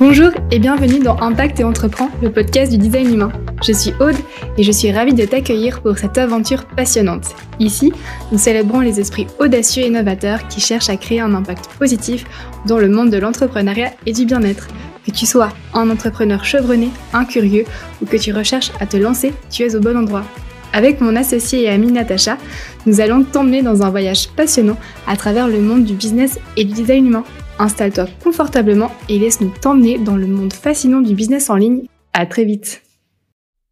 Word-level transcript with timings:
Bonjour 0.00 0.32
et 0.50 0.58
bienvenue 0.58 0.98
dans 0.98 1.16
Impact 1.20 1.60
et 1.60 1.64
Entreprend, 1.64 2.10
le 2.20 2.32
podcast 2.32 2.72
du 2.72 2.78
design 2.78 3.14
humain. 3.14 3.32
Je 3.64 3.72
suis 3.72 3.92
Aude 4.00 4.16
et 4.58 4.64
je 4.64 4.72
suis 4.72 4.90
ravie 4.90 5.14
de 5.14 5.24
t'accueillir 5.24 5.82
pour 5.82 5.96
cette 5.98 6.18
aventure 6.18 6.64
passionnante. 6.64 7.36
Ici, 7.60 7.92
nous 8.32 8.38
célébrons 8.38 8.80
les 8.80 8.98
esprits 8.98 9.28
audacieux 9.38 9.84
et 9.84 9.86
innovateurs 9.86 10.48
qui 10.48 10.60
cherchent 10.60 10.88
à 10.88 10.96
créer 10.96 11.20
un 11.20 11.32
impact 11.32 11.68
positif 11.78 12.24
dans 12.66 12.78
le 12.78 12.88
monde 12.88 13.10
de 13.10 13.18
l'entrepreneuriat 13.18 13.92
et 14.04 14.12
du 14.12 14.24
bien-être. 14.24 14.66
Que 15.06 15.12
tu 15.12 15.26
sois 15.26 15.50
un 15.74 15.88
entrepreneur 15.88 16.44
chevronné, 16.44 16.90
un 17.12 17.24
curieux 17.24 17.64
ou 18.02 18.06
que 18.06 18.16
tu 18.16 18.32
recherches 18.32 18.72
à 18.80 18.86
te 18.86 18.96
lancer, 18.96 19.32
tu 19.48 19.62
es 19.62 19.76
au 19.76 19.80
bon 19.80 19.96
endroit. 19.96 20.24
Avec 20.72 21.00
mon 21.00 21.14
associé 21.14 21.62
et 21.62 21.68
amie 21.68 21.92
Natacha, 21.92 22.36
nous 22.84 23.00
allons 23.00 23.22
t'emmener 23.22 23.62
dans 23.62 23.84
un 23.84 23.90
voyage 23.90 24.28
passionnant 24.30 24.76
à 25.06 25.16
travers 25.16 25.46
le 25.46 25.60
monde 25.60 25.84
du 25.84 25.94
business 25.94 26.40
et 26.56 26.64
du 26.64 26.72
design 26.72 27.06
humain. 27.06 27.24
Installe-toi 27.58 28.06
confortablement 28.22 28.90
et 29.08 29.18
laisse-nous 29.18 29.52
t'emmener 29.60 29.98
dans 29.98 30.16
le 30.16 30.26
monde 30.26 30.52
fascinant 30.52 31.00
du 31.00 31.14
business 31.14 31.50
en 31.50 31.54
ligne. 31.54 31.86
À 32.12 32.26
très 32.26 32.44
vite. 32.44 32.82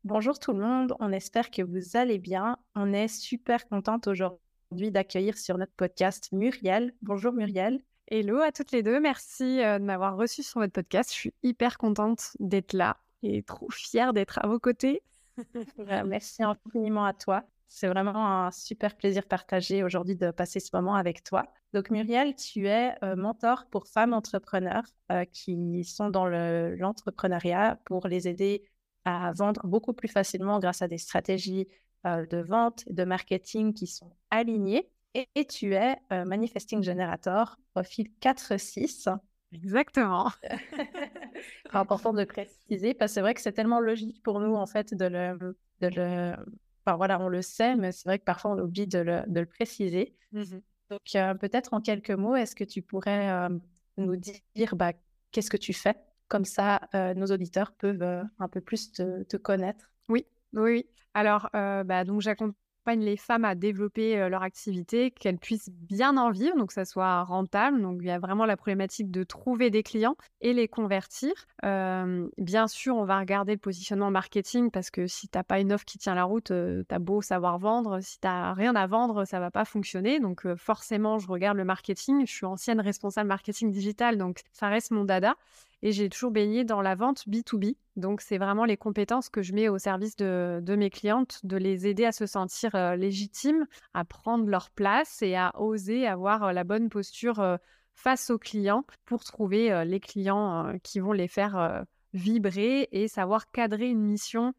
Bonjour 0.05 0.39
tout 0.39 0.53
le 0.53 0.61
monde, 0.61 0.95
on 1.01 1.13
espère 1.13 1.51
que 1.51 1.63
vous 1.63 1.97
allez 1.97 2.19
bien. 2.19 2.59
On 2.77 2.93
est 2.93 3.09
super 3.09 3.67
contente 3.69 4.07
aujourd'hui 4.07 4.91
d'accueillir 4.91 5.37
sur 5.37 5.59
notre 5.59 5.73
podcast 5.77 6.29
Muriel. 6.33 6.93
Bonjour 7.03 7.33
Muriel. 7.33 7.81
Hello 8.09 8.41
à 8.41 8.53
toutes 8.53 8.71
les 8.71 8.85
deux, 8.85 9.01
merci 9.01 9.61
euh, 9.61 9.79
de 9.79 9.85
m'avoir 9.85 10.17
reçu 10.17 10.43
sur 10.43 10.61
votre 10.61 10.73
podcast. 10.73 11.11
Je 11.13 11.19
suis 11.19 11.35
hyper 11.43 11.77
contente 11.77 12.37
d'être 12.39 12.75
là 12.75 12.99
et 13.23 13.43
trop 13.43 13.71
fière 13.71 14.13
d'être 14.13 14.39
à 14.43 14.47
vos 14.47 14.59
côtés. 14.59 15.03
merci 16.07 16.43
infiniment 16.43 17.05
à 17.05 17.15
toi. 17.15 17.45
C'est 17.75 17.89
vraiment 17.89 18.45
un 18.45 18.51
super 18.51 18.95
plaisir 18.95 19.27
partagé 19.27 19.83
aujourd'hui 19.83 20.15
de 20.15 20.31
passer 20.31 20.61
ce 20.61 20.69
moment 20.75 20.95
avec 20.95 21.25
toi. 21.25 21.47
Donc 21.73 21.89
Muriel, 21.89 22.37
tu 22.37 22.69
es 22.69 22.95
euh, 23.03 23.17
mentor 23.17 23.65
pour 23.71 23.87
femmes 23.87 24.13
entrepreneurs 24.13 24.85
euh, 25.11 25.25
qui 25.25 25.83
sont 25.83 26.11
dans 26.11 26.27
l'entrepreneuriat 26.27 27.81
pour 27.87 28.09
les 28.09 28.29
aider 28.29 28.63
à 29.07 29.33
vendre 29.33 29.67
beaucoup 29.67 29.95
plus 29.95 30.09
facilement 30.09 30.59
grâce 30.59 30.83
à 30.83 30.87
des 30.87 30.99
stratégies 30.99 31.67
euh, 32.07 32.27
de 32.27 32.43
vente 32.43 32.85
de 32.91 33.05
marketing 33.05 33.73
qui 33.73 33.87
sont 33.87 34.15
alignées. 34.31 34.91
Et, 35.15 35.27
et 35.35 35.47
tu 35.47 35.75
es 35.75 35.97
Manifesting 36.11 36.83
Generator, 36.83 37.57
profil 37.73 38.11
4-6. 38.21 39.09
Exactement. 39.53 40.31
c'est 40.43 41.75
important 41.75 42.13
de 42.13 42.25
préciser 42.25 42.93
parce 42.93 43.13
que 43.13 43.15
c'est 43.15 43.21
vrai 43.23 43.33
que 43.33 43.41
c'est 43.41 43.53
tellement 43.53 43.81
logique 43.81 44.23
pour 44.23 44.41
nous 44.41 44.57
en 44.57 44.67
fait 44.67 44.93
de 44.93 45.07
le, 45.07 45.57
de 45.81 45.89
le 45.89 46.37
Enfin, 46.85 46.97
voilà, 46.97 47.21
on 47.21 47.29
le 47.29 47.43
sait, 47.43 47.77
mais 47.77 47.93
c'est 47.93 48.09
vrai 48.09 48.19
que 48.19 48.25
parfois 48.25 48.53
on 48.53 48.59
oublie 48.59 48.87
de 48.87 48.99
le, 48.99 49.23
de 49.27 49.41
le 49.41 49.47
préciser. 49.47 50.17
Mmh 50.33 50.61
Donc, 50.91 51.01
euh, 51.17 51.35
peut-être 51.35 51.75
en 51.75 51.81
quelques 51.81 52.11
mots, 52.11 52.37
est-ce 52.37 52.57
que 52.57 52.65
tu 52.65 52.83
pourrais 52.83 53.31
euh, 53.31 53.49
nous 53.97 54.17
dire 54.17 54.77
bah, 54.77 54.93
qu'est-ce 55.31 55.51
que 55.51 55.57
tu 55.57 55.73
fais? 55.73 55.97
Comme 56.29 56.45
ça, 56.45 56.81
euh, 56.95 57.15
nos 57.15 57.27
auditeurs 57.27 57.73
peuvent 57.73 58.25
un 58.39 58.49
peu 58.49 58.61
plus 58.61 58.93
te, 58.93 59.23
te 59.25 59.37
connaître. 59.37 59.91
Oui, 60.09 60.27
oui. 60.55 60.87
Alors, 61.15 61.49
bah, 61.53 62.05
donc 62.05 62.21
j'accompagne 62.23 62.55
les 62.87 63.17
femmes 63.17 63.45
à 63.45 63.55
développer 63.55 64.29
leur 64.29 64.43
activité, 64.43 65.11
qu'elles 65.11 65.39
puissent 65.39 65.71
bien 65.71 66.17
en 66.17 66.31
vivre, 66.31 66.57
donc 66.57 66.69
que 66.69 66.75
ça 66.75 66.85
soit 66.85 67.23
rentable. 67.25 67.81
Donc 67.81 67.99
il 68.01 68.07
y 68.07 68.11
a 68.11 68.19
vraiment 68.19 68.45
la 68.45 68.57
problématique 68.57 69.11
de 69.11 69.23
trouver 69.23 69.71
des 69.71 69.83
clients 69.83 70.17
et 70.41 70.53
les 70.53 70.69
convertir. 70.69 71.33
bien 71.63 72.69
sûr, 72.69 72.97
on 72.97 73.05
va 73.05 73.19
regarder 73.19 73.53
le 73.53 73.59
positionnement 73.59 74.11
marketing 74.11 74.71
parce 74.71 74.91
que 74.91 75.07
si 75.07 75.29
tu 75.29 75.39
n'as 75.39 75.45
pas 75.45 75.61
une 75.61 75.73
offre 75.73 75.85
qui 75.85 75.99
tient 75.99 76.15
la 76.15 76.25
route, 76.25 76.47
tu 76.47 76.95
as 76.95 76.99
beau 76.99 77.23
savoir 77.23 77.59
vendre, 77.59 78.01
si 78.01 78.19
tu 78.21 78.27
n'as 78.27 78.53
rien 78.53 78.75
à 78.75 78.87
vendre, 78.87 79.25
ça 79.25 79.41
va 79.41 79.51
pas 79.51 79.65
fonctionner. 79.65 80.21
Donc 80.21 80.47
forcément, 80.57 81.19
je 81.19 81.29
regarde 81.29 81.57
le 81.57 81.65
marketing. 81.65 82.27
Je 82.27 82.33
suis 82.33 82.47
ancienne 82.47 82.81
responsable 82.81 83.29
marketing 83.29 83.71
digital, 83.71 84.19
donc 84.19 84.41
ça 84.53 84.69
reste 84.69 84.91
mon 84.91 85.05
dada 85.05 85.37
et 85.83 85.93
j'ai 85.93 86.09
toujours 86.09 86.31
baigné 86.31 86.65
dans 86.65 86.81
la 86.81 86.95
vente 86.95 87.27
B2B. 87.29 87.77
Donc, 87.97 88.21
c'est 88.21 88.39
vraiment 88.39 88.65
les 88.65 88.77
compétences 88.77 89.29
que 89.29 89.43
je 89.43 89.53
mets 89.53 89.69
au 89.69 89.79
service 89.79 90.17
de, 90.17 90.77
mes 90.77 90.91
clientes, 90.91 91.41
de 91.45 91.57
les 91.57 91.87
aider 91.87 92.05
à 92.05 92.13
se 92.13 92.27
sentir 92.27 92.75
euh, 92.75 92.97
légitimes, 92.97 93.67
à 93.93 94.05
prendre 94.05 94.47
leur 94.47 94.71
place 94.71 95.23
et 95.23 95.35
à 95.35 95.53
oser 95.61 96.07
avoir 96.07 96.45
euh, 96.45 96.53
la 96.53 96.65
bonne 96.65 96.89
posture 96.89 97.41
euh, 97.41 97.57
face 97.95 98.31
aux 98.31 98.39
clients 98.39 98.85
pour 99.05 99.25
trouver 99.25 99.85
les 99.85 100.01
clients 100.01 100.73
qui 100.83 100.99
vont 100.99 101.13
les 101.13 101.29
faire 101.29 101.85
vibrer 102.15 102.89
et 102.91 103.07
savoir 103.07 103.51
cadrer 103.51 103.91
une 103.91 104.01
mission 104.01 104.55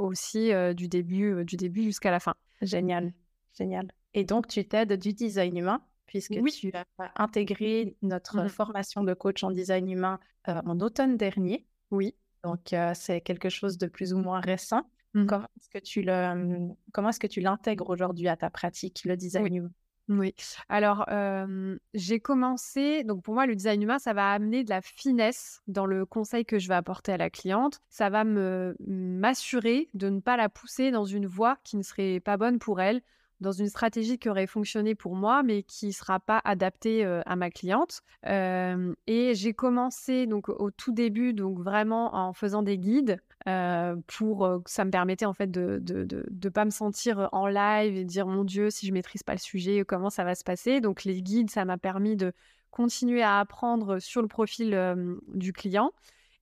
aussi 0.00 0.50
du 0.74 0.88
début, 0.88 1.44
du 1.44 1.56
début 1.56 1.82
jusqu'à 1.82 2.10
la 2.10 2.20
fin. 2.20 2.34
Génial, 2.62 3.12
génial. 3.52 3.92
Et 4.14 4.24
donc, 4.24 4.48
tu 4.48 4.66
t'aides 4.66 4.94
du 4.94 5.12
design 5.12 5.58
humain 5.58 5.82
puisque 6.10 6.42
tu 6.50 6.72
as 6.74 6.84
intégré 7.14 7.96
notre 8.02 8.42
mmh 8.42 8.48
formation 8.48 9.04
de 9.04 9.14
coach 9.14 9.44
en 9.44 9.52
design 9.52 9.88
humain 9.88 10.18
en 10.44 10.80
automne 10.80 11.16
dernier. 11.16 11.68
Oui. 11.92 12.16
Donc, 12.42 12.74
c'est 12.94 13.20
quelque 13.20 13.48
chose 13.48 13.78
de 13.78 13.86
plus 13.86 14.12
ou 14.12 14.18
moins 14.18 14.40
récent. 14.40 14.82
Mmh 15.14 15.26
comment 15.26 15.46
est-ce 15.56 15.68
que 15.68 15.78
tu 15.78 16.02
le, 16.02 16.34
mmh, 16.34 16.74
comment 16.92 17.10
est-ce 17.10 17.20
que 17.20 17.28
tu 17.28 17.40
l'intègres 17.40 17.88
aujourd'hui 17.88 18.26
à 18.26 18.36
ta 18.36 18.50
pratique, 18.50 19.02
le 19.04 19.16
design 19.16 19.54
humain? 19.54 19.70
Oui. 20.08 20.34
Alors, 20.68 21.06
j'ai 21.94 22.18
commencé, 22.18 23.04
donc 23.04 23.22
pour 23.22 23.34
moi, 23.34 23.46
le 23.46 23.54
design 23.54 23.80
humain, 23.80 24.00
ça 24.00 24.12
va 24.12 24.32
amener 24.32 24.64
de 24.64 24.70
la 24.70 24.82
finesse 24.82 25.62
dans 25.68 25.86
le 25.86 26.04
conseil 26.04 26.44
que 26.44 26.58
je 26.58 26.66
vais 26.66 26.74
apporter 26.74 27.12
à 27.12 27.18
la 27.18 27.30
cliente. 27.30 27.78
Ça 27.88 28.10
va 28.10 28.24
me 28.24 28.74
m'assurer 28.84 29.88
de 29.94 30.08
ne 30.08 30.18
pas 30.18 30.36
la 30.36 30.48
pousser 30.48 30.90
dans 30.90 31.04
une 31.04 31.28
voie 31.28 31.58
qui 31.62 31.76
ne 31.76 31.84
serait 31.84 32.18
pas 32.18 32.36
bonne 32.36 32.58
pour 32.58 32.80
elle, 32.80 33.02
dans 33.40 33.52
une 33.52 33.68
stratégie 33.68 34.18
qui 34.18 34.28
aurait 34.28 34.46
fonctionné 34.46 34.94
pour 34.94 35.16
moi, 35.16 35.42
mais 35.42 35.62
qui 35.62 35.88
ne 35.88 35.92
sera 35.92 36.20
pas 36.20 36.40
adaptée 36.44 37.04
à 37.04 37.36
ma 37.36 37.50
cliente. 37.50 38.02
et 38.26 39.32
j'ai 39.34 39.54
commencé 39.54 40.26
donc 40.26 40.48
au 40.48 40.70
tout 40.70 40.92
début, 40.92 41.32
donc 41.32 41.58
vraiment 41.58 42.14
en 42.14 42.32
faisant 42.32 42.62
des 42.62 42.78
guides 42.78 43.20
pour 44.06 44.62
que 44.64 44.70
ça 44.70 44.84
me 44.84 44.90
permettait 44.90 45.24
en 45.24 45.32
fait 45.32 45.50
de 45.50 45.82
ne 45.88 46.04
de, 46.04 46.26
de, 46.28 46.48
pas 46.48 46.64
me 46.64 46.70
sentir 46.70 47.28
en 47.32 47.46
live 47.46 47.96
et 47.96 48.04
dire 48.04 48.26
mon 48.26 48.44
Dieu, 48.44 48.70
si 48.70 48.86
je 48.86 48.92
maîtrise 48.92 49.22
pas 49.22 49.32
le 49.32 49.38
sujet, 49.38 49.84
comment 49.86 50.10
ça 50.10 50.24
va 50.24 50.34
se 50.34 50.44
passer? 50.44 50.80
Donc 50.80 51.04
les 51.04 51.22
guides, 51.22 51.50
ça 51.50 51.64
m'a 51.64 51.78
permis 51.78 52.16
de 52.16 52.32
continuer 52.70 53.22
à 53.22 53.38
apprendre 53.38 53.98
sur 53.98 54.22
le 54.22 54.28
profil 54.28 54.78
du 55.34 55.52
client. 55.52 55.92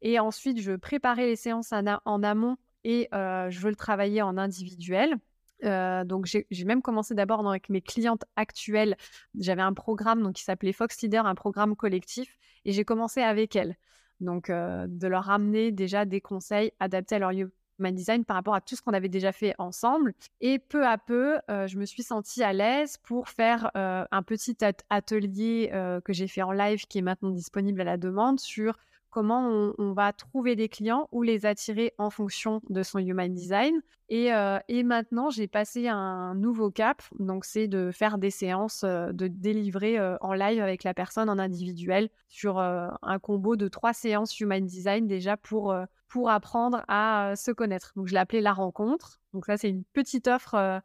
Et 0.02 0.18
ensuite, 0.18 0.60
je 0.60 0.72
préparais 0.72 1.26
les 1.26 1.36
séances 1.36 1.72
en, 1.72 1.84
en 2.04 2.22
amont 2.22 2.56
et 2.84 3.08
je 3.12 3.68
le 3.68 3.76
travailler 3.76 4.22
en 4.22 4.36
individuel 4.36 5.16
donc 5.62 6.26
j'ai 6.26 6.64
même 6.64 6.82
commencé 6.82 7.14
d'abord 7.14 7.48
avec 7.48 7.68
mes 7.68 7.80
clientes 7.80 8.24
actuelles. 8.36 8.96
J'avais 9.38 9.62
un 9.62 9.74
programme 9.74 10.22
donc, 10.22 10.34
qui 10.34 10.44
s'appelait 10.44 10.72
Fox 10.72 11.00
Leader, 11.02 11.26
un 11.26 11.34
programme 11.34 11.76
collectif, 11.76 12.38
et 12.64 12.72
j'ai 12.72 12.84
commencé 12.84 13.20
avec 13.20 13.56
elles. 13.56 13.76
Donc 14.20 14.48
de 14.50 15.06
leur 15.06 15.24
ramener 15.24 15.72
déjà 15.72 16.04
des 16.04 16.20
conseils 16.20 16.72
adaptés 16.80 17.14
à 17.14 17.18
leur 17.20 17.30
human 17.30 17.94
design 17.94 18.24
par 18.24 18.34
rapport 18.34 18.54
à 18.54 18.60
tout 18.60 18.74
ce 18.74 18.82
qu'on 18.82 18.92
avait 18.92 19.08
déjà 19.08 19.30
fait 19.30 19.54
ensemble. 19.58 20.12
Et 20.40 20.58
peu 20.58 20.84
à 20.84 20.98
peu, 20.98 21.38
je 21.48 21.78
me 21.78 21.84
suis 21.84 22.02
sentie 22.02 22.42
à 22.42 22.52
l'aise 22.52 22.96
pour 23.04 23.28
faire 23.28 23.70
un 23.74 24.22
petit 24.24 24.56
atelier 24.90 25.70
que 26.04 26.12
j'ai 26.12 26.26
fait 26.26 26.42
en 26.42 26.52
live 26.52 26.86
qui 26.86 26.98
est 26.98 27.02
maintenant 27.02 27.30
disponible 27.30 27.80
à 27.80 27.84
la 27.84 27.96
demande 27.96 28.40
sur 28.40 28.76
comment 29.18 29.72
on, 29.78 29.92
va 29.94 30.12
trouver 30.12 30.54
des 30.54 30.68
clients 30.68 31.08
ou 31.10 31.24
les 31.24 31.44
attirer 31.44 31.92
en 31.98 32.08
fonction 32.08 32.60
de 32.70 32.84
son 32.84 33.00
human 33.00 33.34
design. 33.34 33.74
Et, 34.08 34.32
euh, 34.32 34.60
maintenant, 34.84 35.28
j'ai 35.28 35.48
passé 35.48 35.88
un 35.88 36.36
nouveau 36.36 36.70
cap, 36.70 37.02
donc 37.18 37.44
c'est 37.44 37.66
de 37.66 37.90
faire 37.90 38.18
des 38.18 38.30
séances, 38.30 38.84
euh, 38.84 39.10
de 39.10 39.26
délivrer 39.26 39.98
euh, 39.98 40.16
en 40.20 40.34
live 40.34 40.62
avec 40.62 40.84
la 40.84 40.94
personne 40.94 41.28
en 41.28 41.40
individuel 41.40 42.10
sur 42.28 42.60
un 42.60 43.18
combo 43.20 43.56
de 43.56 43.66
trois 43.66 43.92
séances 43.92 44.38
human 44.38 44.64
design 44.64 45.08
déjà 45.08 45.36
pour 45.36 45.74
pour 46.06 46.30
apprendre 46.30 46.84
à 46.86 47.32
se 47.34 47.50
connaître. 47.50 47.92
Donc, 47.96 48.06
je 48.06 48.12
l'ai 48.12 48.20
appelé 48.20 48.40
la 48.40 48.52
rencontre. 48.52 49.17
Donc, 49.38 49.46
ça, 49.46 49.56
c'est 49.56 49.70
une 49.70 49.84
petite 49.84 50.26
offre 50.26 50.82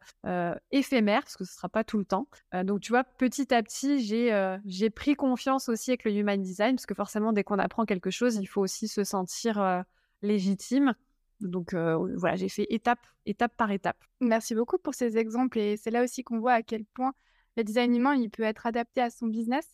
éphémère 0.70 1.22
parce 1.22 1.36
que 1.36 1.42
ce 1.42 1.50
ne 1.50 1.56
sera 1.56 1.68
pas 1.68 1.82
tout 1.82 1.98
le 1.98 2.04
temps. 2.04 2.28
donc, 2.62 2.82
tu 2.82 2.92
vois, 2.92 3.02
petit 3.02 3.52
à 3.52 3.64
petit, 3.64 3.98
j'ai 3.98 4.90
pris 4.90 5.16
confiance 5.16 5.68
aussi 5.68 5.90
avec 5.90 6.04
le 6.04 6.12
human 6.12 6.40
design 6.40 6.76
parce 6.76 6.86
que 6.86 6.94
forcément, 6.94 7.32
dès 7.32 7.42
qu'on 7.42 7.58
apprend 7.58 7.84
quelque 7.84 8.10
chose, 8.10 8.36
il 8.36 8.46
faut 8.46 8.60
aussi 8.60 8.86
se 8.86 9.02
sentir 9.02 9.82
légitime. 10.22 10.94
Donc, 11.40 11.74
voilà, 11.74 12.36
j'ai 12.36 12.48
fait 12.48 12.68
étape, 12.70 13.00
étape 13.26 13.56
par 13.56 13.72
étape. 13.72 13.98
Merci 14.20 14.54
beaucoup 14.54 14.78
pour 14.78 14.94
ces 14.94 15.18
exemples. 15.18 15.58
Et 15.58 15.76
c'est 15.76 15.90
là 15.90 16.04
aussi 16.04 16.22
qu'on 16.22 16.38
voit 16.38 16.52
à 16.52 16.62
quel 16.62 16.84
point 16.84 17.12
le 17.56 17.64
design 17.64 17.92
humain, 17.96 18.14
il 18.14 18.30
peut 18.30 18.44
être 18.44 18.66
adapté 18.66 19.00
à 19.00 19.10
son 19.10 19.26
business. 19.26 19.66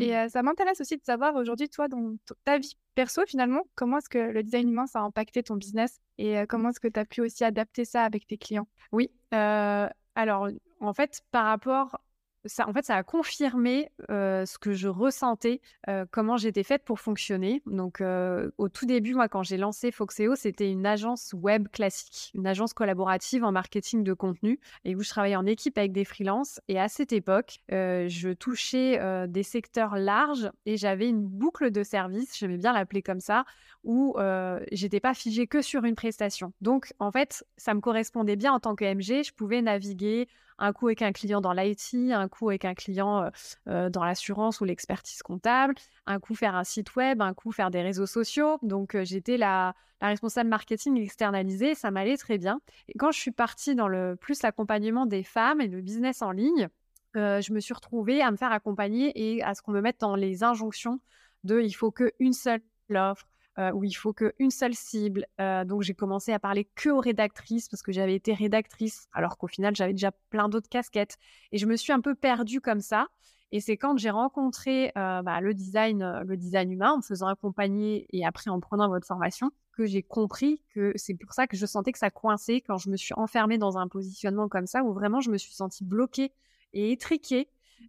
Et 0.00 0.12
mmh. 0.12 0.28
ça 0.28 0.42
m'intéresse 0.42 0.80
aussi 0.80 0.96
de 0.96 1.04
savoir 1.04 1.36
aujourd'hui, 1.36 1.68
toi, 1.68 1.88
dans 1.88 2.16
ta 2.44 2.58
vie 2.58 2.76
perso, 2.94 3.22
finalement, 3.26 3.62
comment 3.74 3.98
est-ce 3.98 4.08
que 4.08 4.18
le 4.18 4.42
design 4.42 4.68
humain, 4.68 4.86
ça 4.86 5.00
a 5.00 5.02
impacté 5.02 5.42
ton 5.42 5.56
business 5.56 6.00
et 6.18 6.46
comment 6.48 6.70
est-ce 6.70 6.80
que 6.80 6.88
tu 6.88 7.00
as 7.00 7.04
pu 7.04 7.20
aussi 7.20 7.44
adapter 7.44 7.84
ça 7.84 8.04
avec 8.04 8.26
tes 8.26 8.38
clients? 8.38 8.68
Oui, 8.92 9.10
alors 9.30 10.48
en 10.80 10.94
fait, 10.94 11.22
par 11.30 11.46
rapport 11.46 12.00
ça, 12.46 12.68
en 12.68 12.72
fait, 12.72 12.84
ça 12.84 12.96
a 12.96 13.02
confirmé 13.02 13.90
ce 14.08 14.58
que 14.58 14.72
je 14.72 14.88
ressentais, 14.88 15.60
comment 16.10 16.36
j'étais 16.36 16.62
faite 16.62 16.84
pour 16.84 17.00
fonctionner. 17.00 17.62
Donc, 17.66 18.02
au 18.58 18.68
tout 18.68 18.86
début, 18.86 19.14
moi, 19.14 19.28
quand 19.28 19.42
j'ai 19.42 19.56
lancé 19.56 19.90
Foxeo, 19.90 20.34
c'était 20.34 20.70
une 20.70 20.86
agence 20.86 21.34
web 21.34 21.68
classique, 21.68 22.30
une 22.34 22.46
agence 22.46 22.74
collaborative 22.74 23.44
en 23.44 23.52
marketing 23.52 24.04
de 24.04 24.12
contenu 24.12 24.60
et 24.84 24.94
où 24.94 25.02
je 25.02 25.08
travaillais 25.08 25.36
en 25.36 25.46
équipe 25.46 25.78
avec 25.78 25.92
des 25.92 26.04
freelances. 26.04 26.60
Et 26.68 26.78
à 26.78 26.88
cette 26.88 27.12
époque, 27.12 27.58
je 27.68 28.32
touchais 28.32 28.98
des 29.28 29.42
secteurs 29.42 29.96
larges 29.96 30.50
et 30.66 30.76
j'avais 30.76 31.08
une 31.08 31.24
boucle 31.24 31.70
de 31.70 31.82
service, 31.82 32.36
j'aimais 32.38 32.58
bien 32.58 32.72
l'appeler 32.72 33.02
comme 33.02 33.20
ça, 33.20 33.44
où 33.84 34.16
j'étais 34.72 35.00
pas 35.00 35.14
figée 35.14 35.46
que 35.46 35.62
sur 35.62 35.84
une 35.84 35.94
prestation. 35.94 36.52
Donc, 36.60 36.92
en 36.98 37.10
fait, 37.10 37.44
ça 37.56 37.74
me 37.74 37.80
correspondait 37.80 38.36
bien 38.36 38.52
en 38.52 38.60
tant 38.60 38.74
que 38.74 38.84
MG. 38.84 39.24
Je 39.24 39.32
pouvais 39.32 39.62
naviguer 39.62 40.28
un 40.58 40.72
coup 40.72 40.86
avec 40.86 41.02
un 41.02 41.12
client 41.12 41.40
dans 41.40 41.52
l'IT, 41.52 42.12
un 42.12 42.28
coup 42.28 42.48
avec 42.48 42.64
un 42.64 42.74
client 42.74 43.30
dans 43.66 44.04
l'assurance 44.04 44.60
ou 44.60 44.64
l'expertise 44.64 45.22
comptable, 45.22 45.74
un 46.06 46.20
coup 46.20 46.34
faire 46.34 46.54
un 46.54 46.64
site 46.64 46.94
web, 46.96 47.20
un 47.20 47.34
coup 47.34 47.52
faire 47.52 47.70
des 47.70 47.82
réseaux 47.82 48.06
sociaux. 48.06 48.58
Donc 48.62 48.96
j'étais 49.02 49.36
la, 49.36 49.74
responsable 50.00 50.50
marketing 50.50 51.00
externalisée, 51.00 51.74
ça 51.74 51.90
m'allait 51.90 52.16
très 52.16 52.36
bien. 52.38 52.60
Et 52.88 52.98
quand 52.98 53.10
je 53.10 53.18
suis 53.18 53.30
partie 53.30 53.74
dans 53.74 53.88
le 53.88 54.16
plus 54.16 54.42
l'accompagnement 54.42 55.06
des 55.06 55.22
femmes 55.22 55.60
et 55.60 55.68
le 55.68 55.80
business 55.80 56.22
en 56.22 56.30
ligne, 56.30 56.68
je 57.14 57.52
me 57.52 57.60
suis 57.60 57.74
retrouvée 57.74 58.20
à 58.20 58.30
me 58.30 58.36
faire 58.36 58.52
accompagner 58.52 59.12
et 59.14 59.42
à 59.42 59.54
ce 59.54 59.62
qu'on 59.62 59.72
me 59.72 59.80
mette 59.80 60.00
dans 60.00 60.16
les 60.16 60.44
injonctions 60.44 61.00
de 61.44 61.60
il 61.60 61.72
faut 61.72 61.90
qu'une 61.90 62.32
seule 62.32 62.62
offre, 62.90 63.26
euh, 63.58 63.70
où 63.72 63.84
il 63.84 63.92
faut 63.92 64.12
qu'une 64.12 64.50
seule 64.50 64.74
cible. 64.74 65.26
Euh, 65.40 65.64
donc 65.64 65.82
j'ai 65.82 65.94
commencé 65.94 66.32
à 66.32 66.38
parler 66.38 66.68
que 66.74 66.88
aux 66.88 67.00
rédactrices 67.00 67.68
parce 67.68 67.82
que 67.82 67.92
j'avais 67.92 68.14
été 68.14 68.34
rédactrice, 68.34 69.08
alors 69.12 69.38
qu'au 69.38 69.46
final 69.46 69.76
j'avais 69.76 69.92
déjà 69.92 70.10
plein 70.30 70.48
d'autres 70.48 70.68
casquettes. 70.68 71.16
Et 71.52 71.58
je 71.58 71.66
me 71.66 71.76
suis 71.76 71.92
un 71.92 72.00
peu 72.00 72.14
perdue 72.14 72.60
comme 72.60 72.80
ça. 72.80 73.06
Et 73.52 73.60
c'est 73.60 73.76
quand 73.76 73.96
j'ai 73.96 74.10
rencontré 74.10 74.90
euh, 74.98 75.22
bah, 75.22 75.40
le 75.40 75.54
design, 75.54 76.22
le 76.26 76.36
design 76.36 76.72
humain, 76.72 76.92
en 76.92 76.96
me 76.96 77.02
faisant 77.02 77.28
accompagner 77.28 78.06
et 78.10 78.26
après 78.26 78.50
en 78.50 78.58
prenant 78.58 78.88
votre 78.88 79.06
formation, 79.06 79.52
que 79.76 79.86
j'ai 79.86 80.02
compris 80.02 80.62
que 80.74 80.92
c'est 80.96 81.14
pour 81.14 81.32
ça 81.32 81.46
que 81.46 81.56
je 81.56 81.66
sentais 81.66 81.92
que 81.92 81.98
ça 81.98 82.10
coinçait 82.10 82.60
quand 82.60 82.78
je 82.78 82.90
me 82.90 82.96
suis 82.96 83.14
enfermée 83.16 83.58
dans 83.58 83.78
un 83.78 83.86
positionnement 83.86 84.48
comme 84.48 84.66
ça, 84.66 84.82
où 84.82 84.92
vraiment 84.92 85.20
je 85.20 85.30
me 85.30 85.38
suis 85.38 85.54
sentie 85.54 85.84
bloquée 85.84 86.32
et 86.72 86.90
étriquée 86.90 87.48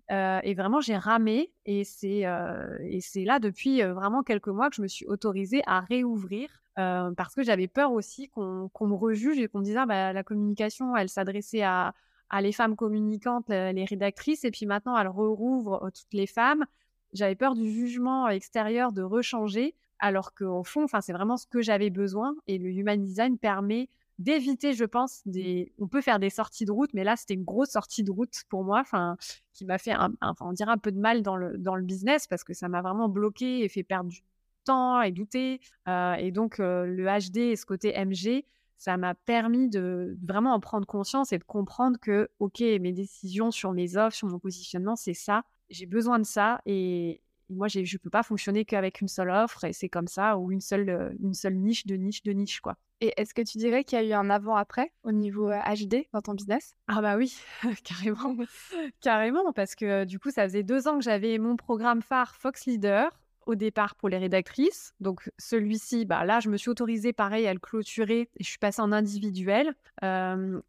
et 0.09 0.53
vraiment, 0.53 0.81
j'ai 0.81 0.97
ramé. 0.97 1.51
Et 1.65 1.83
c'est 1.83 2.21
là, 2.21 3.39
depuis 3.39 3.81
vraiment 3.81 4.23
quelques 4.23 4.47
mois, 4.47 4.69
que 4.69 4.75
je 4.75 4.81
me 4.81 4.87
suis 4.87 5.05
autorisée 5.07 5.61
à 5.65 5.81
réouvrir. 5.81 6.49
parce 6.75 7.35
que 7.35 7.43
j'avais 7.43 7.67
peur 7.67 7.91
aussi 7.91 8.29
qu'on 8.29 8.69
me 8.81 8.93
rejuge 8.93 9.39
et 9.39 9.47
qu'on 9.47 9.59
me 9.59 9.63
dise 9.63 9.77
ah, 9.77 9.85
bah, 9.85 10.13
la 10.13 10.23
communication, 10.23 10.95
elle 10.95 11.09
s'adressait 11.09 11.63
à, 11.63 11.93
à 12.29 12.41
les 12.41 12.51
femmes 12.51 12.75
communicantes, 12.75 13.49
les 13.49 13.85
rédactrices, 13.85 14.43
et 14.43 14.51
puis 14.51 14.65
maintenant 14.65 14.97
elle 14.97 15.07
rouvre 15.07 15.89
toutes 15.93 16.13
les 16.13 16.27
femmes. 16.27 16.65
J'avais 17.13 17.35
peur 17.35 17.55
du 17.55 17.71
jugement 17.71 18.27
extérieur 18.27 18.91
de 18.91 19.01
rechanger, 19.01 19.75
alors 19.99 20.33
qu'au 20.33 20.63
fond, 20.63 20.85
c'est 21.01 21.13
vraiment 21.13 21.37
ce 21.37 21.47
que 21.47 21.61
j'avais 21.61 21.89
besoin. 21.89 22.35
Et 22.47 22.57
le 22.57 22.69
human 22.69 23.01
design 23.01 23.37
permet 23.37 23.89
d'éviter, 24.19 24.73
je 24.73 24.85
pense, 24.85 25.21
des. 25.25 25.73
On 25.79 25.87
peut 25.87 26.01
faire 26.01 26.19
des 26.19 26.29
sorties 26.29 26.65
de 26.65 26.71
route, 26.71 26.91
mais 26.93 27.03
là, 27.03 27.15
c'était 27.15 27.33
une 27.33 27.43
grosse 27.43 27.71
sortie 27.71 28.03
de 28.03 28.11
route 28.11 28.43
pour 28.49 28.63
moi, 28.63 28.79
enfin, 28.79 29.17
qui 29.53 29.65
m'a 29.65 29.77
fait, 29.77 29.91
un, 29.91 30.13
on 30.41 30.53
dirait 30.53 30.71
un 30.71 30.77
peu 30.77 30.91
de 30.91 30.99
mal 30.99 31.21
dans 31.21 31.35
le 31.35 31.57
dans 31.57 31.75
le 31.75 31.83
business 31.83 32.27
parce 32.27 32.43
que 32.43 32.53
ça 32.53 32.69
m'a 32.69 32.81
vraiment 32.81 33.09
bloqué 33.09 33.63
et 33.63 33.69
fait 33.69 33.83
perdre 33.83 34.09
du 34.09 34.23
temps 34.63 35.01
et 35.01 35.11
douter. 35.11 35.61
Euh, 35.87 36.13
et 36.15 36.31
donc, 36.31 36.59
euh, 36.59 36.85
le 36.85 37.05
HD 37.05 37.37
et 37.37 37.55
ce 37.55 37.65
côté 37.65 37.93
MG, 37.93 38.45
ça 38.77 38.97
m'a 38.97 39.15
permis 39.15 39.69
de 39.69 40.17
vraiment 40.23 40.53
en 40.53 40.59
prendre 40.59 40.85
conscience 40.85 41.31
et 41.31 41.37
de 41.37 41.43
comprendre 41.43 41.97
que, 41.99 42.29
ok, 42.39 42.59
mes 42.59 42.91
décisions 42.91 43.51
sur 43.51 43.71
mes 43.71 43.97
offres, 43.97 44.15
sur 44.15 44.27
mon 44.27 44.39
positionnement, 44.39 44.95
c'est 44.95 45.13
ça. 45.13 45.43
J'ai 45.69 45.85
besoin 45.85 46.19
de 46.19 46.25
ça 46.25 46.61
et, 46.65 47.21
moi, 47.49 47.67
je 47.67 47.79
ne 47.79 47.97
peux 47.97 48.09
pas 48.09 48.23
fonctionner 48.23 48.65
qu'avec 48.65 49.01
une 49.01 49.07
seule 49.07 49.29
offre 49.29 49.63
et 49.65 49.73
c'est 49.73 49.89
comme 49.89 50.07
ça, 50.07 50.37
ou 50.37 50.51
une 50.51 50.61
seule, 50.61 50.89
euh, 50.89 51.13
une 51.21 51.33
seule 51.33 51.55
niche 51.55 51.85
de 51.85 51.95
niche 51.95 52.23
de 52.23 52.31
niche, 52.31 52.59
quoi. 52.59 52.77
Et 53.01 53.13
est-ce 53.17 53.33
que 53.33 53.41
tu 53.41 53.57
dirais 53.57 53.83
qu'il 53.83 53.99
y 53.99 54.01
a 54.01 54.05
eu 54.05 54.13
un 54.13 54.29
avant-après 54.29 54.91
au 55.03 55.11
niveau 55.11 55.49
HD 55.49 56.07
dans 56.13 56.21
ton 56.21 56.33
business? 56.33 56.75
Ah 56.87 57.01
bah 57.01 57.17
oui, 57.17 57.37
carrément. 57.83 58.35
carrément, 59.01 59.51
parce 59.53 59.75
que 59.75 60.05
du 60.05 60.17
coup, 60.17 60.31
ça 60.31 60.43
faisait 60.43 60.63
deux 60.63 60.87
ans 60.87 60.97
que 60.97 61.03
j'avais 61.03 61.37
mon 61.37 61.57
programme 61.57 62.01
phare 62.01 62.35
Fox 62.35 62.65
Leader 62.65 63.11
au 63.45 63.55
départ 63.55 63.95
pour 63.95 64.09
les 64.09 64.17
rédactrices. 64.17 64.93
Donc 64.99 65.31
celui-ci, 65.37 66.05
bah, 66.05 66.25
là, 66.25 66.39
je 66.39 66.49
me 66.49 66.57
suis 66.57 66.69
autorisée 66.69 67.13
pareil 67.13 67.47
à 67.47 67.53
le 67.53 67.59
clôturer 67.59 68.29
je 68.39 68.45
suis 68.45 68.57
passée 68.57 68.81
en 68.81 68.91
individuel. 68.91 69.73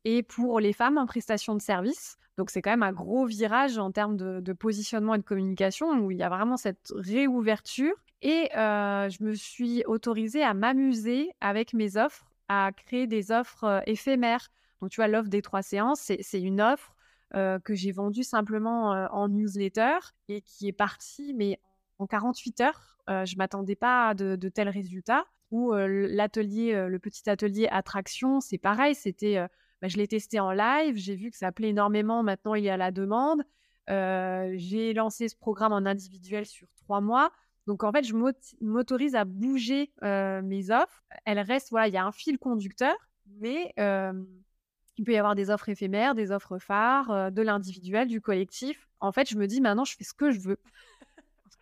et 0.05 0.23
pour 0.23 0.61
les 0.61 0.73
femmes 0.73 0.99
en 0.99 1.07
prestation 1.07 1.55
de 1.55 1.63
service. 1.63 2.19
Donc 2.37 2.51
c'est 2.51 2.61
quand 2.61 2.71
même 2.71 2.83
un 2.83 2.93
gros 2.93 3.25
virage 3.25 3.79
en 3.79 3.91
termes 3.91 4.17
de, 4.17 4.53
positionnement 4.53 5.15
et 5.15 5.19
de 5.19 5.23
communication 5.23 5.91
où 5.99 6.11
il 6.11 6.19
y 6.19 6.23
a 6.23 6.29
vraiment 6.29 6.57
cette 6.57 6.93
réouverture. 6.95 7.95
Et 8.23 8.49
je 8.55 9.25
me 9.25 9.35
suis 9.35 9.85
autorisée 9.87 10.43
à 10.43 10.55
m'amuser 10.55 11.31
avec 11.41 11.73
mes 11.73 11.97
offres, 11.97 12.31
à 12.49 12.71
créer 12.73 13.07
des 13.07 13.33
offres 13.33 13.83
éphémères. 13.87 14.49
Donc, 14.81 14.91
tu 14.91 14.97
vois, 14.97 15.09
l'offre 15.09 15.31
des 15.31 15.43
trois 15.43 15.63
séances, 15.63 16.13
c'est 16.21 16.41
une 16.41 16.61
offre 16.61 16.95
que 17.33 17.75
j'ai 17.75 17.93
vendue 17.93 18.25
simplement 18.25 18.91
en 19.11 19.29
newsletter 19.29 19.99
et 20.29 20.43
qui 20.43 20.69
est 20.69 20.73
partie, 20.73 21.35
mais 21.35 21.59
en 21.99 22.07
48 22.07 22.61
heures. 22.61 22.99
je 23.09 23.35
ne 23.35 23.39
m'attendais 23.39 23.77
pas 23.77 24.09
à 24.09 24.15
de, 24.15 24.49
tels 24.49 24.69
résultats. 24.69 25.25
Ou 25.53 25.73
l'atelier, 25.73 26.87
le 26.89 26.99
petit 26.99 27.29
atelier 27.31 27.69
attraction, 27.71 28.41
c'est 28.41 28.59
pareil. 28.59 28.95
C'était, 28.95 29.37
bah, 29.81 29.89
je 29.89 29.97
l'ai 29.97 30.09
testé 30.09 30.41
en 30.41 30.51
live, 30.51 30.97
j'ai 30.97 31.15
vu 31.15 31.31
que 31.31 31.37
ça 31.37 31.53
plaît 31.53 31.69
énormément. 31.69 32.23
Maintenant, 32.23 32.55
il 32.55 32.65
y 32.65 32.71
a 32.71 32.77
la 32.77 32.91
demande. 32.91 33.43
j'ai 33.89 34.93
lancé 34.95 35.29
ce 35.29 35.37
programme 35.37 35.73
en 35.73 35.87
individuel 35.87 36.47
sur 36.47 36.67
trois 36.75 37.01
mois. 37.01 37.31
Donc 37.67 37.83
en 37.83 37.93
fait, 37.93 38.05
je 38.05 38.15
m'autorise 38.61 39.15
à 39.15 39.25
bouger 39.25 39.93
mes 40.03 40.71
offres. 40.71 41.05
Elles 41.25 41.41
restent, 41.41 41.71
voilà, 41.71 41.89
il 41.89 41.95
y 41.95 41.99
a 41.99 42.05
un 42.05 42.13
fil 42.13 42.39
conducteur, 42.39 42.95
mais 43.41 43.73
il 43.77 45.05
peut 45.05 45.13
y 45.13 45.19
avoir 45.19 45.35
des 45.35 45.51
offres 45.51 45.69
éphémères, 45.69 46.15
des 46.15 46.33
offres 46.33 46.59
phares, 46.59 47.31
de 47.31 47.43
l'individuel, 47.43 48.09
du 48.09 48.21
collectif. 48.21 48.89
En 49.01 49.13
fait, 49.13 49.29
je 49.29 49.37
me 49.37 49.47
dis 49.47 49.61
maintenant, 49.61 49.85
je 49.85 49.95
fais 49.95 50.05
ce 50.05 50.15
que 50.15 50.31
je 50.31 50.41
veux. 50.41 50.59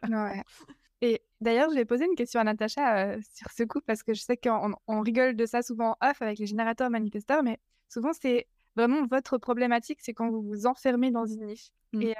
Ouais. 0.08 0.42
Et 1.00 1.22
d'ailleurs, 1.40 1.70
je 1.70 1.74
vais 1.74 1.84
poser 1.84 2.06
une 2.06 2.14
question 2.14 2.40
à 2.40 2.44
Natacha 2.44 3.20
sur 3.34 3.50
ce 3.50 3.62
coup 3.64 3.80
parce 3.86 4.02
que 4.02 4.14
je 4.14 4.22
sais 4.22 4.36
qu'on 4.36 5.00
rigole 5.00 5.36
de 5.36 5.44
ça 5.44 5.62
souvent 5.62 5.96
off 6.00 6.22
avec 6.22 6.38
les 6.38 6.46
générateurs 6.46 6.88
manifesteurs, 6.88 7.42
mais 7.42 7.58
souvent 7.88 8.12
c'est 8.12 8.46
vraiment 8.76 9.06
votre 9.06 9.36
problématique, 9.38 9.98
c'est 10.00 10.14
quand 10.14 10.30
vous 10.30 10.42
vous 10.42 10.66
enfermez 10.66 11.10
dans 11.10 11.26
une 11.26 11.46
niche. 11.46 11.68
Mmh. 11.92 12.02
Et 12.02 12.14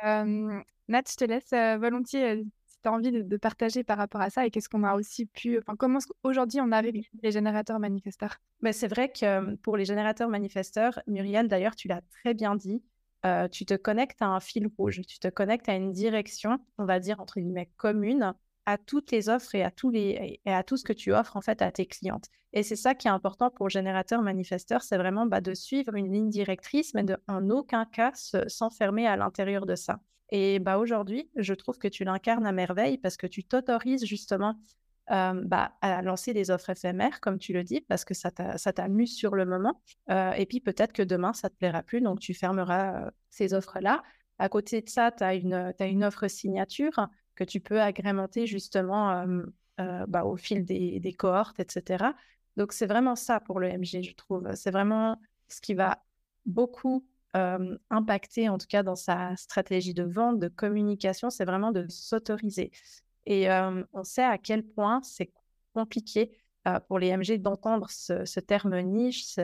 Nat, 0.88 1.02
je 1.08 1.16
te 1.16 1.25
laisse 1.25 1.50
volontiers 1.81 2.44
envie 2.88 3.10
de, 3.10 3.36
partager 3.36 3.84
par 3.84 3.98
rapport 3.98 4.20
à 4.20 4.31
ça 4.31 4.46
et 4.46 4.50
qu'est-ce 4.50 4.69
qu'on 4.69 4.84
a 4.84 4.94
aussi 4.94 5.26
pu, 5.26 5.58
enfin, 5.58 5.76
comment 5.76 5.98
aujourd'hui 6.22 6.60
on 6.60 6.72
arrive 6.72 7.04
les 7.22 7.31
générateurs 7.31 7.78
manifesteurs? 7.78 8.38
Mais 8.60 8.72
C'est 8.72 8.88
vrai 8.88 9.08
que 9.08 9.54
pour 9.56 9.76
les 9.76 9.84
générateurs 9.84 10.28
manifesteurs, 10.28 11.00
Muriel, 11.06 11.48
d'ailleurs, 11.48 11.76
tu 11.76 11.88
l'as 11.88 12.02
très 12.22 12.34
bien 12.34 12.54
dit, 12.54 12.82
euh, 13.24 13.48
tu 13.48 13.64
te 13.64 13.74
connectes 13.74 14.20
à 14.22 14.26
un 14.26 14.40
fil 14.40 14.68
rouge, 14.78 15.00
tu 15.06 15.18
te 15.18 15.28
connectes 15.28 15.68
à 15.68 15.74
une 15.74 15.92
direction, 15.92 16.58
on 16.78 16.84
va 16.84 17.00
dire 17.00 17.20
entre 17.20 17.40
guillemets 17.40 17.70
commune, 17.76 18.34
à 18.66 18.78
toutes 18.78 19.10
les 19.10 19.28
offres 19.28 19.54
et 19.54 19.62
à, 19.62 19.70
tous 19.70 19.90
les, 19.90 20.40
et 20.44 20.52
à 20.52 20.62
tout 20.62 20.76
ce 20.76 20.84
que 20.84 20.92
tu 20.92 21.12
offres 21.12 21.36
en 21.36 21.40
fait 21.40 21.62
à 21.62 21.70
tes 21.70 21.86
clientes. 21.86 22.28
Et 22.52 22.62
c'est 22.62 22.76
ça 22.76 22.94
qui 22.94 23.08
est 23.08 23.10
important 23.10 23.50
pour 23.50 23.69
générateurs 23.69 24.22
manifesteurs, 24.22 24.82
c'est 24.82 24.96
vraiment 24.96 25.26
bah, 25.26 25.40
de 25.40 25.54
suivre 25.54 25.94
une 25.94 26.12
ligne 26.12 26.31
directrice, 26.31 26.94
mais 26.94 27.02
de 27.02 27.16
en 27.28 27.50
aucun 27.50 27.84
cas 27.84 28.12
s'enfermer 28.46 29.06
à 29.06 29.16
l'intérieur 29.16 29.66
de 29.66 29.74
ça. 29.74 30.00
Et 30.31 30.58
bah, 30.58 30.78
aujourd'hui, 30.78 31.31
je 31.36 31.54
trouve 31.54 31.78
que 31.78 31.88
tu 31.88 32.04
l'incarnes 32.04 32.46
à 32.46 32.52
merveille 32.52 32.98
parce 32.98 33.16
que 33.16 33.26
tu 33.26 33.44
t'autorises 33.44 34.04
justement 34.04 34.56
bah, 35.08 35.73
à 35.81 36.03
lancer 36.03 36.32
des 36.32 36.51
offres 36.51 36.70
éphémères, 36.70 37.20
comme 37.20 37.39
tu 37.39 37.53
le 37.53 37.65
dis, 37.65 37.81
parce 37.82 38.05
que 38.05 38.15
ça 38.15 38.31
t'amuse 38.31 39.15
sur 39.15 39.34
le 39.34 39.44
moment. 39.44 39.81
et 40.08 40.46
puis 40.46 40.61
peut-être 40.61 40.93
que 40.93 41.03
demain, 41.03 41.32
ça 41.32 41.49
ne 41.49 41.53
te 41.53 41.58
plaira 41.58 41.82
plus, 41.82 42.01
donc 42.01 42.20
tu 42.20 42.34
fermeras 42.34 43.11
ces 43.31 43.55
offres-là. 43.55 44.03
À 44.39 44.49
côté 44.49 44.81
de 44.81 44.89
ça, 44.89 45.13
tu 45.13 45.23
as 45.23 45.34
une, 45.34 46.05
offre 46.05 46.29
signature 46.29 47.08
que 47.34 47.44
tu 47.44 47.61
peux 47.61 47.81
agrémenter 47.81 48.46
justement 48.46 49.27
bah, 49.79 50.25
au 50.25 50.37
fil 50.37 50.65
des, 50.65 51.01
des 51.01 51.13
cohortes, 51.13 51.61
etc. 51.61 52.06
Donc 52.56 52.73
c'est 52.73 52.87
vraiment 52.87 53.17
ça 53.17 53.41
pour 53.41 53.61
le 53.61 53.69
MG, 53.69 54.03
je 54.03 54.15
trouve. 54.15 54.49
C'est 54.55 54.70
vraiment 54.70 55.20
ce 55.49 55.61
qui 55.61 55.75
va 55.75 56.03
beaucoup 56.46 57.05
impacter, 57.91 58.49
en 58.49 58.58
tout 58.58 58.67
cas 58.69 58.82
dans 58.82 58.94
sa 58.94 59.34
stratégie 59.37 59.94
de 59.94 60.05
vente, 60.05 60.39
de 60.39 60.49
communication, 60.49 61.31
c'est 61.31 61.44
vraiment 61.44 61.73
de 61.73 61.87
s'autoriser. 61.89 62.70
Et 63.26 63.48
on 63.93 64.04
sait 64.04 64.24
à 64.24 64.38
quel 64.38 64.62
point 64.62 65.00
c'est 65.02 65.32
compliqué 65.72 66.31
pour 66.88 66.98
les 66.98 67.14
MG 67.16 67.38
d'entendre 67.38 67.88
ce, 67.90 68.40
terme 68.40 68.81
niche, 68.81 69.36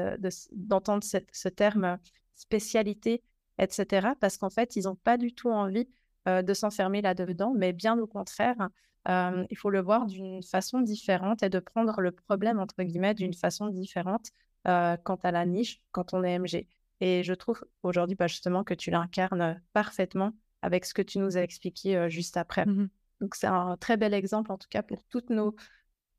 d'entendre 0.53 1.05
ce, 1.05 1.49
terme 1.49 1.99
spécialité, 2.35 3.23
etc. 3.59 4.09
Parce 4.21 4.37
qu'en 4.37 4.51
fait, 4.51 4.77
ils 4.77 4.85
n'ont 4.85 4.97
pas 4.97 5.17
du 5.17 5.35
tout 5.35 5.51
envie 5.51 5.89
de 6.27 6.55
s'enfermer 6.55 7.03
là-dedans, 7.03 7.53
mais 7.57 7.73
bien 7.73 7.99
au 7.99 8.07
contraire, 8.07 8.69
il 9.07 9.57
faut 9.57 9.71
le 9.71 9.81
voir 9.81 10.07
d'une 10.07 10.43
façon 10.43 10.81
différente 10.81 11.43
et 11.43 11.49
de 11.49 11.59
prendre 11.59 12.01
le 12.01 12.13
problème, 12.13 12.59
entre 12.59 12.83
guillemets, 12.83 13.15
d'une 13.15 13.35
façon 13.35 13.69
différente 13.69 14.31
quant 14.65 15.19
à 15.23 15.31
la 15.31 15.47
niche 15.47 15.81
quand 15.93 16.15
on 16.15 16.23
est 16.23 16.39
MG. 16.39 16.67
Et 17.03 17.23
je 17.23 17.33
trouve 17.33 17.65
aujourd'hui 17.83 18.15
bah, 18.15 18.27
justement 18.27 18.63
que 18.63 18.75
tu 18.75 18.91
l'incarnes 18.91 19.61
parfaitement 19.73 20.33
avec 20.61 20.85
ce 20.85 20.93
que 20.93 21.01
tu 21.01 21.19
nous 21.19 21.39
as 21.39 21.43
expliqué 21.43 22.11
juste 22.11 22.37
après. 22.37 22.67
Mmh 22.67 22.91
Donc, 23.21 23.35
c'est 23.35 23.47
un 23.47 23.77
très 23.77 23.97
bel 23.97 24.15
exemple, 24.15 24.53
en 24.53 24.59
tout 24.59 24.69
cas, 24.69 24.83
pour 24.83 25.05
toutes 25.05 25.31
nos, 25.31 25.55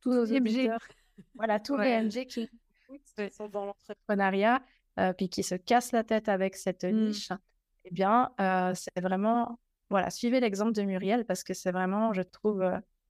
tous 0.02 0.14
nos 0.14 0.26
MG. 0.26 0.70
Voilà, 1.36 1.60
tous 1.60 1.78
les 1.78 2.02
MG 2.02 2.26
qui, 2.26 2.50
sont 3.32 3.48
dans 3.48 3.66
l'entrepreneuriat, 3.66 4.62
puis 5.18 5.30
qui 5.30 5.44
se 5.44 5.56
cassent 5.56 5.92
la 5.92 6.04
tête 6.04 6.30
avec 6.30 6.56
cette 6.56 6.84
mmh. 6.84 6.92
niche. 6.92 7.30
Eh 7.86 7.92
bien, 7.92 8.32
c'est 8.76 9.02
vraiment, 9.02 9.60
voilà, 9.90 10.10
suivez 10.10 10.40
l'exemple 10.40 10.74
de 10.74 10.84
Muriel 10.84 11.26
parce 11.26 11.44
que 11.44 11.54
c'est 11.54 11.72
vraiment, 11.72 12.14
je 12.14 12.22
trouve, 12.22 12.64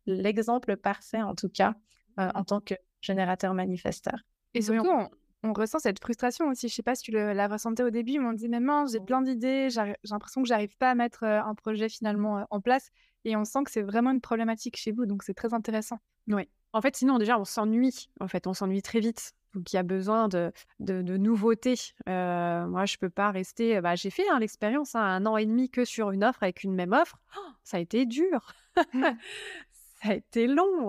l'exemple 0.05 0.77
parfait, 0.77 1.21
en 1.21 1.35
tout 1.35 1.49
cas, 1.49 1.75
en 2.17 2.43
tant 2.43 2.61
que 2.61 2.75
générateur 3.01 3.53
manifesteur. 3.53 4.19
Et 4.53 4.61
surtout, 4.61 4.89
on, 4.89 5.09
ressent 5.43 5.79
cette 5.79 5.99
frustration 5.99 6.47
aussi. 6.47 6.69
Je 6.69 6.75
sais 6.75 6.83
pas 6.83 6.95
si 6.95 7.03
tu 7.03 7.11
la 7.11 7.47
ressentais 7.47 7.83
au 7.83 7.89
début, 7.89 8.19
mais 8.19 8.27
on 8.27 8.33
dit, 8.33 8.47
mais 8.47 8.59
j'ai 8.91 8.99
plein 8.99 9.21
d'idées, 9.21 9.69
j'ai 9.69 9.95
l'impression 10.09 10.41
que 10.41 10.47
j'arrive 10.47 10.77
pas 10.77 10.91
à 10.91 10.95
mettre 10.95 11.23
un 11.23 11.55
projet 11.55 11.89
finalement 11.89 12.45
en 12.49 12.61
place. 12.61 12.89
Et 13.25 13.35
on 13.35 13.45
sent 13.45 13.63
que 13.65 13.71
c'est 13.71 13.81
vraiment 13.81 14.11
une 14.11 14.21
problématique 14.21 14.77
chez 14.77 14.91
vous, 14.91 15.05
donc 15.05 15.23
c'est 15.23 15.33
très 15.33 15.53
intéressant. 15.53 15.99
Oui. 16.27 16.47
En 16.73 16.81
fait, 16.81 16.95
sinon, 16.95 17.17
déjà, 17.17 17.37
on 17.37 17.45
s'ennuie. 17.45 18.09
En 18.19 18.27
fait, 18.27 18.47
on 18.47 18.53
s'ennuie 18.53 18.81
très 18.81 18.99
vite. 18.99 19.33
Donc, 19.53 19.73
il 19.73 19.75
y 19.75 19.79
a 19.79 19.83
besoin 19.83 20.29
de, 20.29 20.53
de, 20.79 21.17
nouveautés. 21.17 21.75
moi, 22.07 22.85
je 22.85 22.97
peux 22.97 23.09
pas 23.09 23.31
rester. 23.31 23.81
Bah, 23.81 23.95
j'ai 23.95 24.09
fait 24.09 24.27
hein, 24.29 24.39
l'expérience, 24.39 24.95
hein, 24.95 25.01
un 25.01 25.25
an 25.25 25.37
et 25.37 25.45
demi 25.45 25.69
que 25.69 25.83
sur 25.83 26.11
une 26.11 26.23
offre 26.23 26.43
avec 26.43 26.63
une 26.63 26.73
même 26.73 26.93
offre. 26.93 27.17
Oh, 27.37 27.51
ça 27.63 27.77
a 27.77 27.79
été 27.79 28.05
dur. 28.05 28.53
ça 30.01 30.09
a 30.11 30.13
été 30.15 30.47
long, 30.47 30.87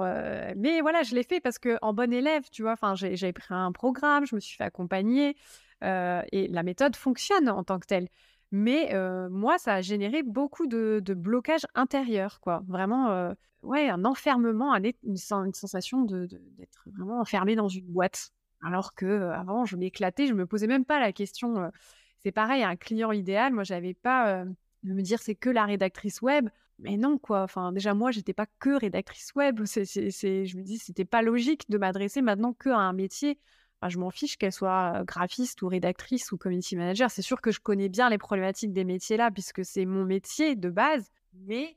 mais 0.56 0.80
voilà, 0.80 1.02
je 1.02 1.14
l'ai 1.14 1.22
fait 1.22 1.40
parce 1.40 1.58
que 1.58 1.78
en 1.82 1.92
bon 1.92 2.12
élève, 2.12 2.48
tu 2.50 2.62
vois, 2.62 2.72
enfin, 2.72 2.94
j'ai 2.94 3.32
pris 3.32 3.52
un 3.54 3.72
programme, 3.72 4.26
je 4.26 4.34
me 4.34 4.40
suis 4.40 4.56
fait 4.56 4.64
accompagner 4.64 5.36
et 5.82 6.48
la 6.48 6.62
méthode 6.62 6.96
fonctionne 6.96 7.48
en 7.48 7.64
tant 7.64 7.78
que 7.78 7.86
telle. 7.86 8.08
Mais 8.52 8.94
moi, 9.30 9.58
ça 9.58 9.74
a 9.74 9.80
généré 9.80 10.22
beaucoup 10.22 10.66
de, 10.66 11.02
blocages 11.14 11.66
intérieurs, 11.74 12.40
quoi. 12.40 12.62
Vraiment, 12.68 13.34
ouais, 13.62 13.88
un 13.88 14.04
enfermement, 14.04 14.74
une, 14.74 14.92
une 15.02 15.16
sensation 15.16 16.02
d'être 16.04 16.84
vraiment 16.86 17.20
enfermé 17.20 17.54
dans 17.54 17.68
une 17.68 17.86
boîte. 17.86 18.30
Alors 18.64 18.94
que 18.94 19.30
avant, 19.30 19.64
je 19.64 19.76
m'éclatais, 19.76 20.26
je 20.26 20.34
me 20.34 20.46
posais 20.46 20.68
même 20.68 20.84
pas 20.84 21.00
la 21.00 21.12
question. 21.12 21.70
c'est 22.20 22.32
pareil, 22.32 22.62
un 22.62 22.76
client 22.76 23.12
idéal, 23.12 23.52
moi, 23.52 23.64
j'avais 23.64 23.94
pas 23.94 24.44
de 24.82 24.92
me 24.92 25.02
dire 25.02 25.20
c'est 25.20 25.34
que 25.34 25.50
la 25.50 25.64
rédactrice 25.64 26.22
web. 26.22 26.48
Mais 26.78 26.96
non 26.96 27.18
quoi. 27.18 27.42
Enfin 27.42 27.72
déjà 27.72 27.94
moi 27.94 28.10
j'étais 28.10 28.32
pas 28.32 28.46
que 28.58 28.78
rédactrice 28.78 29.32
web. 29.34 29.60
C'est, 29.64 29.84
je 29.84 30.56
me 30.56 30.62
dis 30.62 30.78
c'était 30.78 31.04
pas 31.04 31.22
logique 31.22 31.68
de 31.70 31.78
m'adresser 31.78 32.22
maintenant 32.22 32.52
que 32.52 32.70
à 32.70 32.78
un 32.78 32.92
métier. 32.92 33.38
Je 33.88 33.98
m'en 33.98 34.10
fiche 34.10 34.36
qu'elle 34.36 34.52
soit 34.52 35.02
graphiste 35.04 35.60
ou 35.62 35.68
rédactrice 35.68 36.30
ou 36.30 36.38
community 36.38 36.76
manager. 36.76 37.10
C'est 37.10 37.22
sûr 37.22 37.40
que 37.40 37.50
je 37.50 37.58
connais 37.58 37.88
bien 37.88 38.10
les 38.10 38.18
problématiques 38.18 38.72
des 38.72 38.84
métiers 38.84 39.16
là 39.16 39.32
puisque 39.32 39.64
c'est 39.64 39.86
mon 39.86 40.04
métier 40.04 40.54
de 40.54 40.70
base. 40.70 41.10
Mais 41.34 41.76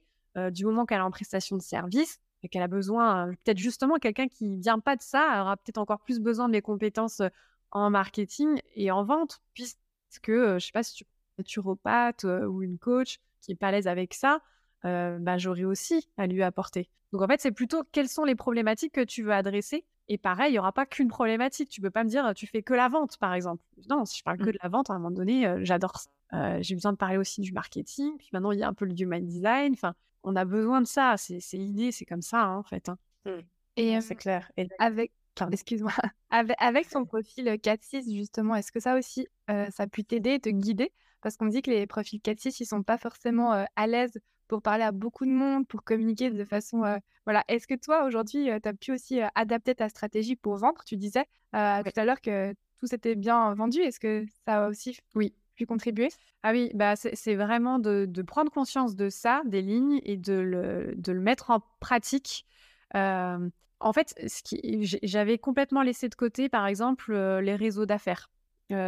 du 0.52 0.66
moment 0.66 0.86
qu'elle 0.86 1.00
est 1.00 1.02
en 1.02 1.12
prestation 1.12 1.58
de 1.58 1.64
service 1.64 2.20
et 2.44 2.50
qu'elle 2.50 2.62
a 2.62 2.68
besoin 2.68 3.32
peut-être 3.44 3.58
justement 3.58 3.96
quelqu'un 3.96 4.28
qui 4.28 4.58
vient 4.58 4.80
pas 4.80 4.96
de 4.96 5.02
ça 5.02 5.42
aura 5.42 5.58
peut-être 5.58 5.80
encore 5.80 6.02
plus 6.02 6.20
besoin 6.20 6.48
de 6.48 6.52
mes 6.52 6.62
compétences 6.62 7.24
en 7.72 7.90
marketing 7.90 8.60
et 8.76 8.92
en 8.92 9.04
vente 9.04 9.42
puisque 9.54 9.78
je 10.28 10.60
sais 10.60 10.72
pas 10.72 10.84
si 10.84 10.94
tu 10.94 11.06
naturopathe 11.38 12.24
ou 12.24 12.62
une 12.62 12.78
coach 12.78 13.20
qui 13.42 13.52
est 13.52 13.56
pas 13.56 13.68
à 13.68 13.72
l'aise 13.72 13.88
avec 13.88 14.14
ça 14.14 14.42
bah, 14.84 15.38
j'aurais 15.38 15.64
aussi 15.64 16.08
à 16.18 16.28
lui 16.28 16.44
apporter. 16.44 16.90
Donc 17.12 17.22
en 17.22 17.28
fait, 17.28 17.40
c'est 17.40 17.52
plutôt 17.52 17.84
quelles 17.92 18.10
sont 18.10 18.24
les 18.24 18.36
problématiques 18.36 18.94
que 18.94 19.04
tu 19.04 19.24
veux 19.24 19.32
adresser. 19.32 19.86
Et 20.08 20.18
pareil, 20.18 20.50
il 20.50 20.54
n'y 20.54 20.60
aura 20.60 20.72
pas 20.72 20.86
qu'une 20.86 21.08
problématique. 21.08 21.70
Tu 21.70 21.82
peux 21.82 21.90
pas 21.90 22.04
me 22.04 22.10
dire 22.10 22.34
tu 22.36 22.46
fais 22.46 22.62
que 22.62 22.74
la 22.74 22.90
vente, 22.90 23.18
par 23.18 23.34
exemple. 23.34 23.64
Non, 23.90 24.06
si 24.06 24.20
je 24.20 24.24
parle 24.24 24.38
que 24.38 24.50
mmh. 24.50 24.52
de 24.52 24.60
la 24.62 24.70
vente, 24.70 24.90
à 24.90 24.94
un 24.94 25.00
moment 25.00 25.12
donné, 25.12 25.52
j'adore 25.62 25.98
ça. 25.98 26.62
j'ai 26.62 26.76
besoin 26.76 26.92
de 26.92 26.98
parler 26.98 27.18
aussi 27.18 27.42
du 27.42 27.52
marketing. 27.52 28.18
Puis 28.18 28.30
maintenant, 28.34 28.52
il 28.52 28.60
y 28.60 28.64
a 28.64 28.68
un 28.68 28.74
peu 28.74 28.86
le 28.86 28.94
human 29.00 29.26
design. 29.26 29.74
Enfin, 29.74 29.96
on 30.24 30.36
a 30.36 30.46
besoin 30.46 30.82
de 30.82 30.88
ça. 30.88 31.16
C'est 31.18 31.40
l'idée, 31.54 31.92
c'est 31.92 32.06
comme 32.06 32.22
ça, 32.22 32.44
hein, 32.44 32.58
en 32.58 32.64
fait. 32.64 32.90
Hein. 32.90 32.98
Mmh. 33.26 33.30
Et 33.78 34.02
c'est 34.02 34.16
clair. 34.16 34.52
Et 34.58 34.68
avec, 34.78 35.12
excuse-moi, 35.52 35.94
avec, 36.30 36.56
avec, 36.60 36.86
son 36.86 37.06
profil 37.06 37.48
4-6, 37.48 38.14
justement, 38.14 38.56
est-ce 38.56 38.72
que 38.72 38.80
ça 38.80 38.98
aussi, 38.98 39.28
ça 39.48 39.84
a 39.84 39.88
pu 39.88 40.04
t'aider, 40.04 40.40
te 40.40 40.50
guider? 40.50 40.92
Parce 41.26 41.38
qu'on 41.38 41.48
dit 41.48 41.64
que 41.64 41.72
les 41.72 41.88
profils 41.88 42.22
4-6, 42.22 42.60
ils 42.60 42.68
sont 42.68 42.84
pas 42.84 43.00
forcément 43.00 43.66
à 43.76 43.88
l'aise 43.88 44.22
pour 44.48 44.62
parler 44.62 44.84
à 44.84 44.92
beaucoup 44.92 45.26
de 45.26 45.32
monde, 45.32 45.68
pour 45.68 45.84
communiquer 45.84 46.30
de 46.30 46.46
façon... 46.46 46.84
voilà. 47.26 47.44
Est-ce 47.48 47.66
que 47.66 47.74
toi, 47.74 48.06
aujourd'hui, 48.06 48.48
tu 48.62 48.70
as 48.70 48.74
pu 48.76 48.92
aussi 48.92 49.22
adapter 49.34 49.74
ta 49.74 49.90
stratégie 49.90 50.36
pour 50.36 50.58
vendre? 50.58 50.84
Tu 50.86 50.98
disais 50.98 51.24
tout 51.24 51.58
à 51.96 52.06
l'heure 52.06 52.22
que 52.22 52.54
tout 52.78 52.86
s'était 52.86 53.16
bien 53.16 53.56
vendu. 53.56 53.80
Est-ce 53.80 54.00
que 54.00 54.24
ça 54.46 54.66
a 54.66 54.70
aussi 54.70 55.00
oui. 55.16 55.34
pu 55.56 55.66
contribuer? 55.66 56.10
Ah 56.44 56.52
oui, 56.52 56.70
bah 56.76 56.96
c'est 56.96 57.34
vraiment 57.34 57.80
de, 57.80 58.22
prendre 58.22 58.52
conscience 58.52 58.96
de 58.96 59.10
ça, 59.10 59.42
des 59.46 59.64
lignes, 59.64 60.00
et 60.04 60.18
de 60.18 60.34
le, 60.34 60.94
de 60.96 61.12
le 61.12 61.22
mettre 61.22 61.50
en 61.50 61.60
pratique. 61.80 62.46
en 62.94 63.94
fait, 63.96 64.14
j'avais 65.02 65.40
complètement 65.40 65.82
laissé 65.82 66.08
de 66.08 66.14
côté, 66.14 66.50
par 66.50 66.68
exemple, 66.68 67.16
les 67.16 67.56
réseaux 67.56 67.88
d'affaires. 67.88 68.30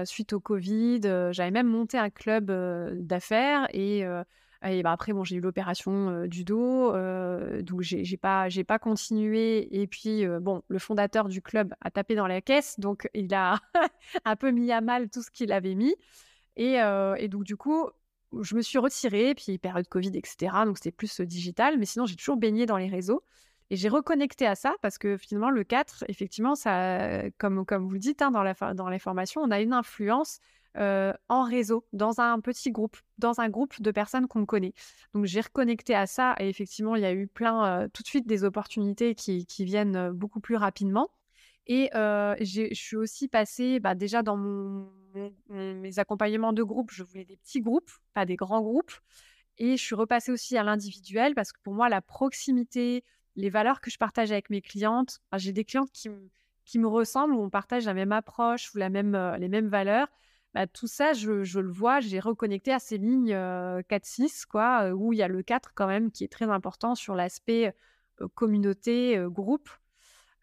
Suite 0.05 0.33
au 0.33 0.39
Covid, 0.39 1.01
j'avais 1.31 1.51
même 1.51 1.67
monté 1.67 1.97
un 1.97 2.09
club 2.09 2.51
d'affaires 2.99 3.67
et 3.73 4.03
bah, 4.61 4.91
après, 4.91 5.13
bon, 5.13 5.23
j'ai 5.23 5.35
eu 5.35 5.39
l'opération 5.39 6.25
du 6.25 6.43
dos, 6.43 6.91
donc 7.61 7.81
j'ai 7.81 8.17
pas, 8.17 8.47
pas 8.67 8.79
continué. 8.79 9.79
Et 9.79 9.87
puis, 9.87 10.25
bon, 10.41 10.63
le 10.67 10.79
fondateur 10.79 11.27
du 11.27 11.41
club 11.41 11.73
a 11.81 11.91
tapé 11.91 12.15
dans 12.15 12.27
la 12.27 12.41
caisse, 12.41 12.79
donc 12.79 13.09
il 13.13 13.33
a 13.33 13.59
un 14.25 14.35
peu 14.35 14.51
mis 14.51 14.71
à 14.71 14.81
mal 14.81 15.09
tout 15.09 15.21
ce 15.21 15.31
qu'il 15.31 15.51
avait 15.51 15.75
mis. 15.75 15.95
Et, 16.55 16.77
et, 17.17 17.27
donc, 17.27 17.43
du 17.43 17.55
coup, 17.55 17.89
je 18.41 18.55
me 18.55 18.61
suis 18.61 18.79
retirée, 18.79 19.35
puis 19.35 19.57
période 19.57 19.87
Covid, 19.87 20.11
etc. 20.15 20.65
Donc, 20.65 20.77
c'était 20.77 20.91
plus 20.91 21.21
digital, 21.21 21.77
mais 21.77 21.85
sinon, 21.85 22.05
j'ai 22.05 22.15
toujours 22.15 22.37
baigné 22.37 22.65
dans 22.65 22.77
les 22.77 22.89
réseaux. 22.89 23.23
Et 23.69 23.75
j'ai 23.75 23.89
reconnecté 23.89 24.45
à 24.45 24.55
ça 24.55 24.75
parce 24.81 24.97
que 24.97 25.17
finalement, 25.17 25.49
le 25.49 25.63
4, 25.63 26.05
effectivement, 26.07 26.55
ça, 26.55 27.29
comme, 27.37 27.65
comme 27.65 27.85
vous 27.85 27.93
le 27.93 27.99
dites 27.99 28.21
hein, 28.21 28.31
dans, 28.31 28.43
la, 28.43 28.53
dans 28.73 28.89
les 28.89 28.99
formations, 28.99 29.41
on 29.41 29.51
a 29.51 29.59
une 29.61 29.73
influence 29.73 30.39
en 30.75 31.43
réseau, 31.43 31.85
dans 31.91 32.19
un 32.21 32.39
petit 32.39 32.71
groupe, 32.71 32.97
dans 33.17 33.39
un 33.39 33.49
groupe 33.49 33.81
de 33.81 33.91
personnes 33.91 34.27
qu'on 34.27 34.45
connaît. 34.45 34.73
Donc 35.13 35.25
j'ai 35.25 35.41
reconnecté 35.41 35.95
à 35.95 36.05
ça 36.05 36.35
et 36.39 36.49
effectivement, 36.49 36.95
il 36.95 37.01
y 37.01 37.05
a 37.05 37.13
eu 37.13 37.27
plein, 37.27 37.87
tout 37.93 38.03
de 38.03 38.07
suite 38.07 38.27
des 38.27 38.43
opportunités 38.43 39.15
qui, 39.15 39.45
viennent 39.65 40.11
beaucoup 40.11 40.39
plus 40.39 40.55
rapidement. 40.55 41.09
Et 41.65 41.89
je 41.93 42.73
suis 42.73 42.95
aussi 42.95 43.27
passée, 43.27 43.79
bah, 43.79 43.95
déjà 43.95 44.23
dans 44.23 44.37
mes 45.49 45.99
accompagnements 45.99 46.53
de 46.53 46.63
groupe, 46.63 46.91
je 46.91 47.03
voulais 47.03 47.25
des 47.25 47.37
petits 47.37 47.61
groupes, 47.61 47.89
pas 48.13 48.25
des 48.25 48.35
grands 48.35 48.61
groupes. 48.61 48.93
Et 49.59 49.75
je 49.75 49.83
suis 49.83 49.95
repassée 49.95 50.31
aussi 50.31 50.55
à 50.55 50.63
l'individuel 50.63 51.33
parce 51.33 51.51
que 51.51 51.59
pour 51.63 51.73
moi, 51.73 51.89
la 51.89 52.01
proximité, 52.01 53.03
les 53.37 53.49
valeurs 53.49 53.79
que 53.79 53.89
je 53.89 53.97
partage 53.97 54.31
avec 54.31 54.49
mes 54.49 54.61
clientes, 54.61 55.19
j'ai 55.37 55.53
des 55.53 55.63
clientes 55.63 55.91
qui, 55.91 56.09
me 56.79 56.87
ressemblent, 56.87 57.35
où 57.35 57.41
on 57.41 57.49
partage 57.49 57.85
la 57.85 57.93
même 57.93 58.11
approche 58.11 58.73
ou 58.73 58.79
la 58.79 58.89
même, 58.89 59.15
les 59.39 59.47
mêmes 59.47 59.69
valeurs. 59.69 60.07
Bah, 60.53 60.65
tout 60.65 60.87
ça, 60.87 61.13
je, 61.13 61.59
le 61.59 61.71
vois, 61.71 61.99
j'ai 61.99 62.19
reconnecté 62.19 62.73
à 62.73 62.79
ces 62.79 62.97
lignes 62.97 63.35
4-6, 63.35 64.45
quoi, 64.47 64.91
où 64.91 65.13
il 65.13 65.19
y 65.19 65.23
a 65.23 65.27
le 65.27 65.43
4 65.43 65.73
quand 65.75 65.87
même 65.87 66.11
qui 66.11 66.23
est 66.23 66.31
très 66.31 66.49
important 66.49 66.95
sur 66.95 67.15
l'aspect 67.15 67.73
communauté, 68.33 69.23
groupe. 69.27 69.69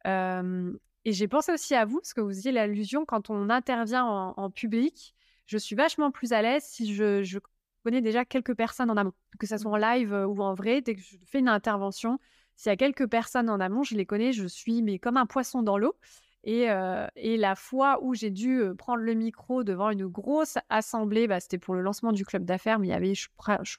et 0.06 1.12
j'ai 1.12 1.28
pensé 1.28 1.52
aussi 1.52 1.74
à 1.74 1.84
vous, 1.84 1.98
parce 1.98 2.14
que 2.14 2.20
vous 2.20 2.30
disiez 2.30 2.52
l'allusion, 2.52 3.04
quand 3.04 3.28
on 3.28 3.50
intervient 3.50 4.04
en, 4.06 4.50
public, 4.50 5.16
je 5.46 5.58
suis 5.58 5.74
vachement 5.74 6.12
plus 6.12 6.32
à 6.32 6.42
l'aise 6.42 6.62
si 6.62 6.94
je, 6.94 7.38
connais 7.82 8.00
déjà 8.00 8.24
quelques 8.24 8.54
personnes 8.54 8.90
en 8.90 8.96
amont, 8.96 9.12
que 9.38 9.46
ce 9.46 9.58
soit 9.58 9.70
en 9.70 9.76
live 9.76 10.12
ou 10.12 10.40
en 10.40 10.54
vrai, 10.54 10.80
dès 10.80 10.94
que 10.94 11.02
je 11.02 11.16
fais 11.26 11.40
une 11.40 11.48
intervention, 11.48 12.18
s'il 12.56 12.70
y 12.70 12.72
a 12.72 12.76
quelques 12.76 13.08
personnes 13.08 13.50
en 13.50 13.60
amont, 13.60 13.82
je 13.82 13.96
les 13.96 14.06
connais, 14.06 14.32
je 14.32 14.46
suis 14.46 14.82
mais 14.82 14.98
comme 14.98 15.16
un 15.16 15.26
poisson 15.26 15.62
dans 15.62 15.78
l'eau. 15.78 15.94
Et, 16.44 16.66
la 17.36 17.54
fois 17.56 17.98
où 18.02 18.14
j'ai 18.14 18.30
dû 18.30 18.62
prendre 18.76 19.02
le 19.02 19.14
micro 19.14 19.64
devant 19.64 19.90
une 19.90 20.06
grosse 20.06 20.58
assemblée, 20.68 21.26
bah, 21.26 21.40
c'était 21.40 21.58
pour 21.58 21.74
le 21.74 21.80
lancement 21.80 22.12
du 22.12 22.24
club 22.24 22.44
d'affaires, 22.44 22.78
mais 22.78 22.88
il 22.88 22.90
y 22.90 22.94
avait, 22.94 23.14
je, 23.14 23.28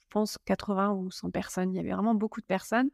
pense, 0.09 0.37
80 0.45 0.93
ou 0.93 1.11
100 1.11 1.29
personnes. 1.29 1.73
Il 1.73 1.77
y 1.77 1.79
avait 1.79 1.91
vraiment 1.91 2.15
beaucoup 2.15 2.41
de 2.41 2.45
personnes. 2.45 2.89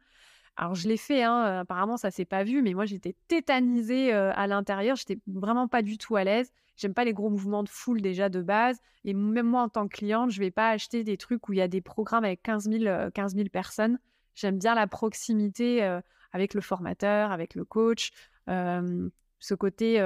Alors, 0.56 0.74
je 0.74 0.86
l'ai 0.86 0.98
fait, 0.98 1.22
hein, 1.22 1.60
apparemment, 1.60 1.96
ça 1.96 2.10
s'est 2.10 2.26
pas 2.26 2.44
vu, 2.44 2.60
mais 2.60 2.74
moi, 2.74 2.84
j'étais 2.84 3.16
tétanisée 3.28 4.12
à 4.12 4.46
l'intérieur. 4.46 4.96
J'étais 4.96 5.18
vraiment 5.26 5.68
pas 5.68 5.80
du 5.80 5.96
tout 5.96 6.16
à 6.16 6.24
l'aise. 6.24 6.52
J'aime 6.76 6.94
pas 6.94 7.04
les 7.04 7.14
gros 7.14 7.30
mouvements 7.30 7.62
de 7.62 7.68
foule 7.70 8.02
déjà 8.02 8.28
de 8.28 8.42
base. 8.42 8.78
Et 9.04 9.14
même 9.14 9.46
moi, 9.46 9.62
en 9.62 9.68
tant 9.70 9.88
que 9.88 9.96
cliente, 9.96 10.30
je 10.30 10.38
vais 10.38 10.50
pas 10.50 10.70
acheter 10.70 11.02
des 11.02 11.16
trucs 11.16 11.48
où 11.48 11.54
il 11.54 11.58
y 11.58 11.62
a 11.62 11.68
des 11.68 11.80
programmes 11.80 12.24
avec 12.24 12.42
15 12.42 12.68
000, 12.70 13.10
15 13.14 13.34
000 13.34 13.48
personnes. 13.48 13.98
J'aime 14.34 14.58
bien 14.58 14.74
la 14.74 14.86
proximité 14.86 15.82
avec 16.32 16.54
le 16.54 16.60
formateur, 16.60 17.32
avec 17.32 17.54
le 17.54 17.64
coach 17.64 18.10
ce 19.42 19.54
côté 19.54 20.00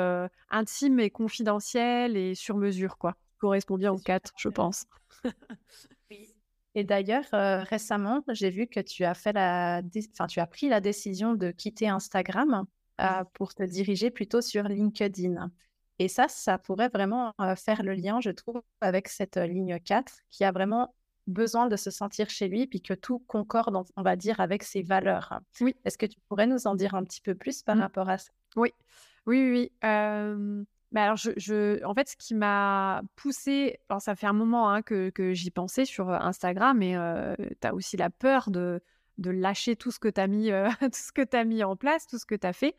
intime 0.50 0.98
et 0.98 1.10
confidentiel 1.10 2.16
et 2.16 2.34
sur 2.34 2.56
mesure, 2.56 2.96
quoi. 2.98 3.16
Correspond 3.38 3.76
bien 3.76 3.92
aux 3.92 3.98
quatre, 3.98 4.32
je 4.38 4.48
pense. 4.48 4.86
oui. 6.10 6.34
Et 6.74 6.84
d'ailleurs, 6.84 7.24
récemment, 7.32 8.22
j'ai 8.28 8.50
vu 8.50 8.66
que 8.66 8.80
tu 8.80 9.04
as 9.04 9.14
fait 9.14 9.32
la, 9.32 9.82
enfin, 10.12 10.26
tu 10.26 10.40
as 10.40 10.46
pris 10.46 10.68
la 10.68 10.80
décision 10.80 11.34
de 11.34 11.50
quitter 11.50 11.88
Instagram 11.88 12.64
pour 13.34 13.54
te 13.54 13.62
diriger 13.62 14.10
plutôt 14.10 14.40
sur 14.40 14.64
LinkedIn. 14.64 15.50
Et 15.98 16.08
ça, 16.08 16.28
ça 16.28 16.58
pourrait 16.58 16.88
vraiment 16.88 17.34
faire 17.56 17.82
le 17.82 17.94
lien, 17.94 18.20
je 18.20 18.30
trouve, 18.30 18.62
avec 18.80 19.08
cette 19.08 19.36
ligne 19.36 19.78
4 19.80 20.20
qui 20.30 20.44
a 20.44 20.52
vraiment 20.52 20.94
besoin 21.26 21.66
de 21.66 21.76
se 21.76 21.90
sentir 21.90 22.30
chez 22.30 22.48
lui, 22.48 22.66
puis 22.66 22.80
que 22.80 22.94
tout 22.94 23.18
concorde, 23.26 23.76
on 23.96 24.02
va 24.02 24.16
dire, 24.16 24.40
avec 24.40 24.62
ses 24.62 24.82
valeurs. 24.82 25.40
Oui. 25.60 25.74
Est-ce 25.84 25.98
que 25.98 26.06
tu 26.06 26.18
pourrais 26.28 26.46
nous 26.46 26.66
en 26.66 26.74
dire 26.74 26.94
un 26.94 27.04
petit 27.04 27.20
peu 27.20 27.34
plus 27.34 27.62
par 27.62 27.76
Mmh. 27.76 27.80
rapport 27.80 28.08
à 28.08 28.18
ça? 28.18 28.30
Oui, 28.56 28.72
oui, 29.26 29.40
oui. 29.40 29.50
oui. 29.50 29.88
Euh, 29.88 30.64
bah 30.92 31.04
alors, 31.04 31.16
je, 31.16 31.32
je- 31.36 31.84
en 31.84 31.94
fait, 31.94 32.08
ce 32.08 32.16
qui 32.16 32.34
m'a 32.34 33.02
poussé, 33.16 33.78
alors 33.88 34.00
ça 34.00 34.14
fait 34.14 34.26
un 34.26 34.32
moment 34.32 34.70
hein, 34.70 34.82
que, 34.82 35.10
que 35.10 35.32
j'y 35.34 35.50
pensais 35.50 35.84
sur 35.84 36.10
euh, 36.10 36.18
Instagram, 36.20 36.78
mais 36.78 36.94
tu 37.60 37.66
as 37.66 37.74
aussi 37.74 37.96
la 37.96 38.08
peur 38.10 38.50
de, 38.50 38.80
de 39.18 39.30
lâcher 39.30 39.76
tout 39.76 39.90
ce 39.90 39.98
que 39.98 40.08
tu 40.08 40.20
as 40.20 40.26
mis, 40.26 40.50
euh, 40.52 40.68
tout 40.80 40.90
ce 40.92 41.12
que 41.12 41.22
tu 41.22 41.44
mis 41.44 41.64
en 41.64 41.76
place, 41.76 42.06
tout 42.06 42.18
ce 42.18 42.26
que 42.26 42.34
tu 42.34 42.46
as 42.46 42.52
fait. 42.52 42.76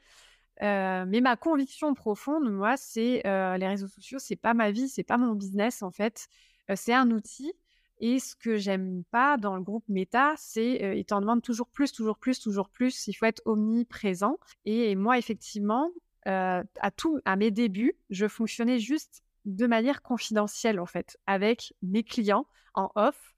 Euh, 0.63 1.05
mais 1.07 1.21
ma 1.21 1.35
conviction 1.35 1.93
profonde, 1.93 2.49
moi, 2.51 2.77
c'est 2.77 3.25
euh, 3.27 3.57
les 3.57 3.67
réseaux 3.67 3.87
sociaux, 3.87 4.17
c'est 4.19 4.35
pas 4.35 4.53
ma 4.53 4.71
vie, 4.71 4.89
c'est 4.89 5.03
pas 5.03 5.17
mon 5.17 5.33
business 5.35 5.83
en 5.83 5.91
fait. 5.91 6.27
Euh, 6.71 6.73
c'est 6.75 6.93
un 6.93 7.11
outil. 7.11 7.53
Et 7.99 8.19
ce 8.19 8.35
que 8.35 8.57
j'aime 8.57 9.03
pas 9.11 9.37
dans 9.37 9.55
le 9.55 9.61
groupe 9.63 9.83
Meta, 9.89 10.33
c'est 10.37 10.83
euh, 10.83 10.93
il 10.95 11.05
t'en 11.05 11.19
demande 11.21 11.41
toujours 11.41 11.67
plus, 11.67 11.91
toujours 11.91 12.17
plus, 12.17 12.39
toujours 12.39 12.69
plus. 12.69 13.07
Il 13.07 13.13
faut 13.13 13.25
être 13.25 13.41
omniprésent. 13.45 14.37
Et 14.65 14.95
moi, 14.95 15.17
effectivement, 15.17 15.89
à 16.25 16.91
tout, 16.95 17.19
à 17.23 17.37
mes 17.37 17.51
débuts, 17.51 17.93
je 18.09 18.27
fonctionnais 18.27 18.79
juste 18.79 19.23
de 19.45 19.65
manière 19.65 20.01
confidentielle 20.01 20.77
en 20.79 20.85
fait, 20.85 21.17
avec 21.25 21.73
mes 21.81 22.03
clients 22.03 22.45
en 22.73 22.91
off. 22.95 23.33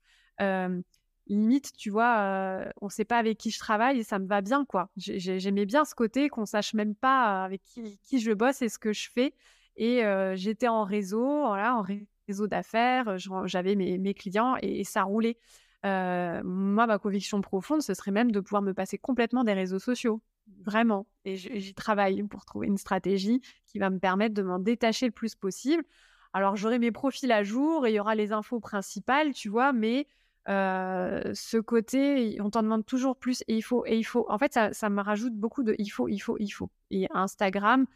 Limite, 1.28 1.72
tu 1.76 1.90
vois, 1.90 2.64
on 2.80 2.86
ne 2.86 2.90
sait 2.90 3.04
pas 3.04 3.18
avec 3.18 3.38
qui 3.38 3.50
je 3.52 3.58
travaille 3.60 4.00
et 4.00 4.02
ça 4.02 4.18
me 4.18 4.26
va 4.26 4.40
bien, 4.40 4.64
quoi. 4.64 4.90
J'ai- 4.96 5.20
j'ai- 5.20 5.38
J'aimais 5.38 5.64
bien 5.66 5.84
ce 5.84 5.94
côté 5.94 6.28
qu'on 6.28 6.44
sache 6.44 6.74
même 6.74 6.96
pas 6.96 7.44
avec 7.44 7.62
qui, 7.62 8.18
je 8.18 8.32
bosse 8.32 8.62
et 8.62 8.68
ce 8.68 8.78
que 8.80 8.92
je 8.92 9.08
fais. 9.10 9.34
Et 9.76 10.02
j'étais 10.34 10.66
en 10.68 10.82
réseau, 10.82 11.22
voilà, 11.46 11.76
en 11.76 11.82
réseau 11.82 12.06
d'affaires, 12.46 13.18
j'en- 13.18 13.46
j'avais 13.46 13.74
mes, 13.74 14.14
clients 14.14 14.56
et, 14.62 14.84
ça 14.84 15.02
roulait. 15.02 15.36
Moi, 15.84 16.86
ma 16.86 16.98
conviction 16.98 17.40
profonde, 17.40 17.82
ce 17.82 17.94
serait 17.94 18.10
même 18.10 18.32
de 18.32 18.40
pouvoir 18.40 18.62
me 18.62 18.74
passer 18.74 18.98
complètement 18.98 19.44
des 19.44 19.52
réseaux 19.52 19.78
sociaux. 19.78 20.20
Vraiment. 20.64 21.06
Et 21.24 21.36
j'y 21.36 21.74
travaille 21.74 22.22
pour 22.24 22.44
trouver 22.44 22.66
une 22.66 22.76
stratégie 22.76 23.40
qui 23.66 23.78
va 23.78 23.88
me 23.88 23.98
permettre 23.98 24.34
de 24.34 24.42
m'en 24.42 24.58
détacher 24.58 25.06
le 25.06 25.12
plus 25.12 25.34
possible. 25.34 25.84
Alors, 26.32 26.56
j'aurai 26.56 26.78
mes 26.78 26.92
profils 26.92 27.30
à 27.32 27.42
jour 27.42 27.86
et 27.86 27.90
il 27.90 27.94
y 27.94 28.00
aura 28.00 28.14
les 28.14 28.32
infos 28.32 28.60
principales, 28.60 29.32
tu 29.32 29.48
vois, 29.48 29.72
mais 29.72 30.06
ce 30.46 31.60
côté, 31.60 32.38
on 32.40 32.50
t'en 32.50 32.62
demande 32.62 32.84
toujours 32.84 33.16
plus 33.16 33.42
et 33.48 33.56
il 33.56 33.62
faut, 33.62 33.84
et 33.86 33.96
il 33.96 34.04
faut. 34.04 34.26
En 34.28 34.38
fait, 34.38 34.52
ça, 34.52 34.72
ça 34.72 34.88
me 34.90 35.00
rajoute 35.00 35.34
beaucoup 35.34 35.62
de 35.62 35.74
il 35.78 35.88
faut, 35.88 36.08
il 36.08 36.18
faut, 36.18 36.36
il 36.38 36.50
faut. 36.50 36.70
Et 36.90 37.06
Instagram, 37.12 37.86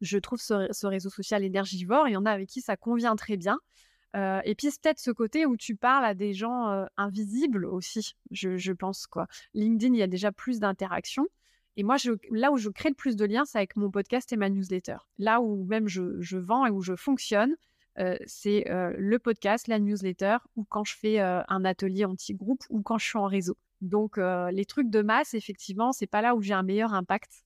je 0.00 0.18
trouve 0.18 0.40
ce, 0.40 0.86
réseau 0.86 1.10
social 1.10 1.44
énergivore. 1.44 2.08
Il 2.08 2.12
y 2.12 2.16
en 2.16 2.26
a 2.26 2.30
avec 2.30 2.48
qui 2.48 2.60
ça 2.60 2.76
convient 2.76 3.16
très 3.16 3.36
bien. 3.36 3.58
Euh, 4.16 4.40
et 4.44 4.54
puis, 4.54 4.70
c'est 4.70 4.80
peut-être 4.80 4.98
ce 4.98 5.10
côté 5.10 5.46
où 5.46 5.56
tu 5.56 5.76
parles 5.76 6.04
à 6.04 6.14
des 6.14 6.32
gens 6.32 6.70
euh, 6.70 6.86
invisibles 6.96 7.66
aussi, 7.66 8.14
je, 8.30 8.72
pense. 8.72 9.06
quoi. 9.06 9.26
LinkedIn, 9.54 9.94
il 9.94 9.98
y 9.98 10.02
a 10.02 10.06
déjà 10.06 10.32
plus 10.32 10.58
d'interactions. 10.58 11.26
Et 11.76 11.82
moi, 11.82 11.96
là 12.30 12.50
où 12.50 12.56
je 12.56 12.70
crée 12.70 12.88
le 12.88 12.94
plus 12.94 13.16
de 13.16 13.26
liens, 13.26 13.44
c'est 13.44 13.58
avec 13.58 13.76
mon 13.76 13.90
podcast 13.90 14.32
et 14.32 14.36
ma 14.36 14.48
newsletter. 14.48 14.96
Là 15.18 15.42
où 15.42 15.64
même 15.64 15.88
je, 15.88 16.38
vends 16.38 16.64
et 16.64 16.70
où 16.70 16.80
je 16.80 16.96
fonctionne, 16.96 17.54
euh, 17.98 18.16
c'est 18.24 18.64
le 18.66 19.18
podcast, 19.18 19.68
la 19.68 19.78
newsletter, 19.78 20.38
ou 20.56 20.64
quand 20.64 20.84
je 20.84 20.96
fais 20.96 21.18
un 21.20 21.64
atelier 21.66 22.06
anti-groupe, 22.06 22.64
ou 22.70 22.80
quand 22.80 22.96
je 22.96 23.06
suis 23.06 23.18
en 23.18 23.26
réseau. 23.26 23.58
Donc, 23.82 24.16
les 24.16 24.64
trucs 24.64 24.88
de 24.88 25.02
masse, 25.02 25.34
effectivement, 25.34 25.92
c'est 25.92 26.06
pas 26.06 26.22
là 26.22 26.34
où 26.34 26.40
j'ai 26.40 26.54
un 26.54 26.62
meilleur 26.62 26.94
impact. 26.94 27.44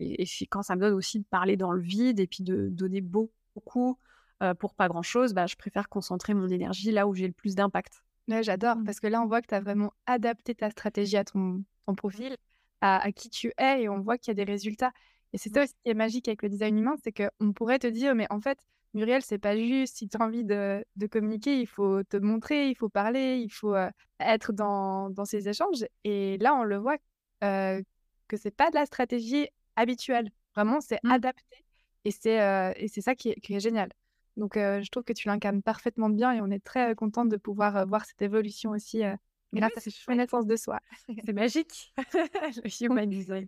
Et, 0.00 0.22
et 0.22 0.26
c'est 0.26 0.46
quand 0.46 0.62
ça 0.62 0.76
me 0.76 0.80
donne 0.80 0.94
aussi 0.94 1.20
de 1.20 1.24
parler 1.24 1.56
dans 1.56 1.72
le 1.72 1.80
vide 1.82 2.20
et 2.20 2.26
puis 2.26 2.42
de 2.42 2.68
donner 2.70 3.00
beaucoup 3.00 3.98
euh, 4.42 4.54
pour 4.54 4.74
pas 4.74 4.88
grand-chose, 4.88 5.34
bah, 5.34 5.46
je 5.46 5.56
préfère 5.56 5.88
concentrer 5.88 6.34
mon 6.34 6.48
énergie 6.48 6.92
là 6.92 7.06
où 7.06 7.14
j'ai 7.14 7.26
le 7.26 7.32
plus 7.32 7.54
d'impact. 7.54 8.02
Ouais, 8.28 8.42
j'adore, 8.42 8.76
Mmh. 8.76 8.84
parce 8.84 9.00
que 9.00 9.06
là, 9.06 9.20
on 9.22 9.26
voit 9.26 9.42
que 9.42 9.48
tu 9.48 9.54
as 9.54 9.60
vraiment 9.60 9.92
adapté 10.06 10.54
ta 10.54 10.70
stratégie 10.70 11.16
à 11.16 11.24
ton, 11.24 11.64
ton 11.86 11.94
profil, 11.94 12.36
à, 12.80 12.98
à 13.04 13.12
qui 13.12 13.28
tu 13.28 13.52
es, 13.58 13.82
et 13.82 13.88
on 13.88 14.00
voit 14.00 14.18
qu'il 14.18 14.28
y 14.30 14.40
a 14.40 14.44
des 14.44 14.50
résultats. 14.50 14.92
Et 15.32 15.38
c'est 15.38 15.52
ça 15.52 15.62
aussi 15.64 15.74
qui 15.84 15.90
est 15.90 15.94
magique 15.94 16.28
avec 16.28 16.42
le 16.42 16.48
design 16.48 16.78
humain, 16.78 16.96
c'est 17.02 17.12
qu'on 17.12 17.52
pourrait 17.52 17.78
te 17.78 17.86
dire, 17.86 18.14
mais 18.14 18.26
en 18.30 18.40
fait, 18.40 18.58
Muriel, 18.94 19.22
c'est 19.22 19.38
pas 19.38 19.56
juste, 19.56 19.96
si 19.98 20.08
tu 20.08 20.16
as 20.16 20.24
envie 20.24 20.44
de, 20.44 20.84
de 20.96 21.06
communiquer, 21.06 21.60
il 21.60 21.66
faut 21.66 22.02
te 22.02 22.16
montrer, 22.16 22.68
il 22.68 22.74
faut 22.74 22.88
parler, 22.88 23.38
il 23.38 23.50
faut 23.50 23.74
euh, 23.74 23.88
être 24.18 24.52
dans, 24.52 25.10
dans 25.10 25.24
ces 25.24 25.48
échanges. 25.48 25.84
Et 26.04 26.38
là, 26.38 26.54
on 26.54 26.64
le 26.64 26.76
voit 26.76 26.96
euh, 27.44 27.80
que 28.26 28.36
c'est 28.36 28.50
pas 28.50 28.70
de 28.70 28.74
la 28.76 28.86
stratégie 28.86 29.46
habituelle. 29.80 30.30
Vraiment, 30.54 30.80
c'est 30.80 31.00
Mmh. 31.02 31.10
adapté. 31.10 31.64
Et 32.04 32.10
c'est 32.10 32.40
euh, 32.40 32.72
ça 33.00 33.14
qui 33.14 33.30
est, 33.30 33.40
qui 33.40 33.54
est 33.54 33.60
génial. 33.60 33.90
Donc, 34.36 34.56
euh, 34.56 34.80
je 34.82 34.90
trouve 34.90 35.04
que 35.04 35.12
tu 35.12 35.28
l'incarnes 35.28 35.62
parfaitement 35.62 36.08
bien 36.08 36.32
et 36.32 36.40
on 36.40 36.50
est 36.50 36.64
très 36.64 36.90
euh, 36.90 36.94
contente 36.94 37.28
de 37.28 37.36
pouvoir 37.36 37.76
euh, 37.76 37.84
voir 37.84 38.04
cette 38.04 38.22
évolution 38.22 38.70
aussi 38.70 39.00
grâce 39.00 39.18
Oui, 39.52 39.62
à 39.76 39.80
cette 39.80 40.04
connaissance 40.06 40.46
de 40.46 40.56
soi. 40.56 40.80
C'est 41.26 41.32
magique, 41.32 41.92
le 42.14 42.84
human 42.84 43.08
design. 43.08 43.46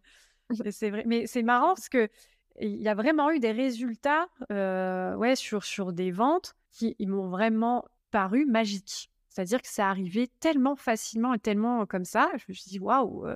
C'est 0.70 0.90
vrai, 0.90 1.04
mais 1.06 1.26
c'est 1.26 1.42
marrant 1.42 1.74
parce 1.74 1.88
que 1.88 2.10
il 2.60 2.82
y 2.82 2.88
a 2.88 2.94
vraiment 2.94 3.30
eu 3.30 3.38
des 3.38 3.52
résultats, 3.52 4.28
euh, 4.50 5.14
ouais, 5.14 5.34
sur 5.34 5.64
sur 5.64 5.94
des 5.94 6.10
ventes 6.10 6.54
qui 6.70 6.94
m'ont 7.00 7.28
vraiment 7.28 7.86
paru 8.10 8.44
magiques. 8.44 9.10
C'est-à-dire 9.30 9.62
que 9.62 9.68
c'est 9.68 9.80
arrivé 9.80 10.28
tellement 10.40 10.76
facilement 10.76 11.32
et 11.32 11.38
tellement 11.38 11.86
comme 11.86 12.04
ça. 12.04 12.30
Je 12.36 12.44
me 12.48 12.52
suis 12.52 12.68
dit 12.68 12.78
waouh, 12.80 13.26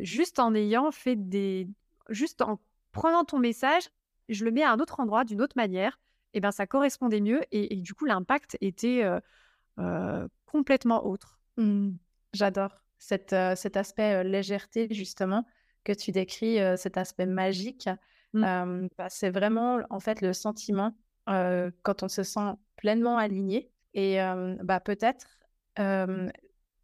juste 0.00 0.38
en 0.38 0.54
ayant 0.54 0.90
fait 0.92 1.16
des, 1.16 1.68
juste 2.10 2.42
en 2.42 2.60
prenant 2.92 3.24
ton 3.24 3.38
message, 3.38 3.88
je 4.28 4.44
le 4.44 4.50
mets 4.50 4.62
à 4.62 4.72
un 4.72 4.78
autre 4.78 5.00
endroit 5.00 5.24
d'une 5.24 5.40
autre 5.42 5.56
manière. 5.56 5.98
Et 6.32 6.40
ben 6.40 6.52
ça 6.52 6.66
correspondait 6.66 7.20
mieux 7.20 7.40
et, 7.50 7.74
et 7.74 7.76
du 7.76 7.92
coup 7.92 8.04
l'impact 8.04 8.56
était 8.60 9.02
euh, 9.02 9.18
euh, 9.78 10.28
complètement 10.46 11.04
autre. 11.04 11.40
Mmh. 11.56 11.90
J'adore 12.32 12.82
cet, 12.98 13.32
euh, 13.32 13.56
cet 13.56 13.76
aspect 13.76 14.22
légèreté, 14.22 14.86
justement, 14.92 15.44
que 15.82 15.92
tu 15.92 16.12
décris, 16.12 16.58
cet 16.76 16.96
aspect 16.98 17.26
magique. 17.26 17.88
Mmh. 18.32 18.88
Bah, 18.96 19.08
c'est 19.08 19.30
vraiment, 19.30 19.80
en 19.90 19.98
fait, 19.98 20.20
le 20.20 20.32
sentiment 20.32 20.94
quand 21.26 22.02
on 22.02 22.08
se 22.08 22.22
sent 22.22 22.52
pleinement 22.76 23.16
aligné. 23.16 23.70
Et 23.94 24.18
bah, 24.62 24.80
peut-être, 24.80 25.38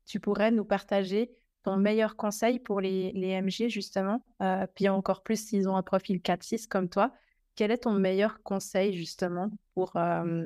tu 0.06 0.20
pourrais 0.20 0.50
nous 0.50 0.64
partager 0.64 1.30
ton 1.66 1.76
meilleur 1.76 2.14
conseil 2.14 2.60
pour 2.60 2.80
les, 2.80 3.10
les 3.10 3.42
MG, 3.42 3.68
justement, 3.68 4.22
euh, 4.40 4.68
puis 4.76 4.88
encore 4.88 5.24
plus 5.24 5.48
s'ils 5.48 5.68
ont 5.68 5.74
un 5.74 5.82
profil 5.82 6.20
4-6 6.20 6.68
comme 6.68 6.88
toi. 6.88 7.10
Quel 7.56 7.72
est 7.72 7.78
ton 7.78 7.90
meilleur 7.90 8.40
conseil, 8.44 8.92
justement, 8.92 9.50
pour 9.74 9.96
euh, 9.96 10.44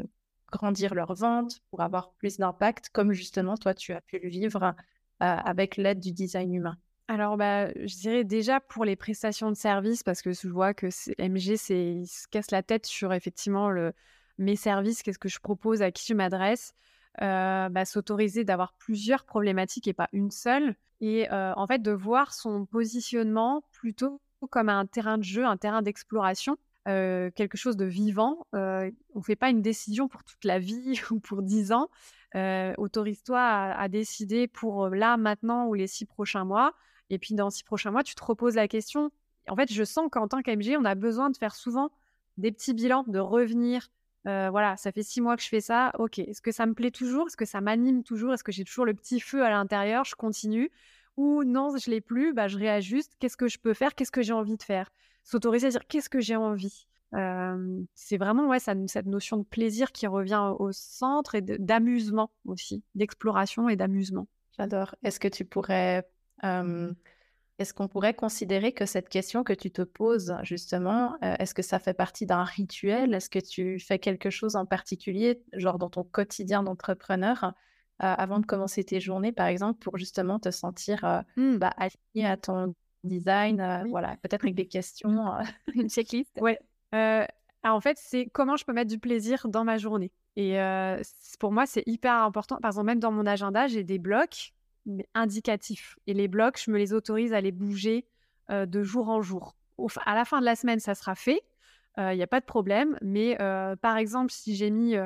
grandir 0.50 0.94
leur 0.94 1.12
vente, 1.12 1.60
pour 1.68 1.82
avoir 1.82 2.12
plus 2.12 2.38
d'impact, 2.38 2.88
comme 2.88 3.12
justement 3.12 3.58
toi, 3.58 3.74
tu 3.74 3.92
as 3.92 4.00
pu 4.00 4.18
le 4.18 4.30
vivre 4.30 4.62
euh, 4.64 4.72
avec 5.18 5.76
l'aide 5.76 6.00
du 6.00 6.12
design 6.12 6.54
humain? 6.54 6.78
Alors, 7.06 7.36
bah, 7.36 7.68
je 7.74 7.98
dirais 7.98 8.24
déjà 8.24 8.58
pour 8.58 8.86
les 8.86 8.96
prestations 8.96 9.50
de 9.50 9.56
services, 9.56 10.02
parce 10.02 10.22
que 10.22 10.32
je 10.32 10.48
vois 10.48 10.72
que 10.72 10.86
MG, 11.18 11.58
ils 11.68 12.06
se 12.06 12.28
cassent 12.28 12.50
la 12.50 12.62
tête 12.62 12.86
sur 12.86 13.12
effectivement 13.12 13.68
le, 13.68 13.92
mes 14.38 14.56
services, 14.56 15.02
qu'est-ce 15.02 15.18
que 15.18 15.28
je 15.28 15.40
propose, 15.40 15.82
à 15.82 15.90
qui 15.90 16.06
je 16.08 16.14
m'adresse, 16.14 16.72
bah, 17.18 17.84
s'autoriser 17.84 18.44
d'avoir 18.44 18.72
plusieurs 18.72 19.26
problématiques 19.26 19.86
et 19.86 19.92
pas 19.92 20.08
une 20.14 20.30
seule, 20.30 20.76
et 21.00 21.30
en 21.30 21.66
fait 21.66 21.82
de 21.82 21.92
voir 21.92 22.32
son 22.34 22.66
positionnement 22.66 23.64
plutôt 23.72 24.20
comme 24.50 24.68
un 24.68 24.86
terrain 24.86 25.18
de 25.18 25.24
jeu, 25.24 25.44
un 25.44 25.56
terrain 25.56 25.82
d'exploration. 25.82 26.56
quelque 26.84 27.56
chose 27.56 27.76
de 27.76 27.84
vivant. 27.84 28.46
On 28.52 28.90
ne 29.16 29.22
fait 29.22 29.36
pas 29.36 29.50
une 29.50 29.62
décision 29.62 30.08
pour 30.08 30.24
toute 30.24 30.44
la 30.44 30.58
vie 30.58 31.00
ou 31.10 31.20
pour 31.20 31.42
dix 31.42 31.72
ans. 31.72 31.88
Autorise-toi 32.78 33.40
à, 33.40 33.80
à 33.80 33.88
décider 33.88 34.46
pour 34.46 34.88
là, 34.88 35.16
maintenant 35.16 35.66
ou 35.66 35.74
les 35.74 35.86
six 35.86 36.06
prochains 36.06 36.44
mois. 36.44 36.74
Et 37.10 37.18
puis 37.18 37.34
dans 37.34 37.50
six 37.50 37.64
prochains 37.64 37.90
mois, 37.90 38.02
tu 38.02 38.14
te 38.14 38.24
reposes 38.24 38.54
la 38.54 38.68
question. 38.68 39.10
En 39.48 39.56
fait, 39.56 39.72
je 39.72 39.84
sens 39.84 40.08
qu'en 40.10 40.28
tant 40.28 40.42
qu'AMG, 40.42 40.76
on 40.78 40.84
a 40.84 40.94
besoin 40.94 41.30
de 41.30 41.36
faire 41.36 41.54
souvent 41.54 41.90
des 42.36 42.52
petits 42.52 42.72
bilans, 42.72 43.04
de 43.06 43.18
revenir. 43.18 43.88
Euh, 44.26 44.50
voilà, 44.50 44.76
ça 44.76 44.92
fait 44.92 45.02
six 45.02 45.20
mois 45.20 45.36
que 45.36 45.42
je 45.42 45.48
fais 45.48 45.60
ça. 45.60 45.92
Ok, 45.98 46.18
est-ce 46.18 46.42
que 46.42 46.52
ça 46.52 46.66
me 46.66 46.74
plaît 46.74 46.90
toujours? 46.90 47.26
Est-ce 47.28 47.36
que 47.36 47.44
ça 47.44 47.60
m'anime 47.60 48.02
toujours? 48.02 48.32
Est-ce 48.34 48.44
que 48.44 48.52
j'ai 48.52 48.64
toujours 48.64 48.84
le 48.84 48.94
petit 48.94 49.20
feu 49.20 49.44
à 49.44 49.50
l'intérieur? 49.50 50.04
Je 50.04 50.14
continue? 50.14 50.70
Ou 51.16 51.44
non, 51.44 51.76
je 51.76 51.90
l'ai 51.90 52.00
plus, 52.00 52.32
bah, 52.32 52.48
je 52.48 52.58
réajuste. 52.58 53.16
Qu'est-ce 53.18 53.36
que 53.36 53.48
je 53.48 53.58
peux 53.58 53.74
faire? 53.74 53.94
Qu'est-ce 53.94 54.12
que 54.12 54.22
j'ai 54.22 54.32
envie 54.32 54.56
de 54.56 54.62
faire? 54.62 54.90
S'autoriser 55.24 55.66
à 55.66 55.70
dire 55.70 55.86
qu'est-ce 55.86 56.08
que 56.08 56.20
j'ai 56.20 56.36
envie? 56.36 56.86
Euh, 57.14 57.82
c'est 57.94 58.18
vraiment 58.18 58.48
ouais, 58.48 58.60
ça, 58.60 58.74
cette 58.86 59.06
notion 59.06 59.38
de 59.38 59.42
plaisir 59.42 59.90
qui 59.90 60.06
revient 60.06 60.52
au 60.58 60.70
centre 60.70 61.34
et 61.34 61.40
d'amusement 61.40 62.30
aussi, 62.44 62.84
d'exploration 62.94 63.68
et 63.68 63.76
d'amusement. 63.76 64.28
J'adore. 64.56 64.94
Est-ce 65.02 65.18
que 65.18 65.28
tu 65.28 65.44
pourrais, 65.44 66.08
euh, 66.44 66.92
est-ce 67.60 67.74
qu'on 67.74 67.88
pourrait 67.88 68.14
considérer 68.14 68.72
que 68.72 68.86
cette 68.86 69.08
question 69.08 69.44
que 69.44 69.52
tu 69.52 69.70
te 69.70 69.82
poses, 69.82 70.34
justement, 70.42 71.16
euh, 71.22 71.34
est-ce 71.38 71.52
que 71.54 71.62
ça 71.62 71.78
fait 71.78 71.92
partie 71.94 72.24
d'un 72.26 72.42
rituel? 72.42 73.14
Est-ce 73.14 73.28
que 73.28 73.38
tu 73.38 73.78
fais 73.78 73.98
quelque 73.98 74.30
chose 74.30 74.56
en 74.56 74.64
particulier, 74.66 75.42
genre 75.52 75.78
dans 75.78 75.90
ton 75.90 76.02
quotidien 76.02 76.62
d'entrepreneur, 76.62 77.44
euh, 77.44 77.50
avant 77.98 78.38
de 78.40 78.46
commencer 78.46 78.82
tes 78.82 78.98
journées, 78.98 79.32
par 79.32 79.46
exemple, 79.46 79.78
pour 79.78 79.98
justement 79.98 80.38
te 80.38 80.50
sentir 80.50 81.04
euh, 81.04 81.20
Mm. 81.36 81.58
bah, 81.58 81.74
aligné 81.76 82.26
à 82.26 82.36
ton 82.38 82.74
design, 83.04 83.60
euh, 83.60 83.82
Oui. 83.82 83.90
voilà, 83.90 84.16
peut-être 84.22 84.42
avec 84.44 84.54
des 84.54 84.66
questions. 84.66 85.26
Une 85.74 85.90
checklist. 85.90 86.30
Ouais. 86.40 86.58
Ah, 86.92 87.26
En 87.62 87.80
fait, 87.80 87.98
c'est 88.00 88.26
comment 88.32 88.56
je 88.56 88.64
peux 88.64 88.72
mettre 88.72 88.90
du 88.90 88.98
plaisir 88.98 89.46
dans 89.48 89.64
ma 89.64 89.76
journée. 89.76 90.10
Et 90.36 90.56
pour 91.38 91.52
moi, 91.52 91.66
c'est 91.66 91.82
hyper 91.86 92.14
important. 92.22 92.56
Par 92.62 92.70
exemple, 92.70 92.86
même 92.86 93.00
dans 93.00 93.12
mon 93.12 93.26
agenda, 93.26 93.66
j'ai 93.66 93.84
des 93.84 93.98
blocs 93.98 94.54
indicatifs. 95.14 95.98
Et 96.06 96.14
les 96.14 96.28
blocs, 96.28 96.60
je 96.64 96.70
me 96.70 96.78
les 96.78 96.92
autorise 96.92 97.32
à 97.32 97.40
les 97.40 97.52
bouger 97.52 98.06
de 98.50 98.82
jour 98.82 99.08
en 99.08 99.22
jour. 99.22 99.54
à 100.04 100.14
la 100.14 100.24
fin 100.24 100.40
de 100.40 100.44
la 100.44 100.56
semaine, 100.56 100.80
ça 100.80 100.94
sera 100.94 101.14
fait. 101.14 101.42
Il 101.98 102.16
n'y 102.16 102.22
a 102.22 102.26
pas 102.26 102.40
de 102.40 102.44
problème. 102.44 102.98
Mais 103.02 103.36
par 103.80 103.96
exemple, 103.96 104.32
si 104.32 104.56
j'ai 104.56 104.70
mis 104.70 104.96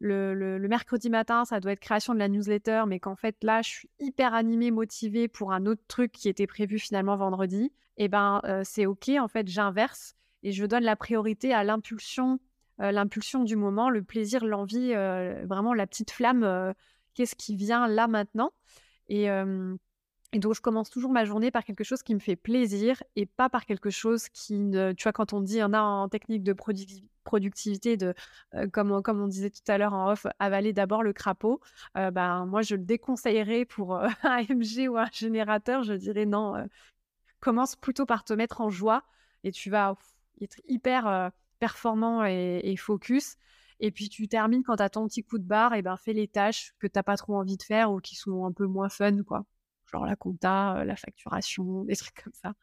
le, 0.00 0.58
mercredi 0.68 1.10
matin, 1.10 1.44
ça 1.44 1.60
doit 1.60 1.72
être 1.72 1.80
création 1.80 2.14
de 2.14 2.18
la 2.18 2.28
newsletter, 2.28 2.84
mais 2.86 3.00
qu'en 3.00 3.16
fait, 3.16 3.36
là, 3.42 3.62
je 3.62 3.70
suis 3.70 3.90
hyper 4.00 4.34
animée, 4.34 4.70
motivée 4.70 5.28
pour 5.28 5.52
un 5.52 5.66
autre 5.66 5.82
truc 5.88 6.12
qui 6.12 6.28
était 6.28 6.46
prévu 6.46 6.78
finalement 6.78 7.16
vendredi, 7.16 7.72
eh 7.96 8.08
ben, 8.08 8.40
c'est 8.64 8.86
OK. 8.86 9.10
En 9.18 9.28
fait, 9.28 9.48
j'inverse 9.48 10.14
et 10.42 10.52
je 10.52 10.64
donne 10.66 10.84
la 10.84 10.96
priorité 10.96 11.52
à 11.52 11.64
l'impulsion, 11.64 12.38
l'impulsion 12.78 13.44
du 13.44 13.56
moment, 13.56 13.90
le 13.90 14.02
plaisir, 14.02 14.44
l'envie, 14.44 14.92
vraiment 15.44 15.74
la 15.74 15.86
petite 15.86 16.10
flamme. 16.10 16.74
Qu'est-ce 17.14 17.36
qui 17.36 17.56
vient 17.56 17.86
là 17.86 18.08
maintenant? 18.08 18.52
Et, 19.08 19.28
donc, 20.40 20.54
je 20.54 20.60
commence 20.60 20.90
toujours 20.90 21.12
ma 21.12 21.24
journée 21.24 21.52
par 21.52 21.64
quelque 21.64 21.84
chose 21.84 22.02
qui 22.02 22.14
me 22.14 22.18
fait 22.18 22.34
plaisir 22.34 23.02
et 23.14 23.24
pas 23.24 23.48
par 23.48 23.66
quelque 23.66 23.90
chose 23.90 24.28
qui. 24.30 24.70
Tu 24.96 25.02
vois, 25.04 25.12
quand 25.12 25.32
on 25.32 25.40
dit, 25.40 25.62
en 25.62 25.72
a 25.72 25.80
en 25.80 26.08
technique 26.08 26.42
de 26.42 26.52
productivité, 27.22 27.96
de, 27.96 28.14
comme, 28.72 28.90
on, 28.90 29.00
comme 29.00 29.20
on 29.20 29.28
disait 29.28 29.50
tout 29.50 29.62
à 29.68 29.78
l'heure 29.78 29.94
en 29.94 30.10
off, 30.10 30.26
avaler 30.40 30.72
d'abord 30.72 31.04
le 31.04 31.12
crapaud, 31.12 31.60
ben, 31.94 32.46
moi, 32.46 32.62
je 32.62 32.74
le 32.74 32.82
déconseillerais 32.82 33.64
pour 33.64 33.94
un 34.24 34.42
MG 34.48 34.88
ou 34.88 34.96
un 34.96 35.08
générateur. 35.12 35.84
Je 35.84 35.92
dirais 35.92 36.26
non, 36.26 36.66
commence 37.44 37.76
plutôt 37.76 38.06
par 38.06 38.24
te 38.24 38.32
mettre 38.32 38.60
en 38.60 38.70
joie 38.70 39.04
et 39.44 39.52
tu 39.52 39.70
vas 39.70 39.96
être 40.40 40.60
hyper 40.66 41.30
performant 41.60 42.24
et, 42.24 42.74
focus. 42.76 43.36
Et 43.80 43.90
puis, 43.90 44.08
tu 44.08 44.28
termines 44.28 44.62
quand 44.62 44.76
tu 44.76 44.82
as 44.82 44.90
ton 44.90 45.06
petit 45.06 45.22
coup 45.22 45.38
de 45.38 45.44
barre, 45.44 45.74
et 45.74 45.82
ben, 45.82 45.96
fais 45.96 46.12
les 46.12 46.28
tâches 46.28 46.72
que 46.78 46.86
tu 46.86 46.92
n'as 46.96 47.02
pas 47.02 47.16
trop 47.16 47.36
envie 47.36 47.56
de 47.56 47.62
faire 47.62 47.92
ou 47.92 48.00
qui 48.00 48.14
sont 48.16 48.44
un 48.44 48.52
peu 48.52 48.66
moins 48.66 48.88
fun, 48.88 49.22
quoi 49.22 49.44
genre 49.94 50.06
la 50.06 50.16
compta, 50.16 50.78
euh, 50.78 50.84
la 50.84 50.96
facturation, 50.96 51.84
des 51.84 51.96
trucs 51.96 52.22
comme 52.22 52.32
ça. 52.32 52.54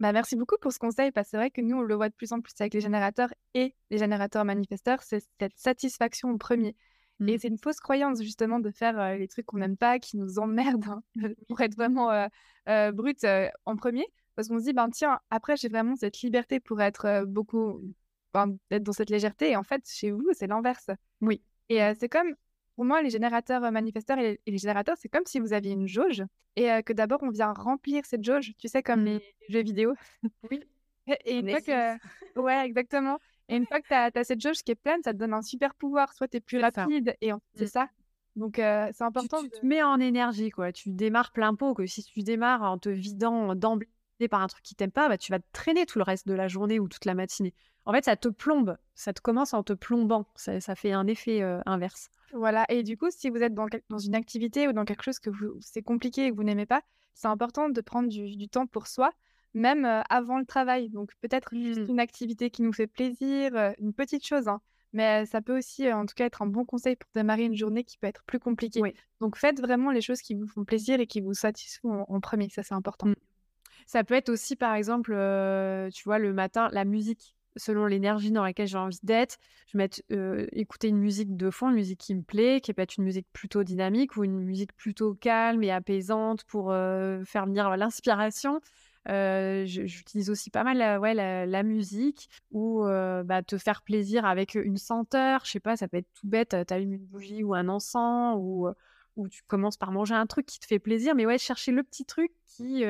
Bah, 0.00 0.12
merci 0.12 0.36
beaucoup 0.36 0.56
pour 0.60 0.72
ce 0.72 0.78
conseil, 0.78 1.10
parce 1.10 1.28
que 1.28 1.30
c'est 1.32 1.36
vrai 1.38 1.50
que 1.50 1.60
nous, 1.60 1.76
on 1.76 1.82
le 1.82 1.94
voit 1.94 2.08
de 2.08 2.14
plus 2.14 2.32
en 2.32 2.40
plus 2.40 2.52
avec 2.58 2.74
les 2.74 2.80
générateurs 2.80 3.32
et 3.54 3.74
les 3.90 3.98
générateurs 3.98 4.44
manifesteurs, 4.44 5.02
c'est 5.02 5.24
cette 5.40 5.56
satisfaction 5.56 6.30
au 6.30 6.38
premier. 6.38 6.76
Et 7.20 7.36
mmh. 7.36 7.38
c'est 7.38 7.48
une 7.48 7.58
fausse 7.58 7.80
croyance, 7.80 8.20
justement, 8.22 8.60
de 8.60 8.70
faire 8.70 8.98
euh, 9.00 9.16
les 9.16 9.28
trucs 9.28 9.46
qu'on 9.46 9.58
n'aime 9.58 9.78
pas, 9.78 9.98
qui 9.98 10.18
nous 10.18 10.38
emmerdent, 10.38 10.86
hein, 10.86 11.02
pour 11.48 11.60
être 11.62 11.74
vraiment 11.74 12.10
euh, 12.10 12.92
brut 12.92 13.24
en 13.64 13.76
premier. 13.76 14.06
Parce 14.34 14.48
qu'on 14.48 14.58
se 14.58 14.64
dit, 14.64 14.74
ben 14.74 14.90
tiens, 14.90 15.18
après, 15.30 15.56
j'ai 15.56 15.68
vraiment 15.68 15.96
cette 15.96 16.20
liberté 16.20 16.60
pour 16.60 16.82
être 16.82 17.24
beaucoup, 17.26 17.80
d'être 18.70 18.82
dans 18.82 18.92
cette 18.92 19.10
légèreté. 19.10 19.50
Et 19.50 19.56
en 19.56 19.62
fait, 19.62 19.82
chez 19.88 20.10
vous, 20.10 20.28
c'est 20.32 20.46
l'inverse. 20.46 20.90
Oui. 21.20 21.42
Et 21.68 21.80
c'est 21.98 22.08
comme 22.08 22.34
pour 22.76 22.84
moi, 22.84 23.02
les 23.02 23.10
générateurs 23.10 23.64
euh, 23.64 23.70
manifesteurs 23.70 24.18
et 24.18 24.38
les, 24.46 24.58
générateurs, 24.58 24.96
c'est 24.98 25.08
comme 25.08 25.24
si 25.24 25.40
vous 25.40 25.54
aviez 25.54 25.72
une 25.72 25.88
jauge 25.88 26.22
et 26.56 26.70
euh, 26.70 26.82
que 26.82 26.92
d'abord 26.92 27.22
on 27.22 27.30
vient 27.30 27.52
remplir 27.52 28.04
cette 28.04 28.22
jauge, 28.22 28.52
tu 28.58 28.68
sais, 28.68 28.82
comme 28.82 29.04
les 29.04 29.16
mmh. 29.16 29.20
jeux 29.48 29.62
vidéo. 29.62 29.94
Oui. 30.50 30.60
Et, 31.24 31.38
une 31.38 31.48
fois 31.48 31.60
que. 31.60 31.96
Ouais, 32.40 32.66
exactement. 32.66 33.18
Et 33.48 33.56
une 33.56 33.64
fois 33.64 33.80
que 33.80 33.86
tu 33.86 34.18
as, 34.18 34.24
cette 34.24 34.40
jauge 34.40 34.62
qui 34.64 34.72
est 34.72 34.76
pleine, 34.76 35.00
ça 35.04 35.12
te 35.12 35.18
donne 35.18 35.32
un 35.32 35.40
super 35.40 35.74
pouvoir. 35.76 36.12
Soit 36.12 36.26
tu 36.26 36.38
es 36.38 36.40
plus 36.40 36.58
rapide 36.58 37.16
et 37.20 37.30
c'est 37.54 37.64
mmh. 37.64 37.68
ça. 37.68 37.88
Donc 38.34 38.58
euh, 38.58 38.90
c'est 38.92 39.04
important. 39.04 39.40
Tu, 39.40 39.48
te 39.48 39.64
mets 39.64 39.84
en 39.84 40.00
énergie, 40.00 40.50
quoi. 40.50 40.72
Tu 40.72 40.90
démarres 40.90 41.30
plein 41.30 41.54
pot. 41.54 41.72
Que 41.74 41.86
si 41.86 42.02
tu 42.02 42.22
démarres 42.22 42.62
en 42.62 42.76
te 42.76 42.88
vidant 42.88 43.54
d'emblée 43.54 43.88
par 44.28 44.42
un 44.42 44.48
truc 44.48 44.64
qui 44.64 44.74
t'aime 44.74 44.90
pas, 44.90 45.08
bah, 45.08 45.16
tu 45.16 45.30
vas 45.30 45.38
te 45.38 45.46
traîner 45.52 45.86
tout 45.86 45.98
le 45.98 46.04
reste 46.04 46.26
de 46.26 46.34
la 46.34 46.48
journée 46.48 46.80
ou 46.80 46.88
toute 46.88 47.04
la 47.04 47.14
matinée. 47.14 47.54
En 47.86 47.92
fait, 47.92 48.04
ça 48.04 48.16
te 48.16 48.28
plombe. 48.28 48.76
Ça 48.94 49.12
te 49.12 49.20
commence 49.20 49.54
en 49.54 49.62
te 49.62 49.72
plombant. 49.72 50.26
Ça, 50.34 50.60
ça 50.60 50.74
fait 50.74 50.92
un 50.92 51.06
effet 51.06 51.42
inverse. 51.66 52.10
Voilà, 52.32 52.64
et 52.68 52.82
du 52.82 52.96
coup, 52.96 53.06
si 53.10 53.30
vous 53.30 53.38
êtes 53.38 53.54
dans, 53.54 53.66
dans 53.88 53.98
une 53.98 54.14
activité 54.14 54.68
ou 54.68 54.72
dans 54.72 54.84
quelque 54.84 55.02
chose 55.02 55.18
que 55.18 55.30
c'est 55.60 55.82
compliqué 55.82 56.26
et 56.26 56.30
que 56.30 56.36
vous 56.36 56.44
n'aimez 56.44 56.66
pas, 56.66 56.82
c'est 57.14 57.28
important 57.28 57.68
de 57.68 57.80
prendre 57.80 58.08
du, 58.08 58.48
temps 58.48 58.66
pour 58.66 58.86
soi, 58.86 59.10
même 59.54 59.86
avant 60.10 60.38
le 60.38 60.44
travail. 60.44 60.90
Donc 60.90 61.12
peut-être 61.22 61.54
juste 61.54 61.80
mmh. 61.80 61.90
une 61.90 62.00
activité 62.00 62.50
qui 62.50 62.62
nous 62.62 62.72
fait 62.72 62.86
plaisir, 62.86 63.74
une 63.78 63.94
petite 63.94 64.26
chose, 64.26 64.48
hein, 64.48 64.60
mais 64.92 65.24
ça 65.24 65.40
peut 65.40 65.56
aussi, 65.56 65.90
en 65.90 66.04
tout 66.04 66.14
cas, 66.14 66.26
être 66.26 66.42
un 66.42 66.46
bon 66.46 66.64
conseil 66.64 66.96
pour 66.96 67.08
démarrer 67.14 67.44
une 67.44 67.56
journée 67.56 67.84
qui 67.84 67.96
peut 67.96 68.06
être 68.06 68.24
plus 68.24 68.38
compliquée. 68.38 68.82
Donc 69.20 69.36
faites 69.36 69.60
vraiment 69.60 69.90
les 69.90 70.02
choses 70.02 70.20
qui 70.20 70.34
vous 70.34 70.46
font 70.46 70.64
plaisir 70.64 71.00
et 71.00 71.06
qui 71.06 71.20
vous 71.20 71.34
satisfont 71.34 72.04
en, 72.08 72.20
premier, 72.20 72.50
ça 72.50 72.62
c'est 72.62 72.74
important. 72.74 73.06
Mmh. 73.08 73.14
Ça 73.86 74.02
peut 74.02 74.14
être 74.14 74.28
aussi, 74.30 74.56
par 74.56 74.74
exemple, 74.74 75.12
tu 75.94 76.04
vois, 76.04 76.18
le 76.18 76.32
matin, 76.32 76.68
la 76.72 76.84
musique 76.84 77.35
selon 77.56 77.86
l'énergie 77.86 78.30
dans 78.30 78.42
laquelle 78.42 78.66
j'ai 78.66 78.78
envie 78.78 78.98
d'être. 79.02 79.38
Je 79.66 79.78
vais 79.78 79.88
écouter 80.52 80.88
une 80.88 80.98
musique 80.98 81.36
de 81.36 81.50
fond, 81.50 81.70
une 81.70 81.76
musique 81.76 82.00
qui 82.00 82.14
me 82.14 82.22
plaît, 82.22 82.60
qui 82.60 82.72
peut 82.72 82.82
être 82.82 82.96
une 82.96 83.04
musique 83.04 83.26
plutôt 83.32 83.64
dynamique 83.64 84.16
ou 84.16 84.24
une 84.24 84.40
musique 84.40 84.74
plutôt 84.76 85.14
calme 85.14 85.62
et 85.62 85.70
apaisante 85.70 86.44
pour 86.44 86.70
faire 86.70 87.46
venir 87.46 87.76
l'inspiration. 87.76 88.60
J'utilise 89.06 90.30
aussi 90.30 90.50
pas 90.50 90.64
mal 90.64 90.78
la, 90.78 91.00
ouais, 91.00 91.14
la, 91.14 91.62
musique 91.62 92.28
ou 92.52 92.82
bah, 92.84 93.42
te 93.42 93.58
faire 93.58 93.82
plaisir 93.82 94.24
avec 94.24 94.54
une 94.54 94.76
senteur. 94.76 95.44
Je 95.44 95.52
sais 95.52 95.60
pas, 95.60 95.76
ça 95.76 95.88
peut 95.88 95.98
être 95.98 96.12
tout 96.14 96.26
bête. 96.26 96.56
Tu 96.66 96.74
allumes 96.74 96.94
une 96.94 97.06
bougie 97.06 97.42
ou 97.42 97.54
un 97.54 97.68
encens 97.68 98.36
ou, 98.38 98.68
ou 99.16 99.28
tu 99.28 99.42
commences 99.44 99.76
par 99.76 99.92
manger 99.92 100.14
un 100.14 100.26
truc 100.26 100.46
qui 100.46 100.58
te 100.58 100.66
fait 100.66 100.78
plaisir. 100.78 101.14
Mais 101.14 101.26
ouais, 101.26 101.38
chercher 101.38 101.72
le 101.72 101.82
petit 101.82 102.04
truc 102.04 102.32
qui, 102.44 102.84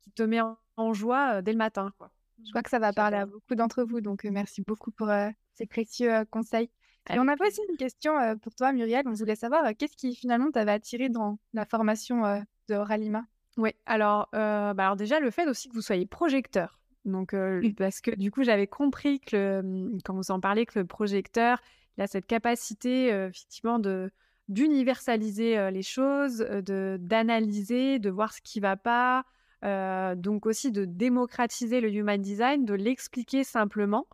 qui 0.00 0.10
te 0.12 0.22
met 0.22 0.40
en, 0.40 0.58
en 0.78 0.92
joie 0.92 1.42
dès 1.42 1.52
le 1.52 1.58
matin. 1.58 1.92
Quoi. 1.98 2.10
Je 2.44 2.50
crois 2.50 2.62
que 2.62 2.70
ça 2.70 2.78
va 2.78 2.92
parler 2.92 3.16
à 3.16 3.26
beaucoup 3.26 3.54
d'entre 3.54 3.82
vous, 3.82 4.00
donc 4.00 4.24
merci 4.24 4.62
beaucoup 4.66 4.90
pour 4.90 5.10
ces 5.54 5.66
précieux 5.66 6.24
conseils. 6.30 6.70
Et 7.10 7.18
on 7.18 7.26
avait 7.26 7.46
aussi 7.46 7.60
une 7.70 7.76
question 7.76 8.12
pour 8.42 8.54
toi, 8.54 8.72
Muriel. 8.72 9.04
On 9.06 9.12
voulait 9.12 9.34
savoir 9.34 9.64
qu'est-ce 9.76 9.96
qui 9.96 10.14
finalement 10.14 10.50
t'avait 10.50 10.72
attiré 10.72 11.08
dans 11.08 11.38
la 11.54 11.64
formation 11.64 12.22
de 12.68 12.74
Ralima 12.74 13.24
Oui, 13.56 13.70
alors, 13.86 14.28
bah, 14.32 14.74
alors 14.76 14.96
déjà 14.96 15.18
le 15.20 15.30
fait 15.30 15.46
aussi 15.46 15.68
que 15.68 15.74
vous 15.74 15.82
soyez 15.82 16.06
projecteur. 16.06 16.78
Donc, 17.04 17.34
parce 17.76 18.00
que 18.00 18.14
du 18.14 18.30
coup, 18.30 18.42
j'avais 18.42 18.66
compris 18.66 19.20
que 19.20 19.62
mmh, 19.62 20.00
quand 20.04 20.14
vous 20.14 20.30
en 20.30 20.40
parlez, 20.40 20.66
que 20.66 20.78
le 20.78 20.86
projecteur, 20.86 21.60
il 21.96 22.02
a 22.02 22.06
cette 22.06 22.26
capacité 22.26 23.08
effectivement 23.08 23.78
de 23.78 24.10
d'universaliser 24.48 25.70
les 25.70 25.82
choses, 25.82 26.38
de 26.38 26.98
d'analyser, 27.00 27.98
de 27.98 28.10
voir 28.10 28.32
ce 28.32 28.40
qui 28.42 28.60
va 28.60 28.76
pas, 28.76 29.24
euh, 29.64 30.14
donc 30.14 30.46
aussi 30.46 30.70
de 30.70 30.84
démocratiser 30.84 31.80
le 31.80 31.92
human 31.92 32.20
design, 32.20 32.64
de 32.64 32.74
l'expliquer 32.74 33.44
simplement. 33.44 34.06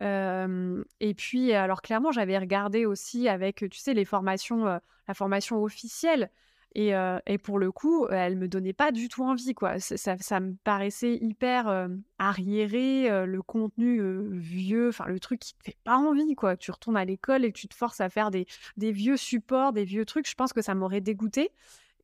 Euh, 0.00 0.82
et 1.00 1.14
puis, 1.14 1.52
alors 1.52 1.82
clairement, 1.82 2.12
j'avais 2.12 2.38
regardé 2.38 2.86
aussi 2.86 3.28
avec, 3.28 3.64
tu 3.70 3.78
sais, 3.78 3.94
les 3.94 4.04
formations, 4.04 4.66
euh, 4.66 4.78
la 5.06 5.14
formation 5.14 5.62
officielle. 5.62 6.30
Et, 6.74 6.92
et, 7.26 7.38
pour 7.38 7.58
le 7.58 7.72
coup, 7.72 8.06
elle 8.08 8.36
me 8.36 8.46
donnait 8.46 8.74
pas 8.74 8.92
du 8.92 9.08
tout 9.08 9.24
envie, 9.24 9.52
quoi. 9.54 9.80
Ça, 9.80 10.38
me 10.38 10.54
paraissait 10.62 11.16
hyper 11.16 11.88
arriéré, 12.18 13.08
le 13.26 13.42
contenu 13.42 14.00
vieux, 14.38 14.90
enfin 14.90 15.06
le 15.06 15.18
truc 15.18 15.40
qui 15.40 15.54
te 15.54 15.64
fait 15.64 15.78
pas 15.82 15.96
envie, 15.96 16.34
quoi. 16.36 16.56
Tu 16.56 16.70
retournes 16.70 16.98
à 16.98 17.06
l'école 17.06 17.44
et 17.44 17.52
tu 17.52 17.66
te 17.66 17.74
forces 17.74 18.00
à 18.00 18.10
faire 18.10 18.30
des, 18.30 18.46
des, 18.76 18.92
vieux 18.92 19.16
supports, 19.16 19.72
des 19.72 19.84
vieux 19.84 20.04
trucs. 20.04 20.28
Je 20.28 20.34
pense 20.34 20.52
que 20.52 20.62
ça 20.62 20.74
m'aurait 20.74 21.00
dégoûté. 21.00 21.50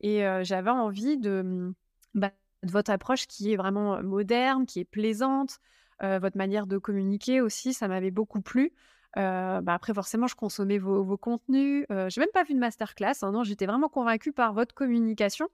Et 0.01 0.25
j'avais 0.41 0.71
envie 0.71 1.19
de, 1.19 1.73
bah, 2.15 2.31
votre 2.71 2.91
approche 2.91 3.27
qui 3.27 3.53
est 3.53 3.55
vraiment 3.55 4.01
moderne, 4.03 4.65
qui 4.65 4.79
est 4.79 4.85
plaisante, 4.85 5.59
votre 6.01 6.37
manière 6.37 6.67
de 6.67 6.77
communiquer 6.77 7.41
aussi, 7.41 7.73
ça 7.73 7.87
m'avait 7.87 8.11
beaucoup 8.11 8.41
plu. 8.41 8.73
bah 9.15 9.61
après, 9.67 9.93
forcément, 9.93 10.27
je 10.27 10.35
consommais 10.35 10.77
vos, 10.77 11.17
contenus. 11.17 11.85
Euh, 11.91 12.09
j'ai 12.09 12.21
même 12.21 12.29
pas 12.33 12.43
vu 12.43 12.53
de 12.53 12.59
masterclass. 12.59 13.13
Hein, 13.21 13.31
non, 13.31 13.43
j'étais 13.43 13.65
vraiment 13.65 13.89
convaincue 13.89 14.33
par 14.33 14.53
votre 14.53 14.75
communication. 14.75 15.47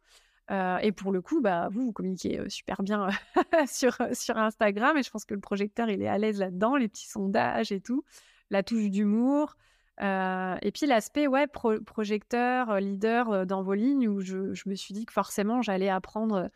et 0.50 0.92
pour 0.92 1.12
le 1.12 1.22
coup, 1.22 1.42
bah, 1.42 1.70
vous, 1.72 1.86
vous 1.86 1.94
communiquez 1.94 2.42
super 2.50 2.84
bien 2.84 3.10
sur, 3.68 3.96
Instagram. 4.38 4.98
Et 4.98 5.04
je 5.04 5.12
pense 5.12 5.26
que 5.26 5.34
le 5.34 5.40
projecteur, 5.40 5.90
il 5.90 6.02
est 6.02 6.08
à 6.08 6.18
l'aise 6.18 6.40
là-dedans, 6.40 6.76
les 6.76 6.88
petits 6.88 7.08
sondages 7.08 7.72
et 7.72 7.82
tout, 7.82 8.04
la 8.50 8.64
touche 8.64 8.90
d'humour. 8.90 9.58
et 10.00 10.72
puis 10.74 10.88
l'aspect 10.88 11.28
ouais, 11.28 11.48
projecteur, 11.48 12.80
leader 12.80 13.46
dans 13.46 13.62
vos 13.62 13.76
lignes, 13.76 14.08
où 14.08 14.22
je, 14.22 14.68
me 14.68 14.76
suis 14.76 14.94
dit 14.94 15.06
que 15.06 15.14
forcément, 15.14 15.62
j'allais 15.62 15.90
apprendre 15.90 16.50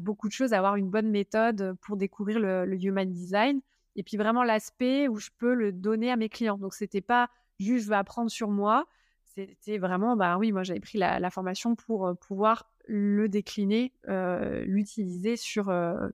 beaucoup 0.00 0.28
de 0.28 0.32
choses, 0.32 0.52
avoir 0.52 0.76
une 0.76 0.90
bonne 0.90 1.10
méthode 1.10 1.74
pour 1.80 1.96
découvrir 1.96 2.38
le, 2.38 2.76
human 2.80 3.10
design. 3.10 3.60
Et 3.96 4.02
puis 4.02 4.16
vraiment 4.16 4.44
l'aspect 4.44 5.08
où 5.08 5.16
je 5.18 5.30
peux 5.38 5.54
le 5.54 5.72
donner 5.72 6.10
à 6.10 6.16
mes 6.16 6.28
clients. 6.28 6.58
Donc 6.58 6.74
c'était 6.74 7.00
pas 7.00 7.30
juste 7.58 7.84
je 7.84 7.90
vais 7.90 7.96
apprendre 7.96 8.30
sur 8.30 8.48
moi, 8.48 8.86
c'était 9.24 9.78
vraiment, 9.78 10.16
bah 10.16 10.38
oui, 10.38 10.52
moi 10.52 10.62
j'avais 10.62 10.80
pris 10.80 10.98
la, 10.98 11.30
formation 11.30 11.74
pour 11.74 12.06
euh, 12.06 12.14
pouvoir 12.14 12.70
le 12.86 13.28
décliner, 13.28 13.92
euh, 14.08 14.64
l'utiliser 14.64 15.36
sur 15.36 15.70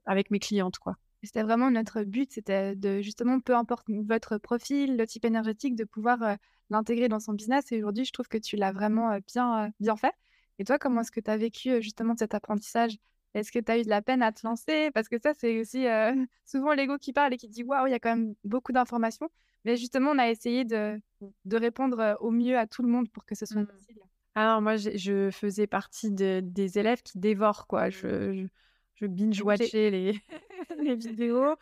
avec 0.06 0.30
mes 0.30 0.38
clientes, 0.38 0.78
quoi. 0.78 0.96
C'était 1.22 1.42
vraiment 1.42 1.70
notre 1.70 2.02
but, 2.02 2.32
c'était 2.32 2.76
de 2.76 3.00
justement, 3.00 3.40
peu 3.40 3.56
importe 3.56 3.86
votre 3.88 4.36
profil, 4.36 4.98
le 4.98 5.06
type 5.06 5.24
énergétique, 5.24 5.74
de 5.74 5.84
pouvoir 5.84 6.36
l'intégrer 6.68 7.08
dans 7.08 7.20
son 7.20 7.32
business. 7.32 7.72
Et 7.72 7.78
aujourd'hui, 7.78 8.04
je 8.04 8.12
trouve 8.12 8.28
que 8.28 8.36
tu 8.36 8.56
l'as 8.56 8.72
vraiment 8.72 9.18
bien, 9.26 9.70
bien 9.80 9.96
fait. 9.96 10.12
Et 10.58 10.64
toi, 10.64 10.78
comment 10.78 11.00
est-ce 11.00 11.10
que 11.10 11.20
tu 11.20 11.30
as 11.30 11.38
vécu 11.38 11.80
justement 11.80 12.14
cet 12.14 12.34
apprentissage 12.34 12.98
est-ce 13.34 13.52
que 13.52 13.58
tu 13.58 13.70
as 13.70 13.78
eu 13.78 13.82
de 13.82 13.88
la 13.88 14.02
peine 14.02 14.22
à 14.22 14.32
te 14.32 14.46
lancer? 14.46 14.90
Parce 14.92 15.08
que 15.08 15.18
ça, 15.18 15.32
c'est 15.34 15.60
aussi 15.60 15.86
souvent 16.44 16.72
l'ego 16.72 16.98
qui 16.98 17.12
parle 17.12 17.34
et 17.34 17.36
qui 17.36 17.48
dit 17.48 17.62
Waouh, 17.62 17.86
il 17.88 17.90
y 17.90 17.94
a 17.94 17.98
quand 17.98 18.14
même 18.16 18.34
beaucoup 18.44 18.72
d'informations. 18.72 19.28
Mais 19.64 19.76
justement, 19.76 20.10
on 20.10 20.18
a 20.18 20.28
essayé 20.28 20.64
de, 20.64 21.00
de 21.44 21.56
répondre 21.56 22.16
au 22.20 22.30
mieux 22.30 22.58
à 22.58 22.66
tout 22.66 22.82
le 22.82 22.88
monde 22.88 23.10
pour 23.10 23.24
que 23.24 23.34
ce 23.34 23.46
soit 23.46 23.62
mmh. 23.62 23.66
possible. 23.66 24.00
Alors, 24.34 24.60
moi, 24.60 24.76
je 24.76 25.30
faisais 25.30 25.66
partie 25.66 26.10
des 26.10 26.78
élèves 26.78 27.02
qui 27.02 27.18
dévorent, 27.18 27.66
quoi. 27.66 27.88
Je, 27.88 28.46
je, 28.94 29.06
binge-watchais 29.06 29.90
les, 29.90 30.20
les 30.78 30.96
vidéos. 30.96 31.54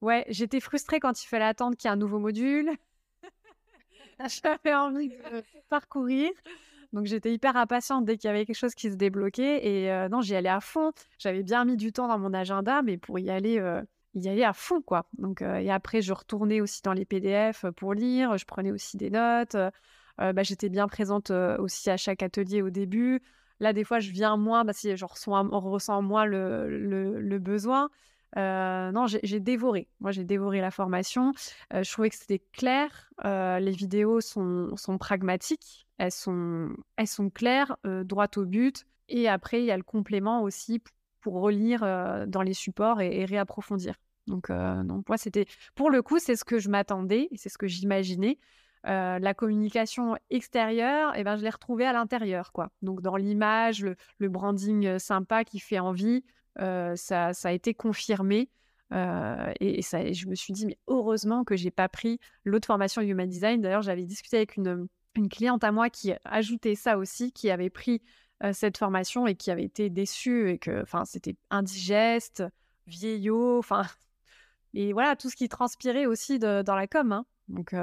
Ouais, 0.00 0.24
j'étais 0.28 0.60
frustrée 0.60 1.00
quand 1.00 1.22
il 1.22 1.26
fallait 1.26 1.44
attendre 1.44 1.76
qu'il 1.76 1.88
y 1.88 1.90
ait 1.90 1.94
un 1.94 1.96
nouveau 1.96 2.18
module. 2.18 2.70
J'avais 4.42 4.74
envie 4.74 5.08
de 5.08 5.42
parcourir. 5.68 6.30
Donc 6.94 7.06
j'étais 7.06 7.34
hyper 7.34 7.56
impatiente 7.56 8.04
dès 8.04 8.16
qu'il 8.16 8.28
y 8.28 8.30
avait 8.30 8.46
quelque 8.46 8.56
chose 8.56 8.74
qui 8.74 8.90
se 8.90 8.96
débloquait. 8.96 9.66
Et 9.66 10.08
non, 10.08 10.20
j'y 10.20 10.36
allais 10.36 10.48
à 10.48 10.60
fond. 10.60 10.92
J'avais 11.18 11.42
bien 11.42 11.64
mis 11.64 11.76
du 11.76 11.92
temps 11.92 12.06
dans 12.06 12.18
mon 12.20 12.32
agenda, 12.32 12.82
mais 12.82 12.98
pour 12.98 13.18
y 13.18 13.30
aller, 13.30 13.60
y 14.14 14.28
aller 14.28 14.44
à 14.44 14.52
fond, 14.52 14.80
quoi. 14.80 15.06
Donc, 15.18 15.42
et 15.42 15.70
après, 15.72 16.02
je 16.02 16.12
retournais 16.12 16.60
aussi 16.60 16.82
dans 16.82 16.92
les 16.92 17.04
PDF 17.04 17.66
pour 17.76 17.94
lire. 17.94 18.38
Je 18.38 18.44
prenais 18.44 18.70
aussi 18.70 18.96
des 18.96 19.10
notes. 19.10 19.56
Bah, 20.18 20.42
j'étais 20.44 20.68
bien 20.68 20.86
présente 20.86 21.32
aussi 21.58 21.90
à 21.90 21.96
chaque 21.96 22.22
atelier 22.22 22.62
au 22.62 22.70
début. 22.70 23.20
Là, 23.58 23.72
des 23.72 23.82
fois, 23.82 23.98
je 23.98 24.12
viens 24.12 24.36
moins, 24.36 24.64
bah, 24.64 24.72
si 24.72 24.96
je 24.96 25.04
ressens, 25.04 25.48
ressent 25.50 26.00
moins 26.00 26.24
le, 26.24 26.68
le, 27.20 27.38
besoin. 27.40 27.90
Non, 28.36 29.06
j'ai 29.06 29.40
dévoré. 29.40 29.88
Moi, 29.98 30.12
j'ai 30.12 30.24
dévoré 30.24 30.60
la 30.60 30.70
formation. 30.70 31.32
Je 31.72 31.90
trouvais 31.90 32.10
que 32.10 32.16
c'était 32.16 32.42
clair. 32.52 33.10
Les 33.24 33.72
vidéos 33.72 34.20
sont, 34.20 34.76
sont, 34.76 34.96
pragmatiques. 34.96 35.83
Elles 35.98 36.12
sont, 36.12 36.74
claires, 37.32 37.76
droites 37.84 38.36
au 38.36 38.44
but. 38.44 38.84
Et 39.08 39.28
après, 39.28 39.60
il 39.60 39.66
y 39.66 39.70
a 39.70 39.76
le 39.76 39.82
complément 39.82 40.42
aussi 40.42 40.82
pour 41.20 41.40
relire 41.40 41.80
dans 42.26 42.42
les 42.42 42.54
supports 42.54 43.00
et, 43.00 43.24
réapprofondir. 43.24 43.94
Donc, 44.26 44.50
donc 44.50 45.08
moi, 45.08 45.18
c'était 45.18 45.46
pour 45.74 45.90
le 45.90 46.02
coup, 46.02 46.18
c'est 46.18 46.36
ce 46.36 46.44
que 46.44 46.58
je 46.58 46.68
m'attendais 46.68 47.28
c'est 47.36 47.48
ce 47.48 47.58
que 47.58 47.66
j'imaginais. 47.66 48.38
la 48.84 49.34
communication 49.34 50.16
extérieure, 50.30 51.12
eh 51.16 51.24
ben, 51.24 51.36
je 51.36 51.42
l'ai 51.42 51.50
retrouvée 51.50 51.86
à 51.86 51.92
l'intérieur. 51.92 52.52
quoi. 52.52 52.70
Donc, 52.82 53.00
dans 53.00 53.16
l'image, 53.16 53.82
le, 53.82 53.96
le, 54.18 54.28
branding 54.28 54.98
sympa 54.98 55.44
qui 55.44 55.60
fait 55.60 55.78
envie, 55.78 56.24
ça, 56.56 57.30
a 57.44 57.52
été 57.52 57.74
confirmé. 57.74 58.50
et, 59.60 59.82
ça, 59.82 60.12
je 60.12 60.26
me 60.26 60.34
suis 60.34 60.52
dit, 60.52 60.66
mais 60.66 60.78
heureusement 60.88 61.44
que 61.44 61.56
j'ai 61.56 61.70
pas 61.70 61.88
pris 61.88 62.18
l'autre 62.44 62.66
formation 62.66 63.02
Human 63.02 63.28
Design. 63.28 63.60
D'ailleurs, 63.60 63.82
j'avais 63.82 64.04
discuté 64.04 64.36
avec 64.38 64.56
une, 64.56 64.88
une, 65.16 65.28
cliente 65.28 65.64
à 65.64 65.72
moi 65.72 65.90
qui 65.90 66.12
ajoutait 66.24 66.74
ça 66.74 66.98
aussi, 66.98 67.32
qui 67.32 67.50
avait 67.50 67.70
pris 67.70 68.02
cette 68.52 68.76
formation 68.76 69.26
et 69.26 69.36
qui 69.36 69.50
avait 69.50 69.64
été 69.64 69.88
déçue 69.88 70.50
et 70.50 70.58
que, 70.58 70.84
c'était 71.04 71.36
indigeste, 71.50 72.42
vieillot, 72.86 73.58
enfin, 73.58 73.84
et 74.74 74.92
voilà, 74.92 75.16
tout 75.16 75.30
ce 75.30 75.36
qui 75.36 75.48
transpirait 75.48 76.06
aussi 76.06 76.38
dans 76.38 76.64
la 76.66 76.86
com. 76.86 77.12
Hein. 77.12 77.26
Donc, 77.48 77.74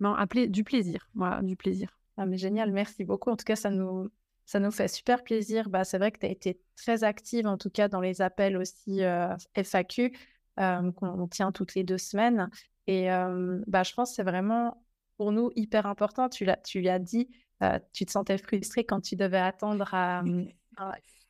non, 0.00 0.16
du 0.48 0.64
plaisir, 0.64 1.08
voilà, 1.14 1.42
du 1.42 1.56
plaisir. 1.56 1.98
Ah, 2.16 2.26
mais 2.26 2.36
génial, 2.36 2.72
merci 2.72 3.04
beaucoup. 3.04 3.30
En 3.30 3.36
tout 3.36 3.44
cas, 3.44 3.56
ça 3.56 3.70
nous, 3.70 4.10
ça 4.44 4.60
nous 4.60 4.70
fait 4.70 4.88
super 4.88 5.22
plaisir. 5.22 5.68
Bah, 5.68 5.84
c'est 5.84 5.98
vrai 5.98 6.10
que 6.10 6.18
tu 6.18 6.26
as 6.26 6.30
été 6.30 6.58
très 6.74 7.04
active, 7.04 7.46
en 7.46 7.58
tout 7.58 7.68
cas 7.70 7.88
dans 7.88 8.00
les 8.00 8.22
appels 8.22 8.56
aussi 8.56 9.04
euh, 9.04 9.36
FAQ 9.54 10.16
euh, 10.58 10.90
qu'on 10.92 11.28
tient 11.28 11.52
toutes 11.52 11.74
les 11.74 11.84
deux 11.84 11.98
semaines. 11.98 12.50
Et 12.86 13.12
euh, 13.12 13.62
bah, 13.66 13.82
je 13.82 13.92
pense 13.92 14.10
que 14.10 14.16
c'est 14.16 14.22
vraiment 14.22 14.82
pour 15.18 15.32
nous 15.32 15.50
hyper 15.54 15.84
important. 15.84 16.30
Tu 16.30 16.46
l'as, 16.46 16.56
tu 16.56 16.80
l'as 16.80 16.98
dit, 16.98 17.28
tu 17.92 18.06
te 18.06 18.10
sentais 18.10 18.38
frustrée 18.38 18.84
quand 18.84 19.02
tu 19.02 19.16
devais 19.16 19.36
attendre 19.36 19.94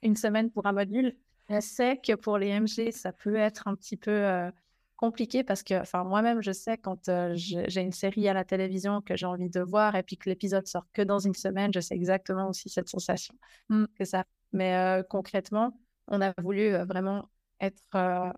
une 0.03 0.17
semaine 0.17 0.51
pour 0.53 0.67
un 0.67 0.73
module. 0.73 1.17
Je 1.51 1.61
sais 1.61 1.97
que 1.97 2.15
pour 2.15 2.39
les 2.39 2.53
MG, 2.61 2.93
ça 2.93 3.13
peut 3.13 3.37
être 3.37 3.67
un 3.67 3.75
petit 3.75 3.97
peu 3.97 4.53
compliqué 4.97 5.45
parce 5.45 5.63
que, 5.63 5.81
enfin, 5.81 6.05
moi-même, 6.05 6.43
je 6.43 6.53
sais 6.53 6.77
quand 6.77 7.11
j'ai 7.35 7.81
une 7.81 7.93
série 7.93 8.29
à 8.29 8.35
la 8.35 8.45
télévision 8.45 9.01
que 9.01 9.17
j'ai 9.17 9.27
envie 9.27 9.49
de 9.49 9.61
voir 9.61 9.97
et 9.97 10.03
puis 10.03 10.19
que 10.19 10.29
l'épisode 10.29 10.67
sort 10.67 10.87
que 10.93 11.03
dans 11.03 11.19
une 11.19 11.35
semaine, 11.35 11.73
je 11.73 11.81
sais 11.81 11.95
exactement 11.95 12.49
aussi 12.49 12.69
cette 12.69 12.89
sensation 12.89 13.35
mmh. 13.71 13.85
que 13.99 14.05
ça. 14.05 14.25
Mais 14.53 15.03
concrètement, 15.09 15.81
on 16.09 16.21
a 16.21 16.35
voulu 16.43 16.71
vraiment 16.85 17.29
être, 17.61 17.83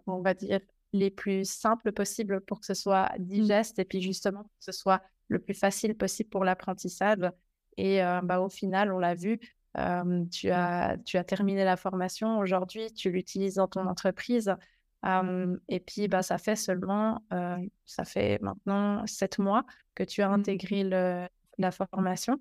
on 0.06 0.20
va 0.20 0.34
dire, 0.34 0.60
les 0.92 1.10
plus 1.10 1.48
simples 1.48 1.92
possibles 1.92 2.40
pour 2.40 2.60
que 2.60 2.66
ce 2.66 2.74
soit 2.74 3.10
mmh. 3.18 3.24
digeste 3.24 3.78
et 3.78 3.84
puis 3.84 4.02
justement 4.02 4.44
que 4.44 4.50
ce 4.60 4.72
soit 4.72 5.02
le 5.30 5.38
plus 5.38 5.54
facile 5.54 5.96
possible 5.96 6.28
pour 6.28 6.44
l'apprentissage. 6.44 7.30
Et 7.78 8.00
bah, 8.24 8.40
au 8.40 8.50
final, 8.50 8.92
on 8.92 8.98
l'a 8.98 9.14
vu, 9.14 9.38
tu, 10.30 10.50
as, 10.50 10.96
tu 11.06 11.16
as 11.16 11.24
terminé 11.24 11.64
la 11.64 11.76
formation. 11.76 12.38
Aujourd'hui, 12.38 12.92
tu 12.92 13.10
l'utilises 13.10 13.54
dans 13.54 13.68
ton 13.68 13.86
entreprise 13.86 14.54
et 15.68 15.80
puis, 15.80 16.08
bah, 16.08 16.22
ça 16.22 16.36
fait 16.36 16.56
seulement, 16.56 17.22
ça 17.86 18.04
fait 18.04 18.38
maintenant 18.42 19.06
sept 19.06 19.38
mois 19.38 19.64
que 19.94 20.02
tu 20.04 20.20
as 20.22 20.28
mmh. 20.28 20.34
intégré 20.34 20.84
le, 20.84 21.26
la 21.58 21.70
formation. 21.70 22.38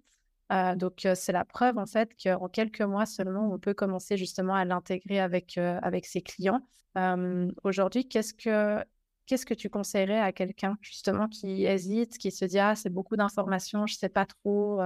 donc, 0.75 1.08
c'est 1.15 1.32
la 1.32 1.45
preuve, 1.45 1.78
en 1.78 1.86
fait, 1.86 2.12
qu'en 2.21 2.49
quelques 2.49 2.82
mois 2.82 3.06
seulement, 3.06 3.49
on 3.52 3.60
peut 3.60 3.73
commencer 3.73 4.17
justement 4.17 4.56
à 4.56 4.65
l'intégrer 4.65 5.19
avec, 5.19 5.58
avec 5.58 6.06
ses 6.06 6.21
clients. 6.21 6.62
Aujourd'hui, 7.63 8.08
qu'est-ce 8.10 8.34
que, 8.34 8.84
qu'est-ce 9.29 9.45
que 9.45 9.53
tu 9.53 9.69
conseillerais 9.69 10.19
à 10.19 10.31
quelqu'un, 10.31 10.75
justement, 10.81 11.27
qui 11.27 11.65
hésite, 11.65 12.17
qui 12.17 12.31
se 12.31 12.45
dit, 12.45 12.57
ah, 12.57 12.75
c'est 12.75 12.89
beaucoup 12.89 13.15
d'informations, 13.15 13.85
je 13.85 13.93
ne 13.93 13.97
sais 13.99 14.09
pas 14.09 14.25
trop, 14.25 14.81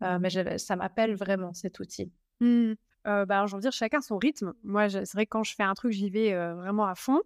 mais 0.00 0.58
ça 0.58 0.74
m'appelle 0.74 1.14
vraiment 1.14 1.52
cet 1.52 1.80
outil? 1.80 2.10
Mmh. 2.40 2.72
Euh, 3.06 3.26
bah, 3.26 3.44
dire, 3.60 3.72
chacun 3.72 4.00
son 4.00 4.16
rythme. 4.16 4.54
Moi, 4.62 4.88
c'est 4.88 5.12
vrai 5.12 5.26
que 5.26 5.30
quand 5.30 5.44
je 5.44 5.54
fais 5.54 5.62
un 5.62 5.74
truc, 5.74 5.92
j'y 5.92 6.08
vais 6.08 6.34
vraiment 6.54 6.86
à 6.86 6.94
fond. 6.94 7.20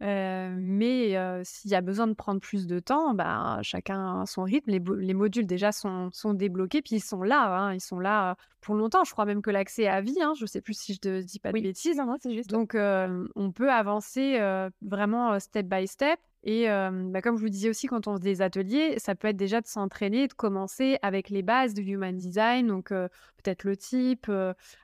Mais 0.00 1.16
s'il 1.44 1.70
y 1.70 1.74
a 1.74 1.80
besoin 1.80 2.06
de 2.06 2.14
prendre 2.14 2.40
plus 2.40 2.66
de 2.66 2.78
temps, 2.78 3.14
bah, 3.14 3.58
chacun 3.62 4.26
son 4.26 4.42
rythme. 4.42 4.70
Les, 4.70 5.14
modules 5.14 5.46
déjà 5.46 5.72
sont, 5.72 6.10
sont, 6.12 6.34
débloqués, 6.34 6.82
puis 6.82 6.96
ils 6.96 7.04
sont 7.04 7.22
là. 7.22 7.56
Hein, 7.56 7.74
ils 7.74 7.80
sont 7.80 7.98
là 7.98 8.36
pour 8.60 8.74
longtemps. 8.74 9.04
Je 9.04 9.12
crois 9.12 9.24
même 9.24 9.42
que 9.42 9.50
l'accès 9.50 9.82
est 9.82 9.88
à 9.88 10.00
vie. 10.00 10.20
Hein, 10.20 10.34
je 10.36 10.44
ne 10.44 10.48
sais 10.48 10.60
plus 10.60 10.74
si 10.74 10.98
je 11.02 11.08
ne 11.08 11.22
dis 11.22 11.38
pas 11.38 11.52
de 11.52 11.60
bêtises. 11.60 12.00
juste. 12.30 12.50
Donc, 12.50 12.76
on 12.76 13.52
peut 13.52 13.70
avancer 13.70 14.38
vraiment 14.82 15.38
step 15.40 15.66
by 15.66 15.86
step. 15.86 16.18
Et 16.46 16.66
bah, 16.66 17.22
comme 17.22 17.38
je 17.38 17.42
vous 17.42 17.48
disais 17.48 17.70
aussi, 17.70 17.86
quand 17.86 18.06
on 18.06 18.16
fait 18.16 18.22
des 18.22 18.42
ateliers, 18.42 18.98
ça 18.98 19.14
peut 19.14 19.28
être 19.28 19.36
déjà 19.36 19.62
de 19.62 19.66
s'entraîner, 19.66 20.28
de 20.28 20.34
commencer 20.34 20.98
avec 21.00 21.30
les 21.30 21.42
bases 21.42 21.72
du 21.72 21.82
Human 21.82 22.14
Design, 22.14 22.66
donc 22.66 22.90
peut-être 22.90 23.64
le 23.64 23.78
type, 23.78 24.30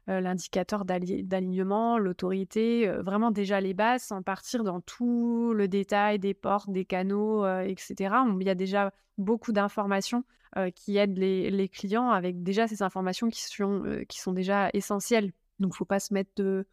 l'indicateur 0.06 0.86
d'alignement, 0.86 1.98
l'autorité, 1.98 2.88
vraiment 3.04 3.30
déjà 3.30 3.60
les 3.60 3.74
bases, 3.74 4.04
sans 4.04 4.22
partir 4.22 4.64
dans 4.64 4.80
tout 4.80 5.52
le 5.54 5.68
détail 5.68 6.18
des 6.18 6.32
portes, 6.32 6.70
des 6.70 6.86
canaux, 6.86 7.46
etc. 7.60 8.14
Il 8.40 8.46
y 8.46 8.50
a 8.50 8.54
déjà 8.54 8.90
beaucoup 9.18 9.52
d'informations 9.52 10.24
qui 10.74 10.96
aident 10.96 11.18
les, 11.18 11.68
clients 11.68 12.08
avec 12.08 12.42
déjà 12.42 12.68
ces 12.68 12.82
informations 12.82 13.28
qui 13.28 13.42
sont, 13.42 13.84
qui 14.08 14.18
sont 14.18 14.32
déjà 14.32 14.70
essentielles. 14.72 15.32
Donc, 15.58 15.72
il 15.72 15.74
ne 15.74 15.76
faut 15.76 15.84
pas 15.84 16.00
se 16.00 16.14
mettre 16.14 16.30
de 16.36 16.66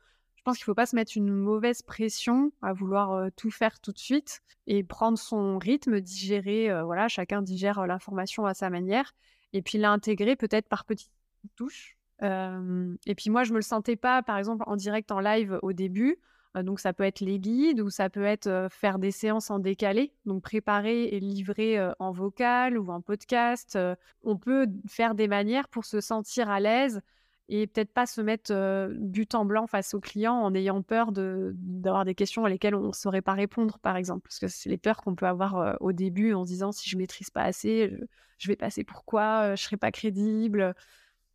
pense 0.48 0.60
qu'il 0.60 0.64
ne 0.64 0.68
faut 0.68 0.76
pas 0.76 0.86
se 0.86 0.96
mettre 0.96 1.12
une 1.18 1.30
mauvaise 1.30 1.82
pression 1.82 2.54
à 2.62 2.72
vouloir 2.72 3.30
tout 3.36 3.52
faire 3.52 3.82
tout 3.82 3.92
de 3.92 3.98
suite 3.98 4.40
et 4.66 4.82
prendre 4.82 5.18
son 5.18 5.58
rythme, 5.58 6.00
digérer, 6.00 6.72
voilà, 6.86 7.10
chacun 7.10 7.42
digère 7.42 7.86
l'information 7.86 8.46
à 8.46 8.54
sa 8.54 8.70
manière 8.70 9.14
et 9.52 9.62
puis 9.62 9.78
l'intégrer 9.78 10.38
peut-être 10.38 10.70
par 10.70 10.86
petites 10.86 11.12
touches. 11.58 11.98
et 12.22 13.16
puis 13.18 13.30
moi, 13.30 13.44
je 13.44 13.52
me 13.52 13.58
le 13.58 13.62
sentais 13.62 13.98
pas, 13.98 14.24
par 14.24 14.38
exemple, 14.38 14.64
en 14.68 14.78
direct, 14.78 15.12
en 15.12 15.20
live 15.20 15.60
au 15.64 15.74
début. 15.74 16.16
donc 16.56 16.80
ça 16.80 16.94
peut 16.94 17.04
être 17.04 17.20
les 17.20 17.40
guides 17.40 17.82
ou 17.82 17.90
ça 17.90 18.10
peut 18.10 18.24
être 18.24 18.70
faire 18.72 19.00
des 19.00 19.12
séances 19.12 19.52
en 19.52 19.60
décalé, 19.60 20.14
donc 20.26 20.44
préparer 20.44 21.10
et 21.10 21.20
livrer 21.20 21.78
en 22.00 22.14
vocal 22.14 22.78
ou 22.78 22.90
en 22.90 23.02
podcast. 23.02 23.78
on 24.24 24.38
peut 24.38 24.68
faire 24.88 25.14
des 25.14 25.28
manières 25.28 25.68
pour 25.68 25.84
se 25.84 26.00
sentir 26.00 26.50
à 26.50 26.62
l'aise 26.62 27.02
et 27.50 27.68
peut-être 27.68 27.92
pas 27.92 28.06
se 28.06 28.22
mettre 28.22 28.54
but 28.98 29.36
en 29.36 29.46
blanc 29.46 29.68
face 29.68 29.94
au 29.94 30.00
client 30.00 30.34
en 30.34 30.54
ayant 30.54 30.82
peur 30.82 31.12
d'avoir 31.14 32.06
des 32.06 32.16
questions 32.16 32.46
à 32.46 32.50
lesquelles 32.50 32.76
on 32.76 32.88
ne 32.88 32.92
saurait 32.92 33.22
pas 33.22 33.34
répondre, 33.34 33.80
par 33.80 33.96
exemple. 33.96 34.24
Parce 34.24 34.40
que 34.40 34.48
c'est 34.48 34.70
les 34.70 34.78
peurs 34.78 34.98
qu'on 34.98 35.16
peut 35.16 35.28
avoir 35.28 35.78
au 35.80 35.94
début 35.94 36.34
en 36.34 36.46
se 36.46 36.52
disant 36.52 36.72
si 36.72 36.90
je 36.90 36.98
maîtrise 36.98 37.30
pas 37.30 37.44
assez, 37.44 37.94
je, 38.38 38.48
vais 38.48 38.58
passer 38.58 38.84
pourquoi, 38.84 39.56
je 39.56 39.64
serai 39.64 39.78
pas 39.78 39.92
crédible. 39.92 40.76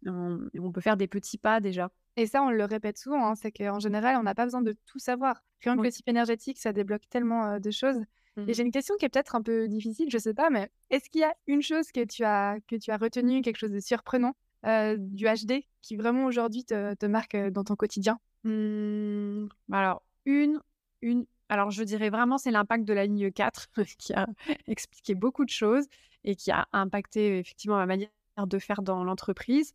On, 0.04 0.40
on, 0.58 0.72
peut 0.72 0.80
faire 0.80 0.96
des 0.96 1.06
petits 1.06 1.38
pas 1.38 1.60
déjà. 1.60 1.90
Et 2.16 2.26
ça, 2.26 2.42
on 2.42 2.50
le 2.50 2.64
répète 2.64 2.98
souvent, 2.98 3.26
hein, 3.26 3.34
c'est 3.34 3.52
qu'en 3.52 3.78
général, 3.78 4.16
on 4.16 4.22
n'a 4.22 4.34
pas 4.34 4.44
besoin 4.44 4.60
de 4.60 4.74
tout 4.84 4.98
savoir. 4.98 5.42
Rien 5.62 5.76
que 5.76 5.82
le 5.82 5.92
type 5.92 6.08
énergétique, 6.08 6.58
ça 6.58 6.72
débloque 6.72 7.08
tellement 7.08 7.58
de 7.58 7.70
choses. 7.70 8.00
Et 8.36 8.40
mmh 8.40 8.54
j'ai 8.54 8.62
une 8.62 8.70
question 8.70 8.94
qui 8.96 9.04
est 9.04 9.08
peut-être 9.10 9.34
un 9.34 9.42
peu 9.42 9.68
difficile, 9.68 10.08
je 10.10 10.16
sais 10.16 10.32
pas, 10.32 10.48
mais 10.48 10.70
est-ce 10.88 11.10
qu'il 11.10 11.20
y 11.20 11.24
a 11.24 11.34
une 11.46 11.60
chose 11.60 11.92
que 11.92 12.02
tu 12.04 12.24
as, 12.24 12.56
que 12.66 12.76
tu 12.76 12.90
as 12.90 12.96
retenu, 12.96 13.42
quelque 13.42 13.58
chose 13.58 13.72
de 13.72 13.80
surprenant? 13.80 14.34
Euh, 14.64 14.96
du 14.96 15.26
HD 15.26 15.64
qui 15.80 15.96
vraiment 15.96 16.26
aujourd'hui 16.26 16.64
te, 16.64 17.06
marque 17.06 17.34
euh, 17.34 17.50
dans 17.50 17.64
ton 17.64 17.74
quotidien? 17.74 18.20
Mmh, 18.44 19.46
Alors, 19.72 20.02
une, 20.24 20.60
une, 21.00 21.26
alors 21.48 21.70
je 21.70 21.82
dirais 21.82 22.10
vraiment 22.10 22.38
c'est 22.38 22.52
l'impact 22.52 22.84
de 22.84 22.92
la 22.92 23.06
ligne 23.06 23.32
4 23.32 23.70
qui 23.98 24.12
a 24.12 24.26
expliqué 24.68 25.14
beaucoup 25.14 25.44
de 25.44 25.50
choses 25.50 25.86
et 26.24 26.36
qui 26.36 26.52
a 26.52 26.68
impacté 26.72 27.38
effectivement 27.38 27.76
ma 27.76 27.86
manière 27.86 28.10
de 28.38 28.58
faire 28.58 28.82
dans 28.82 29.02
l'entreprise. 29.02 29.74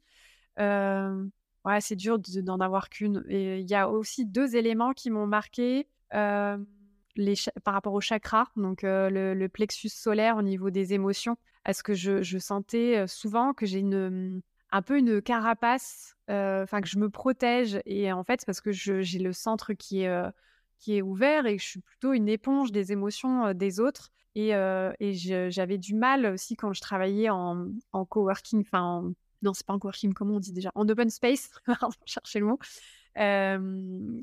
Euh, 0.60 1.26
ouais, 1.66 1.82
c'est 1.82 1.98
dur 1.98 2.18
d'en 2.20 2.60
avoir 2.60 2.90
qu'une. 2.90 3.26
Et 3.28 3.60
il 3.60 3.70
y 3.70 3.76
a 3.76 3.90
aussi 3.90 4.26
deux 4.26 4.56
éléments 4.56 4.94
qui 4.94 5.10
m'ont 5.10 5.28
marqué. 5.28 5.88
les 6.14 7.34
par 7.64 7.74
rapport 7.74 7.94
au 7.94 8.00
chakra, 8.00 8.48
donc 8.56 8.84
le, 8.84 9.48
plexus 9.48 9.90
solaire 9.90 10.38
au 10.38 10.42
niveau 10.42 10.70
des 10.70 10.94
émotions. 10.94 11.36
Est-ce 11.66 11.84
que 11.84 11.94
je, 11.94 12.22
je 12.24 12.38
sentais 12.38 13.06
souvent 13.08 13.54
que 13.54 13.66
j'ai 13.66 13.80
une 13.80 14.42
un 14.72 14.82
peu 14.82 14.98
une 14.98 15.22
carapace, 15.22 16.16
enfin 16.28 16.82
que 16.82 16.88
je 16.88 16.98
me 16.98 17.10
protège 17.10 17.80
et 17.86 18.12
en 18.12 18.24
fait 18.24 18.46
parce 18.46 18.62
que 18.62 18.72
j'ai 18.72 19.20
le 19.20 19.34
centre 19.34 19.74
qui 19.74 20.02
est 20.02 20.32
qui 20.80 20.98
est 20.98 21.02
ouvert 21.02 21.46
et 21.46 21.58
que 21.58 21.62
je 21.64 21.68
suis 21.68 21.80
plutôt 21.80 22.14
une 22.14 22.30
éponge 22.30 22.72
des 22.72 22.92
émotions 22.92 23.54
des 23.54 23.80
autres 23.80 24.12
et, 24.36 24.50
et 24.52 25.50
j'avais 25.50 25.78
du 25.78 25.96
mal 25.96 26.26
aussi 26.28 26.56
quand 26.56 26.74
je 26.74 26.82
travaillais 26.82 27.30
en, 27.30 27.68
en 27.94 28.06
coworking, 28.06 28.62
enfin 28.62 29.12
non 29.42 29.54
c'est 29.54 29.66
pas 29.66 29.74
en 29.74 29.80
coworking 29.80 30.14
comment 30.14 30.36
on 30.36 30.40
dit 30.40 30.54
déjà? 30.54 30.72
En 30.76 30.88
open 30.88 31.10
space, 31.10 31.50
chercher 32.06 32.40
le 32.40 32.46
mot, 32.46 32.60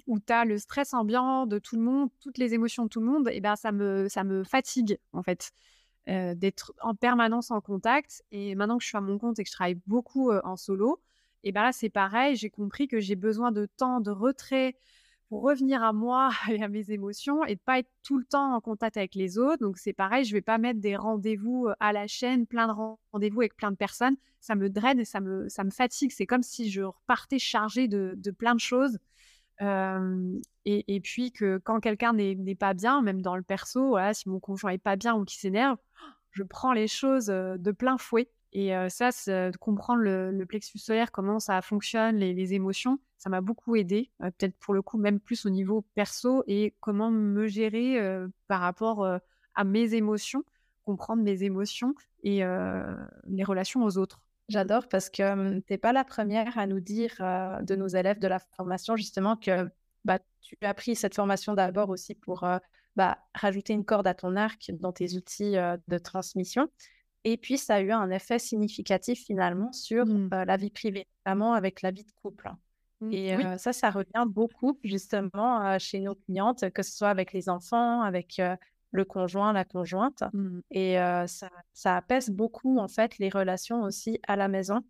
où 0.07 0.21
tu 0.21 0.33
as 0.33 0.45
le 0.45 0.59
stress 0.59 0.95
ambiant 0.95 1.47
de 1.47 1.59
tout 1.59 1.77
le 1.77 1.83
monde, 1.83 2.11
toutes 2.21 2.39
les 2.39 2.55
émotions 2.55 2.85
de 2.85 2.89
tout 2.89 3.01
le 3.01 3.07
monde, 3.07 3.29
et 3.33 3.41
ben 3.41 3.57
ça 3.57 3.73
me 3.73 4.09
ça 4.09 4.25
me 4.25 4.45
fatigue 4.45 4.99
en 5.13 5.23
fait. 5.23 5.53
Euh, 6.11 6.35
d'être 6.35 6.75
en 6.83 6.95
permanence 6.95 7.51
en 7.51 7.63
contact. 7.63 8.23
Et 8.31 8.55
maintenant 8.55 8.77
que 8.77 8.83
je 8.83 8.89
suis 8.89 8.99
à 8.99 9.01
mon 9.01 9.19
compte 9.19 9.39
et 9.39 9.43
que 9.43 9.49
je 9.49 9.55
travaille 9.55 9.81
beaucoup 9.87 10.31
euh, 10.31 10.43
en 10.45 10.55
solo, 10.55 11.01
et 11.45 11.51
ben 11.51 11.63
là 11.63 11.73
c'est 11.73 11.89
pareil, 11.89 12.37
j'ai 12.37 12.51
compris 12.51 12.89
que 12.89 13.01
j'ai 13.01 13.17
besoin 13.17 13.53
de 13.53 13.65
temps 13.65 14.01
de 14.01 14.11
retrait 14.11 14.77
pour 15.31 15.43
revenir 15.43 15.83
à 15.83 15.95
moi 15.95 16.31
et 16.51 16.63
à 16.63 16.69
mes 16.69 16.91
émotions 16.91 17.43
et 17.47 17.55
de 17.55 17.61
pas 17.61 17.79
être 17.79 17.89
tout 18.03 18.19
le 18.19 18.25
temps 18.27 18.55
en 18.55 18.61
contact 18.61 18.99
avec 18.99 19.15
les 19.15 19.39
autres. 19.39 19.63
Donc 19.63 19.79
c'est 19.79 19.95
pareil, 19.95 20.27
je 20.27 20.35
vais 20.35 20.43
pas 20.43 20.59
mettre 20.59 20.79
des 20.79 20.95
rendez-vous 20.95 21.69
euh, 21.69 21.75
à 21.81 21.95
la 21.95 22.07
chaîne, 22.07 22.47
plein 22.47 22.67
de 22.69 22.73
rendez-vous 23.13 23.41
avec 23.41 23.57
plein 23.57 23.71
de 23.71 23.77
personnes. 23.77 24.17
Ça 24.41 24.57
me 24.57 24.69
draine 24.69 25.01
et 25.01 25.07
ça 25.07 25.21
me, 25.21 25.49
ça 25.49 25.65
me 25.65 25.71
fatigue. 25.71 26.11
C'est 26.13 26.27
comme 26.27 26.43
si 26.43 26.71
je 26.71 26.83
repartais 26.83 27.39
chargée 27.39 27.89
de, 27.89 28.13
de 28.19 28.31
plein 28.31 28.55
de 28.55 28.61
choses. 28.61 28.99
Et, 30.67 31.01
puis 31.01 31.31
que 31.31 31.59
quand 31.59 31.81
quelqu'un 31.81 32.13
n'est 32.15 32.55
pas 32.55 32.75
bien, 32.75 33.03
même 33.03 33.21
dans 33.21 33.37
le 33.37 33.43
perso, 33.43 33.97
si 34.13 34.29
mon 34.29 34.41
conjoint 34.41 34.71
est 34.71 34.79
pas 34.79 34.97
bien 34.97 35.15
ou 35.15 35.25
qui 35.25 35.37
s'énerve, 35.37 35.77
je 36.31 36.43
prends 36.43 36.73
les 36.73 36.89
choses 36.89 37.27
de 37.27 37.71
plein 37.71 37.99
fouet. 37.99 38.31
Et 38.53 38.73
ça, 38.89 39.11
comprendre 39.61 40.01
le, 40.01 40.45
plexus 40.47 40.79
solaire, 40.79 41.13
comment 41.13 41.39
ça 41.39 41.61
fonctionne, 41.61 42.17
les, 42.17 42.55
émotions, 42.55 42.99
ça 43.19 43.29
m'a 43.29 43.41
beaucoup 43.41 43.77
aidé. 43.77 44.11
Peut-être 44.21 44.57
pour 44.59 44.73
le 44.73 44.81
coup, 44.81 44.97
même 44.97 45.21
plus 45.21 45.45
au 45.45 45.51
niveau 45.51 45.83
perso 45.95 46.45
et 46.47 46.75
comment 46.81 47.11
me 47.11 47.47
gérer 47.47 47.99
par 48.49 48.61
rapport 48.61 49.07
à 49.55 49.65
mes 49.65 49.95
émotions, 49.95 50.45
comprendre 50.85 51.23
mes 51.23 51.43
émotions 51.43 51.95
et 52.23 52.43
les 53.27 53.45
relations 53.45 53.85
aux 53.85 53.99
autres. 53.99 54.23
J'adore 54.49 54.89
parce 54.89 55.11
que 55.11 55.59
tu 55.61 55.65
n'es 55.71 55.79
pas 55.79 55.93
la 55.93 56.05
première 56.05 56.59
à 56.59 56.67
nous 56.67 56.81
dire 56.81 57.17
de 57.19 57.77
nos 57.77 57.89
élèves 57.89 58.19
de 58.19 58.29
la 58.29 58.39
formation 58.39 58.97
justement 58.97 59.37
que 59.37 59.69
bah, 60.05 60.19
tu 60.41 60.57
as 60.63 60.75
pris 60.75 60.95
cette 60.97 61.15
formation 61.15 61.55
d'abord 61.55 61.91
aussi 61.91 62.15
pour 62.15 62.47
bah, 62.97 63.19
rajouter 63.35 63.73
une 63.73 63.85
corde 63.85 64.07
à 64.07 64.15
ton 64.15 64.37
arc 64.37 64.71
dans 64.73 64.93
tes 64.93 65.17
outils 65.17 65.57
de 65.89 65.99
transmission. 65.99 66.69
Et 67.25 67.39
puis, 67.39 67.57
ça 67.57 67.77
a 67.77 67.81
eu 67.81 67.91
un 67.91 68.11
effet 68.11 68.39
significatif 68.39 69.25
finalement 69.25 69.73
sur 69.73 70.05
mmh. 70.05 70.29
la 70.47 70.57
vie 70.57 70.71
privée, 70.71 71.09
notamment 71.25 71.55
avec 71.55 71.81
la 71.81 71.91
vie 71.91 72.05
de 72.05 72.13
couple. 72.23 72.51
Mmh. 73.01 73.13
Et 73.13 73.37
ça, 73.59 73.73
ça 73.73 73.91
revient 73.91 74.27
beaucoup 74.27 74.79
justement 74.85 75.79
chez 75.79 76.01
nos 76.01 76.15
clientes, 76.15 76.71
que 76.71 76.83
ce 76.83 76.93
soit 76.93 77.09
avec 77.09 77.33
les 77.33 77.49
enfants, 77.49 78.03
avec 78.03 78.41
le 78.91 79.05
conjoint, 79.05 79.55
la 79.55 79.65
conjointe. 79.65 80.23
Mmh. 80.35 80.61
Et 80.71 80.97
ça, 81.27 81.49
ça, 81.73 81.97
apaise 81.97 82.29
beaucoup 82.29 82.79
en 82.79 82.89
fait 82.89 83.17
les 83.19 83.31
relations 83.31 83.83
aussi 83.83 84.21
à 84.29 84.37
la 84.37 84.49
maison. 84.49 84.81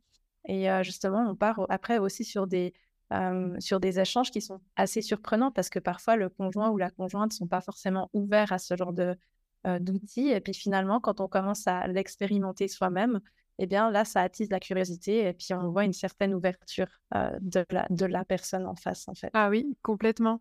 Et 0.47 0.67
justement, 0.83 1.25
on 1.29 1.37
part 1.37 1.65
après 1.69 1.99
aussi 1.99 2.25
sur 2.25 2.49
des, 2.49 2.75
sur 3.59 3.81
des 3.81 4.01
échanges 4.01 4.31
qui 4.31 4.41
sont 4.41 4.61
assez 4.77 5.03
surprenants 5.03 5.51
parce 5.51 5.69
que 5.69 5.79
parfois 5.79 6.17
le 6.17 6.29
conjoint 6.29 6.71
ou 6.71 6.79
la 6.79 6.91
conjointe 6.91 7.33
ne 7.33 7.37
sont 7.37 7.47
pas 7.47 7.61
forcément 7.61 8.11
ouverts 8.13 8.53
à 8.53 8.59
ce 8.59 8.77
genre 8.77 8.93
de, 8.93 9.17
d'outils. 9.81 10.29
Et 10.29 10.41
puis 10.41 10.55
finalement, 10.55 11.01
quand 11.01 11.21
on 11.21 11.29
commence 11.29 11.67
à 11.67 11.87
l'expérimenter 11.87 12.69
soi-même, 12.69 13.21
eh 13.59 13.67
bien 13.67 13.91
là, 13.91 14.05
ça 14.05 14.21
attise 14.21 14.51
la 14.51 14.61
curiosité 14.61 15.29
et 15.29 15.33
puis 15.33 15.49
on 15.53 15.71
voit 15.71 15.85
une 15.85 15.93
certaine 15.93 16.35
ouverture 16.35 16.89
de, 17.41 17.65
la, 17.71 17.87
de 17.91 18.07
la 18.07 18.25
personne 18.25 18.67
en 18.67 18.75
face, 18.75 19.09
en 19.09 19.15
fait. 19.15 19.31
Ah 19.33 19.49
oui, 19.49 19.77
complètement. 19.83 20.41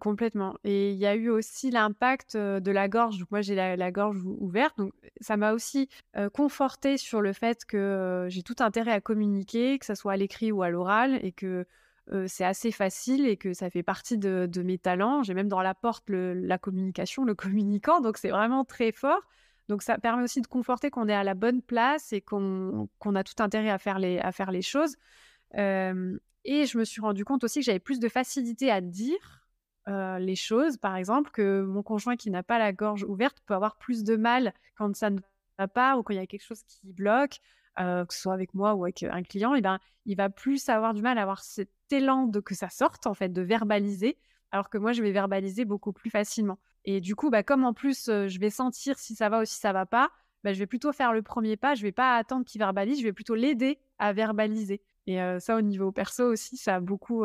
complètement. 0.00 0.56
Et 0.64 0.92
il 0.92 0.98
y 0.98 1.06
a 1.06 1.14
eu 1.14 1.28
aussi 1.28 1.70
l'impact 1.70 2.36
de 2.36 2.70
la 2.70 2.88
gorge. 2.88 3.24
Moi, 3.30 3.42
j'ai 3.42 3.54
la, 3.54 3.92
gorge 3.92 4.18
ouverte. 4.24 4.76
Donc 4.76 4.92
ça 5.20 5.36
m'a 5.36 5.52
aussi 5.52 5.88
conforté 6.34 6.98
sur 6.98 7.20
le 7.20 7.32
fait 7.32 7.64
que 7.64 8.26
j'ai 8.28 8.42
tout 8.42 8.56
intérêt 8.58 8.92
à 8.92 9.00
communiquer, 9.00 9.78
que 9.78 9.86
ce 9.86 9.94
soit 9.94 10.12
à 10.12 10.16
l'écrit 10.16 10.52
ou 10.52 10.62
à 10.62 10.70
l'oral, 10.70 11.18
et 11.22 11.32
que 11.32 11.66
c'est 12.26 12.44
assez 12.44 12.72
facile 12.72 13.26
et 13.26 13.36
que 13.36 13.52
ça 13.52 13.70
fait 13.70 13.82
partie 13.82 14.18
de, 14.18 14.62
mes 14.62 14.78
talents. 14.78 15.22
J'ai 15.22 15.34
même 15.34 15.48
dans 15.48 15.62
la 15.62 15.74
porte 15.74 16.04
la 16.08 16.58
communication, 16.58 17.24
le 17.24 17.34
communicant, 17.34 18.00
donc 18.00 18.18
c'est 18.18 18.30
vraiment 18.30 18.64
très 18.64 18.92
fort. 18.92 19.22
Donc 19.68 19.82
ça 19.82 19.96
permet 19.98 20.24
aussi 20.24 20.40
de 20.40 20.46
conforter 20.46 20.90
qu'on 20.90 21.08
est 21.08 21.14
à 21.14 21.24
la 21.24 21.34
bonne 21.34 21.62
place 21.62 22.12
et 22.12 22.20
qu'on 22.20 22.88
a 23.14 23.24
tout 23.24 23.40
intérêt 23.42 23.70
à 23.70 23.78
faire 23.78 23.98
les, 23.98 24.62
choses. 24.62 24.96
et 25.54 26.66
je 26.66 26.78
me 26.78 26.84
suis 26.84 27.00
rendu 27.00 27.24
compte 27.24 27.44
aussi 27.44 27.60
que 27.60 27.64
j'avais 27.64 27.78
plus 27.78 28.00
de 28.00 28.08
facilité 28.08 28.70
à 28.70 28.80
dire 28.80 29.42
les 29.86 30.36
choses, 30.36 30.76
par 30.76 30.96
exemple, 30.96 31.30
que 31.30 31.62
mon 31.62 31.82
conjoint 31.82 32.16
qui 32.16 32.30
n'a 32.30 32.42
pas 32.42 32.58
la 32.58 32.72
gorge 32.72 33.04
ouverte 33.04 33.38
peut 33.46 33.54
avoir 33.54 33.76
plus 33.76 34.04
de 34.04 34.16
mal 34.16 34.52
quand 34.76 34.94
ça 34.96 35.10
ne 35.10 35.18
va 35.58 35.68
pas 35.68 35.96
ou 35.96 36.02
quand 36.02 36.12
il 36.12 36.16
y 36.16 36.20
a 36.20 36.26
quelque 36.26 36.44
chose 36.44 36.62
qui 36.64 36.92
bloque. 36.92 37.40
Que 37.76 38.14
ce 38.14 38.20
soit 38.20 38.34
avec 38.34 38.54
moi 38.54 38.74
ou 38.74 38.84
avec 38.84 39.02
un 39.02 39.22
client, 39.22 39.54
et 39.54 39.60
ben, 39.60 39.78
il 40.06 40.16
va 40.16 40.30
plus 40.30 40.68
avoir 40.68 40.94
du 40.94 41.02
mal 41.02 41.18
à 41.18 41.22
avoir 41.22 41.42
cet 41.42 41.70
élan 41.90 42.26
de 42.26 42.40
que 42.40 42.54
ça 42.54 42.68
sorte, 42.68 43.06
en 43.06 43.14
fait, 43.14 43.30
de 43.30 43.42
verbaliser, 43.42 44.18
alors 44.50 44.68
que 44.68 44.78
moi, 44.78 44.92
je 44.92 45.02
vais 45.02 45.12
verbaliser 45.12 45.64
beaucoup 45.64 45.92
plus 45.92 46.10
facilement. 46.10 46.58
Et 46.84 47.00
du 47.00 47.14
coup, 47.14 47.30
bah, 47.30 47.42
comme 47.42 47.64
en 47.64 47.72
plus, 47.72 48.06
je 48.06 48.38
vais 48.38 48.50
sentir 48.50 48.98
si 48.98 49.14
ça 49.14 49.28
va 49.28 49.42
ou 49.42 49.44
si 49.44 49.58
ça 49.58 49.72
va 49.72 49.86
pas, 49.86 50.10
bah, 50.44 50.52
je 50.52 50.58
vais 50.58 50.66
plutôt 50.66 50.92
faire 50.92 51.12
le 51.12 51.22
premier 51.22 51.56
pas, 51.56 51.74
je 51.74 51.82
vais 51.82 51.92
pas 51.92 52.16
attendre 52.16 52.44
qu'il 52.44 52.58
verbalise, 52.58 52.98
je 52.98 53.04
vais 53.04 53.12
plutôt 53.12 53.34
l'aider 53.34 53.78
à 53.98 54.12
verbaliser. 54.12 54.82
Et 55.06 55.18
ça, 55.40 55.56
au 55.56 55.60
niveau 55.60 55.92
perso 55.92 56.24
aussi, 56.24 56.56
ça 56.56 56.76
a 56.76 56.80
beaucoup, 56.80 57.24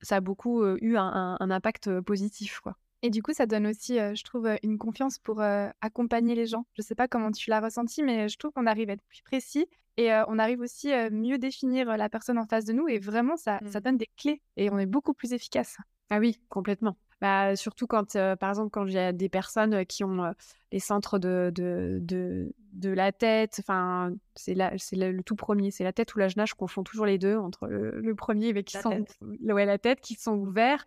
ça 0.00 0.16
a 0.16 0.20
beaucoup 0.20 0.64
eu 0.80 0.96
un, 0.96 1.36
impact 1.40 2.00
positif. 2.00 2.62
Et 3.02 3.10
du 3.10 3.22
coup, 3.22 3.32
ça 3.32 3.46
donne 3.46 3.66
aussi, 3.66 3.96
je 3.96 4.24
trouve, 4.24 4.48
une 4.62 4.78
confiance 4.78 5.18
pour 5.18 5.40
accompagner 5.80 6.34
les 6.34 6.46
gens. 6.46 6.66
Je 6.74 6.82
sais 6.82 6.94
pas 6.94 7.08
comment 7.08 7.30
tu 7.30 7.50
l'as 7.50 7.60
ressenti, 7.60 8.02
mais 8.02 8.28
je 8.28 8.36
trouve 8.38 8.50
qu'on 8.52 8.66
arrive 8.66 8.90
à 8.90 8.94
être 8.94 9.04
plus 9.08 9.22
précis 9.22 9.66
et 9.96 10.12
on 10.28 10.38
arrive 10.38 10.60
aussi 10.60 10.92
à 10.92 11.10
mieux 11.10 11.38
définir 11.38 11.96
la 11.96 12.08
personne 12.08 12.38
en 12.38 12.46
face 12.46 12.64
de 12.64 12.72
nous. 12.72 12.88
Et 12.88 12.98
vraiment, 12.98 13.36
ça, 13.36 13.60
ça 13.70 13.78
mmh. 13.78 13.82
donne 13.82 13.96
des 13.98 14.08
clés 14.16 14.42
et 14.56 14.70
on 14.70 14.78
est 14.78 14.86
beaucoup 14.86 15.14
plus 15.14 15.32
efficace. 15.32 15.76
Ah 16.10 16.18
oui, 16.18 16.40
complètement. 16.48 16.96
Bah, 17.20 17.56
surtout 17.56 17.86
quand, 17.86 18.12
par 18.38 18.50
exemple, 18.50 18.70
quand 18.70 18.86
il 18.86 18.92
y 18.92 18.98
a 18.98 19.12
des 19.12 19.28
personnes 19.28 19.84
qui 19.86 20.04
ont 20.04 20.32
les 20.70 20.78
centres 20.78 21.18
de, 21.18 21.50
de, 21.52 21.98
de, 22.00 22.52
de 22.72 22.90
la 22.90 23.10
tête, 23.10 23.56
enfin, 23.58 24.12
c'est 24.36 24.54
le, 24.54 25.10
le, 25.10 25.22
tout 25.24 25.34
premier, 25.34 25.72
c'est 25.72 25.82
la 25.82 25.92
tête 25.92 26.14
ou 26.14 26.18
la 26.18 26.28
je 26.28 26.54
confonds 26.54 26.84
toujours 26.84 27.06
les 27.06 27.18
deux 27.18 27.36
entre 27.36 27.66
le, 27.66 28.14
premier 28.14 28.48
et 28.48 28.62
qui 28.62 28.76
la 28.76 28.82
sont, 28.82 28.90
tête. 28.90 29.18
Ouais, 29.20 29.66
la 29.66 29.78
tête, 29.78 30.00
qui 30.00 30.14
sont 30.14 30.36
ouverts 30.36 30.86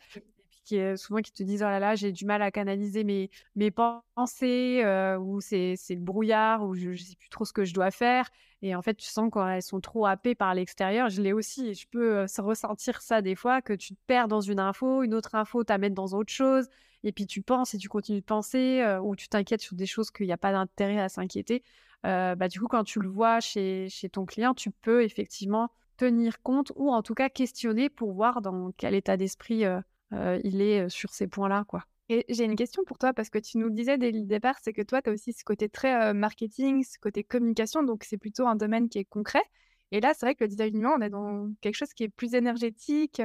qui 0.64 0.80
souvent 0.98 1.22
qui 1.22 1.32
te 1.32 1.44
disent 1.44 1.64
oh 1.64 1.70
là 1.70 1.80
là 1.80 1.96
j'ai 1.96 2.12
du 2.12 2.26
mal 2.26 2.42
à 2.42 2.52
canaliser 2.52 3.04
mes 3.04 3.30
mes 3.56 3.72
pensées 3.72 4.82
euh, 4.84 5.18
ou 5.18 5.42
c'est 5.42 5.76
le 5.90 5.96
brouillard 5.96 6.64
ou 6.64 6.76
je, 6.76 6.90
ne 6.90 6.96
sais 6.96 7.16
plus 7.16 7.30
trop 7.30 7.46
ce 7.46 7.54
que 7.54 7.66
je 7.66 7.74
dois 7.74 7.92
faire 7.92 8.30
et 8.62 8.76
en 8.76 8.82
fait 8.82 8.96
tu 8.96 9.08
sens 9.08 9.32
qu'elles 9.32 9.62
sont 9.62 9.82
trop 9.82 10.06
happées 10.06 10.36
par 10.36 10.54
l'extérieur. 10.54 11.10
Je 11.10 11.22
l'ai 11.22 11.34
aussi 11.34 11.70
et 11.70 11.74
je 11.74 11.88
peux 11.88 12.18
euh, 12.18 12.26
ressentir 12.40 13.02
ça 13.02 13.22
des 13.22 13.36
fois 13.36 13.62
que 13.62 13.74
tu 13.74 13.96
te 13.96 14.00
perds 14.08 14.28
dans 14.28 14.42
une 14.42 14.60
info 14.60 15.04
une 15.04 15.14
autre 15.14 15.36
info 15.36 15.64
t'amène 15.64 15.94
dans 15.94 16.14
autre 16.14 16.32
chose 16.32 16.68
et 17.04 17.12
puis 17.12 17.26
tu 17.26 17.42
penses 17.42 17.74
et 17.74 17.78
tu 17.78 17.90
continues 17.90 18.22
de 18.22 18.26
penser 18.26 18.82
euh, 18.82 19.02
ou 19.02 19.16
tu 19.16 19.28
t'inquiètes 19.28 19.62
sur 19.62 19.76
des 19.76 19.88
choses 19.88 20.12
qu'il 20.12 20.28
n'y 20.28 20.34
a 20.34 20.38
pas 20.38 20.52
d'intérêt 20.52 21.00
à 21.00 21.10
s'inquiéter. 21.10 21.64
Bah 22.04 22.48
du 22.48 22.60
coup 22.60 22.68
quand 22.68 22.84
tu 22.84 23.00
le 23.00 23.10
vois 23.10 23.40
chez 23.42 23.88
chez 23.90 24.10
ton 24.10 24.26
client 24.26 24.56
tu 24.56 24.72
peux 24.72 25.04
effectivement 25.04 25.70
tenir 25.98 26.42
compte 26.42 26.72
ou 26.76 26.92
en 26.92 27.04
tout 27.04 27.14
cas 27.14 27.30
questionner 27.30 27.90
pour 27.90 28.12
voir 28.14 28.42
dans 28.42 28.72
quel 28.72 28.96
état 28.96 29.18
d'esprit 29.18 29.66
il 30.12 30.62
est 30.62 30.90
sur 30.90 31.14
ces 31.14 31.28
points-là, 31.28 31.66
quoi. 31.68 31.86
Et 32.10 32.26
j'ai 32.28 32.44
une 32.44 32.58
question 32.58 32.84
pour 32.84 32.98
toi 32.98 33.14
parce 33.14 33.30
que 33.30 33.40
tu 33.40 33.58
nous 33.58 33.68
le 33.68 33.74
disais 33.74 33.98
dès 33.98 34.12
le 34.12 34.26
départ, 34.26 34.58
c'est 34.62 34.74
que 34.74 34.82
toi, 34.82 35.02
tu 35.02 35.10
as 35.10 35.14
aussi 35.14 35.32
ce 35.32 35.46
côté 35.46 35.70
très 35.70 36.14
marketing, 36.14 36.84
ce 36.84 36.98
côté 37.00 37.24
communication, 37.24 37.84
donc 37.84 38.04
c'est 38.04 38.18
plutôt 38.18 38.48
un 38.48 38.56
domaine 38.56 38.90
qui 38.90 38.98
est 38.98 39.06
concret. 39.06 39.44
Et 39.92 40.02
là, 40.02 40.14
c'est 40.14 40.26
vrai 40.26 40.36
que 40.36 40.44
le 40.44 40.50
design 40.50 40.76
humain, 40.76 40.94
on 40.98 41.02
est 41.02 41.10
dans 41.10 41.50
quelque 41.62 41.76
chose 41.76 41.94
qui 41.94 42.04
est 42.04 42.10
plus 42.10 42.34
énergétique, 42.34 43.22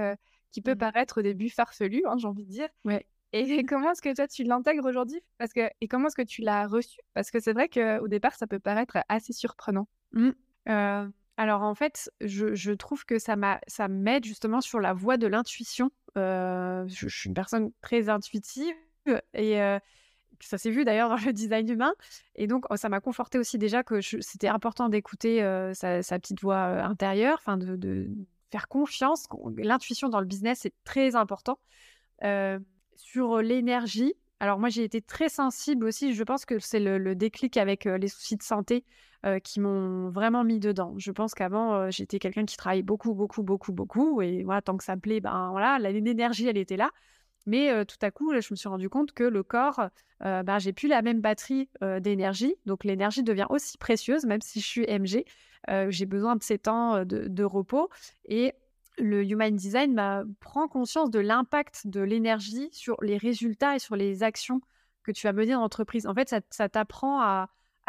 qui 0.52 0.62
peut 0.62 0.74
mmh. 0.74 0.78
paraître 0.78 1.18
au 1.18 1.22
début 1.22 1.50
farfelu, 1.50 2.02
hein, 2.06 2.16
j'ai 2.16 2.26
envie 2.26 2.44
de 2.44 2.50
dire. 2.50 2.68
Ouais. 2.84 3.06
Et 3.32 3.64
comment 3.68 3.92
est-ce 3.92 4.02
que 4.02 4.14
toi, 4.14 4.26
tu 4.26 4.42
l'intègres 4.44 4.86
aujourd'hui? 4.88 5.20
Parce 5.38 5.52
que, 5.52 5.68
Et 5.80 5.88
comment 5.88 6.08
est-ce 6.08 6.16
que 6.16 6.22
tu 6.22 6.42
l'as 6.42 6.66
reçu? 6.66 6.98
Parce 7.14 7.30
que 7.30 7.40
c'est 7.40 7.52
vrai 7.52 7.68
qu'au 7.68 8.08
départ, 8.08 8.34
ça 8.34 8.46
peut 8.46 8.58
paraître 8.58 8.98
assez 9.08 9.32
surprenant. 9.32 9.88
Mmh. 10.12 10.30
Alors 11.36 11.62
en 11.62 11.74
fait, 11.74 12.10
je, 12.20 12.72
trouve 12.72 13.04
que 13.04 13.18
ça 13.18 13.36
m'aide 13.88 14.24
justement 14.24 14.60
sur 14.60 14.80
la 14.80 14.92
voie 14.92 15.16
de 15.16 15.26
l'intuition 15.26 15.90
je, 16.16 17.06
suis 17.08 17.28
une 17.28 17.34
personne 17.34 17.72
très 17.80 18.08
intuitive 18.08 18.74
et 19.34 19.58
ça 20.40 20.58
s'est 20.58 20.70
vu 20.70 20.84
d'ailleurs 20.84 21.08
dans 21.08 21.16
le 21.16 21.32
design 21.32 21.68
humain. 21.68 21.94
Et 22.34 22.46
donc, 22.46 22.64
ça 22.76 22.88
m'a 22.88 23.00
conforté 23.00 23.38
aussi 23.38 23.58
déjà 23.58 23.82
que 23.82 24.00
c'était 24.00 24.48
important 24.48 24.88
d'écouter 24.88 25.40
sa, 25.74 26.18
petite 26.18 26.40
voix 26.40 26.82
intérieure, 26.82 27.38
enfin 27.38 27.56
de, 27.56 28.08
faire 28.50 28.68
confiance. 28.68 29.26
L'intuition 29.56 30.08
dans 30.08 30.20
le 30.20 30.26
business 30.26 30.66
est 30.66 30.74
très 30.84 31.16
important. 31.16 31.58
sur 32.96 33.42
l'énergie, 33.42 34.14
Alors 34.40 34.58
moi, 34.58 34.68
j'ai 34.68 34.84
été 34.84 35.00
très 35.00 35.28
sensible 35.28 35.86
aussi. 35.86 36.14
Je 36.14 36.22
pense 36.22 36.44
que 36.44 36.58
c'est 36.58 36.80
le, 36.80 37.14
déclic 37.14 37.56
avec 37.56 37.84
les 37.84 38.08
soucis 38.08 38.36
de 38.36 38.42
santé 38.42 38.84
qui 39.42 39.60
m'ont 39.60 40.10
vraiment 40.10 40.44
mis 40.44 40.60
dedans. 40.60 40.94
Je 40.98 41.10
pense 41.10 41.34
qu'avant, 41.34 41.90
j'étais 41.90 42.18
quelqu'un 42.18 42.44
qui 42.44 42.56
travaillait 42.56 42.82
beaucoup, 42.82 43.14
beaucoup, 43.14 43.42
beaucoup, 43.42 43.72
beaucoup. 43.72 44.20
Et 44.20 44.44
voilà, 44.44 44.62
tant 44.62 44.76
que 44.76 44.84
ça 44.84 44.94
me 44.94 45.00
plaît, 45.00 45.20
ben 45.20 45.50
voilà, 45.50 45.78
l'énergie, 45.78 46.46
elle 46.46 46.58
était 46.58 46.76
là. 46.76 46.90
Mais 47.46 47.84
tout 47.86 47.96
à 48.02 48.10
coup, 48.10 48.32
je 48.32 48.48
me 48.50 48.56
suis 48.56 48.68
rendu 48.68 48.88
compte 48.90 49.12
que 49.12 49.24
le 49.24 49.42
corps, 49.42 49.88
ben, 50.20 50.58
j'ai 50.58 50.72
plus 50.72 50.88
la 50.88 51.00
même 51.00 51.20
batterie 51.22 51.70
d'énergie. 52.00 52.54
Donc 52.66 52.84
l'énergie 52.84 53.22
devient 53.22 53.46
aussi 53.48 53.78
précieuse, 53.78 54.26
même 54.26 54.42
si 54.42 54.60
je 54.60 54.66
suis 54.66 54.84
MG. 54.86 55.24
j'ai 55.88 56.06
besoin 56.06 56.36
de 56.36 56.42
ces 56.42 56.58
temps 56.58 57.04
de, 57.06 57.26
de 57.26 57.44
repos. 57.44 57.88
Et 58.26 58.52
le 58.98 59.24
Human 59.24 59.54
Design 59.54 59.94
bah, 59.94 60.24
prend 60.40 60.68
conscience 60.68 61.10
de 61.10 61.18
l'impact 61.18 61.86
de 61.86 62.00
l'énergie 62.00 62.68
sur 62.72 62.96
les 63.02 63.16
résultats 63.16 63.76
et 63.76 63.78
sur 63.78 63.96
les 63.96 64.22
actions 64.22 64.60
que 65.02 65.12
tu 65.12 65.26
vas 65.26 65.32
mener 65.32 65.54
en 65.54 65.62
entreprise. 65.62 66.06
En 66.06 66.14
fait, 66.14 66.34
ça, 66.50 66.68
t'apprend 66.68 67.20
à, 67.20 67.48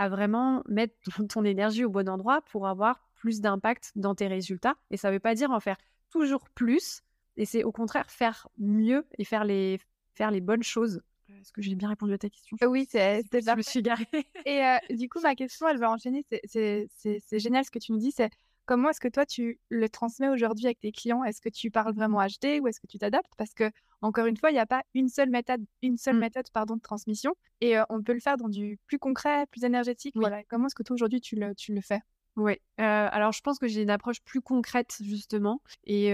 vraiment 0.10 0.64
mettre 0.68 0.94
ton 1.30 1.44
énergie 1.44 1.84
au 1.84 1.90
bon 1.90 2.08
endroit 2.08 2.42
pour 2.42 2.68
avoir 2.68 3.02
plus 3.16 3.42
d'impact 3.42 3.92
dans 3.96 4.16
tes 4.16 4.28
résultats. 4.28 4.76
Et 4.92 4.98
ça 4.98 5.10
ne 5.10 5.14
veut 5.14 5.20
pas 5.20 5.34
dire 5.34 5.52
en 5.52 5.60
faire 5.60 5.78
toujours 6.10 6.50
plus, 6.50 7.02
et 7.36 7.46
c'est 7.46 7.64
au 7.64 7.72
contraire 7.72 8.10
faire 8.10 8.48
mieux 8.58 9.06
et 9.18 9.26
faire 9.26 9.44
les, 9.44 9.80
faire 10.14 10.32
les 10.32 10.42
bonnes 10.42 10.64
choses. 10.64 11.02
Est-ce 11.42 11.52
que 11.52 11.62
j'ai 11.62 11.76
bien 11.76 11.90
répondu 11.90 12.14
à 12.14 12.18
ta 12.18 12.30
question? 12.30 12.58
Oui, 12.64 12.88
c'est 12.90 13.24
Je 13.32 13.56
me 13.56 13.62
suis 13.62 13.82
garée. 13.82 14.08
et 14.46 14.96
du 14.96 15.10
coup, 15.10 15.20
ma 15.22 15.36
question, 15.36 15.68
elle 15.68 15.78
va 15.78 15.92
enchaîner. 15.92 16.26
C'est 16.46 16.90
génial 17.34 17.66
ce 17.66 17.72
que 17.72 17.80
tu 17.80 17.92
me 17.92 17.98
dis. 17.98 18.12
C'est 18.12 18.30
Comment 18.68 18.90
est-ce 18.90 19.00
que 19.00 19.08
toi, 19.08 19.26
tu 19.26 19.60
le 19.70 19.90
transmets 19.90 20.28
aujourd'hui 20.30 20.66
avec 20.66 20.80
tes 20.80 20.92
clients? 20.92 21.24
Est-ce 21.24 21.42
que 21.42 21.50
tu 21.50 21.72
parles 21.72 21.96
vraiment 21.96 22.20
HD 22.20 22.60
ou 22.62 22.68
est-ce 22.68 22.80
que 22.80 22.86
tu 22.86 23.00
t'adaptes? 23.00 23.32
Parce 23.38 23.54
que, 23.54 23.72
encore 24.02 24.26
une 24.28 24.38
fois, 24.38 24.52
il 24.52 24.54
n'y 24.54 24.60
a 24.60 24.66
pas 24.66 24.84
une 24.94 25.08
seule 25.08 25.30
méthode, 25.30 25.66
une 25.82 25.98
seule 25.98 26.18
mmh. 26.18 26.20
méthode 26.20 26.50
pardon, 26.52 26.76
de 26.76 26.82
transmission. 26.82 27.34
Et 27.62 27.78
on 27.90 28.04
peut 28.04 28.14
le 28.14 28.20
faire 28.20 28.38
dans 28.38 28.50
du 28.50 28.78
plus 28.86 29.00
concret, 29.00 29.46
plus 29.48 29.64
énergétique. 29.64 30.14
Voilà. 30.16 30.44
Comment 30.50 30.68
est-ce 30.68 30.76
que 30.76 30.84
toi, 30.84 30.94
aujourd'hui, 30.94 31.22
tu 31.22 31.38
le, 31.38 31.56
tu 31.56 31.74
le 31.74 31.82
fais? 31.82 32.02
Oui, 32.36 32.54
alors 32.78 33.32
je 33.32 33.42
pense 33.42 33.58
que 33.58 33.68
j'ai 33.68 33.82
une 33.82 33.90
approche 33.90 34.22
plus 34.22 34.42
concrète 34.42 34.98
justement. 35.02 35.60
Et 35.86 36.12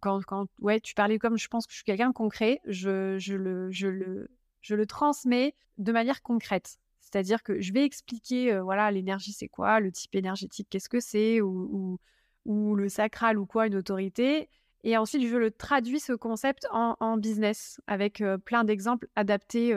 quand, 0.00 0.24
quand 0.24 0.46
ouais, 0.60 0.80
tu 0.80 0.94
parlais 0.94 1.18
comme 1.18 1.36
je 1.36 1.48
pense 1.48 1.66
que 1.66 1.72
je 1.72 1.76
suis 1.76 1.84
quelqu'un 1.84 2.08
de 2.08 2.14
concret, 2.14 2.60
je, 2.64 3.18
je, 3.18 3.34
le, 3.34 3.70
je, 3.70 3.88
le, 3.88 4.30
je 4.62 4.74
le 4.74 4.86
transmets 4.86 5.54
de 5.76 5.92
manière 5.92 6.22
concrète. 6.22 6.78
C'est-à-dire 7.10 7.42
que 7.42 7.60
je 7.60 7.72
vais 7.72 7.84
expliquer, 7.84 8.58
voilà, 8.60 8.90
l'énergie 8.90 9.32
c'est 9.32 9.48
quoi, 9.48 9.80
le 9.80 9.90
type 9.90 10.14
énergétique 10.14 10.68
qu'est-ce 10.70 10.88
que 10.88 11.00
c'est, 11.00 11.40
ou, 11.40 11.98
le 12.46 12.88
sacral 12.88 13.38
ou 13.38 13.46
quoi, 13.46 13.66
une 13.66 13.76
autorité. 13.76 14.48
Et 14.82 14.96
ensuite, 14.96 15.26
je 15.28 15.36
le 15.36 15.50
traduis 15.50 16.00
ce 16.00 16.12
concept 16.12 16.66
en, 16.70 17.16
business 17.18 17.80
avec 17.86 18.22
plein 18.44 18.64
d'exemples 18.64 19.08
adaptés 19.16 19.74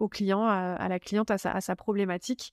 au 0.00 0.08
client, 0.08 0.46
à, 0.46 0.88
la 0.88 0.98
cliente, 0.98 1.30
à 1.30 1.38
sa, 1.38 1.76
problématique, 1.76 2.52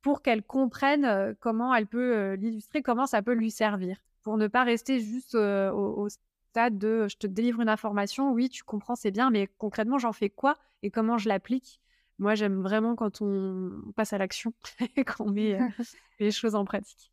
pour 0.00 0.22
qu'elle 0.22 0.42
comprenne 0.42 1.34
comment 1.40 1.74
elle 1.74 1.86
peut 1.86 2.34
l'illustrer, 2.34 2.82
comment 2.82 3.06
ça 3.06 3.22
peut 3.22 3.34
lui 3.34 3.50
servir, 3.50 3.98
pour 4.22 4.38
ne 4.38 4.46
pas 4.46 4.64
rester 4.64 5.00
juste 5.00 5.34
au 5.34 6.08
stade 6.50 6.78
de 6.78 7.06
je 7.08 7.16
te 7.16 7.26
délivre 7.26 7.60
une 7.60 7.68
information, 7.68 8.32
oui, 8.32 8.48
tu 8.48 8.64
comprends, 8.64 8.96
c'est 8.96 9.10
bien, 9.10 9.30
mais 9.30 9.48
concrètement, 9.58 9.98
j'en 9.98 10.12
fais 10.12 10.30
quoi 10.30 10.56
et 10.82 10.90
comment 10.90 11.18
je 11.18 11.28
l'applique 11.28 11.80
moi, 12.18 12.34
j'aime 12.34 12.62
vraiment 12.62 12.96
quand 12.96 13.22
on 13.22 13.70
passe 13.94 14.12
à 14.12 14.18
l'action 14.18 14.52
et 14.96 15.04
qu'on 15.04 15.30
met 15.30 15.58
les 16.20 16.30
choses 16.30 16.54
en 16.54 16.64
pratique. 16.64 17.12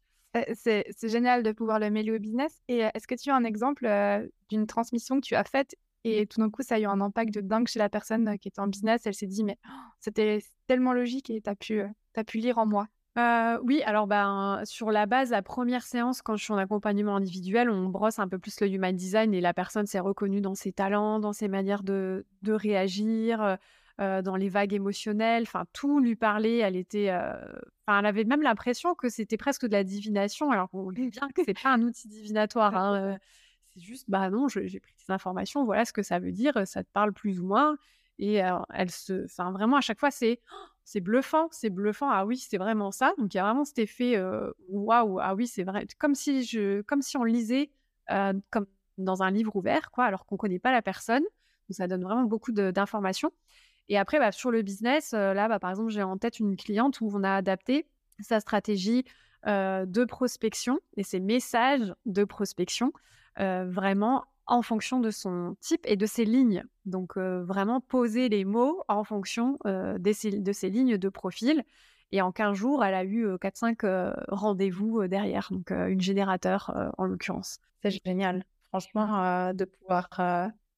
C'est 0.53 0.85
génial 1.03 1.43
de 1.43 1.51
pouvoir 1.53 1.79
le 1.79 1.89
mêler 1.89 2.11
au 2.11 2.19
business. 2.19 2.61
Et 2.67 2.79
est-ce 2.79 3.07
que 3.07 3.15
tu 3.15 3.29
as 3.29 3.35
un 3.35 3.45
exemple 3.45 3.87
d'une 4.49 4.67
transmission 4.67 5.21
que 5.21 5.25
tu 5.25 5.35
as 5.35 5.45
faite 5.45 5.75
et 6.03 6.27
tout 6.27 6.39
d'un 6.39 6.49
coup, 6.49 6.61
ça 6.61 6.75
a 6.75 6.79
eu 6.79 6.85
un 6.85 7.01
impact 7.01 7.33
de 7.33 7.41
dingue 7.41 7.67
chez 7.67 7.79
la 7.79 7.89
personne 7.89 8.37
qui 8.37 8.49
était 8.49 8.59
en 8.59 8.67
business? 8.67 9.05
Elle 9.05 9.13
s'est 9.13 9.27
dit, 9.27 9.43
mais 9.43 9.57
oh, 9.65 9.71
c'était 9.99 10.43
tellement 10.67 10.93
logique 10.93 11.29
et 11.29 11.41
tu 11.41 11.49
as, 11.49 11.55
pu, 11.55 11.81
as 12.15 12.23
pu 12.25 12.39
lire 12.39 12.57
en 12.57 12.65
moi. 12.65 12.87
oui, 13.63 13.81
alors 13.85 14.07
ben, 14.07 14.61
sur 14.65 14.91
la 14.91 15.05
base, 15.05 15.31
la 15.31 15.41
première 15.41 15.85
séance, 15.85 16.21
quand 16.21 16.35
je 16.35 16.43
suis 16.43 16.53
en 16.53 16.57
accompagnement 16.57 17.15
individuel, 17.15 17.69
on 17.69 17.87
brosse 17.87 18.19
un 18.19 18.27
peu 18.27 18.37
plus 18.37 18.59
le 18.59 18.67
human 18.67 18.95
design 18.95 19.33
et 19.33 19.39
la 19.41 19.53
personne 19.53 19.85
s'est 19.85 20.01
reconnue 20.01 20.41
dans 20.41 20.55
ses 20.55 20.73
talents, 20.73 21.19
dans 21.19 21.33
ses 21.33 21.47
manières 21.47 21.83
de, 21.83 22.25
de 22.41 22.51
réagir, 22.51 23.57
euh, 24.01 24.21
dans 24.21 24.35
les 24.35 24.49
vagues 24.49 24.73
émotionnelles. 24.73 25.43
Enfin, 25.43 25.65
tout 25.71 25.99
lui 25.99 26.15
parlait. 26.17 26.57
Elle 26.57 26.75
était, 26.75 27.09
euh, 27.11 27.33
enfin, 27.87 27.99
elle 27.99 28.05
avait 28.05 28.25
même 28.25 28.41
l'impression 28.41 28.93
que 28.93 29.07
c'était 29.07 29.37
presque 29.37 29.65
de 29.65 29.71
la 29.71 29.85
divination. 29.85 30.51
Alors 30.51 30.69
qu'on 30.69 30.91
dit 30.91 31.09
bien 31.09 31.29
que 31.33 31.41
c'est 31.45 31.59
pas 31.59 31.71
un 31.73 31.81
outil 31.81 32.09
divinatoire. 32.09 32.75
Hein, 32.75 33.13
euh, 33.13 33.17
c'est 33.73 33.79
juste, 33.79 34.09
bah 34.09 34.29
non, 34.29 34.47
j'ai 34.49 34.79
pris 34.79 34.93
ces 34.97 35.11
informations. 35.13 35.63
Voilà 35.63 35.85
ce 35.85 35.93
que 35.93 36.03
ça 36.03 36.19
veut 36.19 36.33
dire. 36.33 36.67
Ça 36.67 36.83
te 36.83 36.89
parle 36.91 37.13
plus 37.13 37.39
ou 37.39 37.47
moins. 37.47 37.77
Et 38.19 38.41
elle 38.73 38.91
se, 38.91 39.25
enfin, 39.25 39.51
vraiment 39.51 39.77
à 39.77 39.81
chaque 39.81 39.99
fois, 39.99 40.11
c'est 40.11 40.39
c'est 40.85 41.01
bluffant, 41.01 41.47
c'est 41.51 41.69
bluffant. 41.69 42.09
Ah 42.09 42.25
oui, 42.25 42.37
c'est 42.37 42.57
vraiment 42.57 42.91
ça. 42.91 43.13
Donc 43.17 43.33
il 43.33 43.37
y 43.37 43.39
a 43.39 43.43
vraiment 43.43 43.65
cet 43.65 43.79
effet 43.79 44.21
waouh. 44.69 45.19
ah 45.19 45.35
oui, 45.35 45.47
c'est 45.47 45.63
vrai. 45.63 45.87
Comme 45.97 46.15
si 46.15 46.43
je, 46.43 46.81
comme 46.81 47.01
si 47.01 47.17
on 47.17 47.23
lisait 47.23 47.71
comme 48.07 48.67
dans 48.97 49.23
un 49.23 49.31
livre 49.31 49.55
ouvert, 49.55 49.91
quoi, 49.91 50.05
alors 50.05 50.25
qu'on 50.25 50.37
connaît 50.37 50.59
pas 50.59 50.71
la 50.71 50.81
personne. 50.81 51.23
Donc 51.23 51.75
ça 51.75 51.87
donne 51.87 52.03
vraiment 52.03 52.23
beaucoup 52.23 52.51
d'informations. 52.51 53.31
Et 53.89 53.97
après, 53.97 54.19
bah, 54.19 54.31
sur 54.31 54.51
le 54.51 54.61
business, 54.61 55.13
là, 55.13 55.47
bah, 55.47 55.59
par 55.59 55.69
exemple, 55.69 55.89
j'ai 55.89 56.03
en 56.03 56.17
tête 56.17 56.39
une 56.39 56.55
cliente 56.57 57.01
où 57.01 57.09
on 57.13 57.23
a 57.23 57.35
adapté 57.35 57.87
sa 58.19 58.39
stratégie 58.39 59.03
de 59.45 60.05
prospection 60.05 60.79
et 60.97 61.03
ses 61.03 61.19
messages 61.19 61.93
de 62.05 62.23
prospection 62.23 62.91
vraiment 63.37 64.25
en 64.47 64.61
fonction 64.61 64.99
de 64.99 65.09
son 65.09 65.55
type 65.59 65.81
et 65.85 65.95
de 65.95 66.05
ses 66.05 66.25
lignes. 66.25 66.63
Donc, 66.85 67.17
vraiment 67.17 67.81
poser 67.81 68.29
les 68.29 68.45
mots 68.45 68.83
en 68.87 69.03
fonction 69.03 69.59
de 69.65 70.11
ses 70.13 70.69
lignes 70.69 70.97
de 70.97 71.09
profil. 71.09 71.63
Et 72.11 72.21
en 72.21 72.31
15 72.31 72.55
jours, 72.55 72.85
elle 72.85 72.93
a 72.93 73.03
eu 73.03 73.27
4-5 73.37 74.13
rendez-vous 74.29 75.07
derrière, 75.07 75.49
donc 75.51 75.71
une 75.71 76.01
générateur 76.01 76.93
en 76.97 77.05
l'occurrence. 77.05 77.59
C'est 77.81 77.99
génial, 78.05 78.45
franchement, 78.69 79.51
de 79.53 79.65
pouvoir 79.65 80.09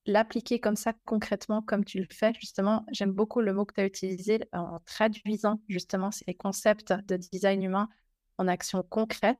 l'appliquer 0.07 0.59
comme 0.59 0.75
ça 0.75 0.93
concrètement, 1.05 1.61
comme 1.61 1.85
tu 1.85 1.99
le 1.99 2.07
fais, 2.09 2.33
justement, 2.39 2.85
j'aime 2.91 3.11
beaucoup 3.11 3.41
le 3.41 3.53
mot 3.53 3.65
que 3.65 3.73
tu 3.73 3.81
as 3.81 3.85
utilisé 3.85 4.39
en 4.53 4.79
traduisant 4.85 5.61
justement 5.67 6.11
ces 6.11 6.33
concepts 6.33 6.93
de 6.93 7.17
design 7.17 7.61
humain 7.61 7.89
en 8.37 8.47
action 8.47 8.83
concrète. 8.83 9.37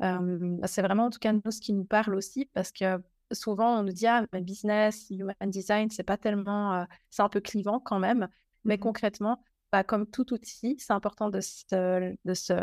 c'est 0.00 0.82
vraiment 0.82 1.06
en 1.06 1.10
tout 1.10 1.18
cas 1.18 1.32
nous 1.32 1.50
ce 1.50 1.60
qui 1.60 1.72
nous 1.72 1.84
parle 1.84 2.14
aussi 2.14 2.46
parce 2.54 2.70
que 2.70 3.02
souvent 3.32 3.80
on 3.80 3.82
nous 3.82 3.92
dit 3.92 4.06
ah 4.06 4.24
business, 4.40 5.06
human 5.10 5.34
design, 5.46 5.90
c'est 5.90 6.04
pas 6.04 6.16
tellement, 6.16 6.86
c'est 7.10 7.22
un 7.22 7.28
peu 7.28 7.40
clivant 7.40 7.80
quand 7.80 7.98
même, 7.98 8.28
mais 8.64 8.76
mmh 8.76 8.80
concrètement, 8.80 9.42
bah, 9.72 9.84
comme 9.84 10.06
tout 10.06 10.32
outil, 10.32 10.76
c'est 10.78 10.92
important 10.92 11.28
de 11.28 11.40
se, 11.40 12.14
de 12.24 12.34
se, 12.34 12.54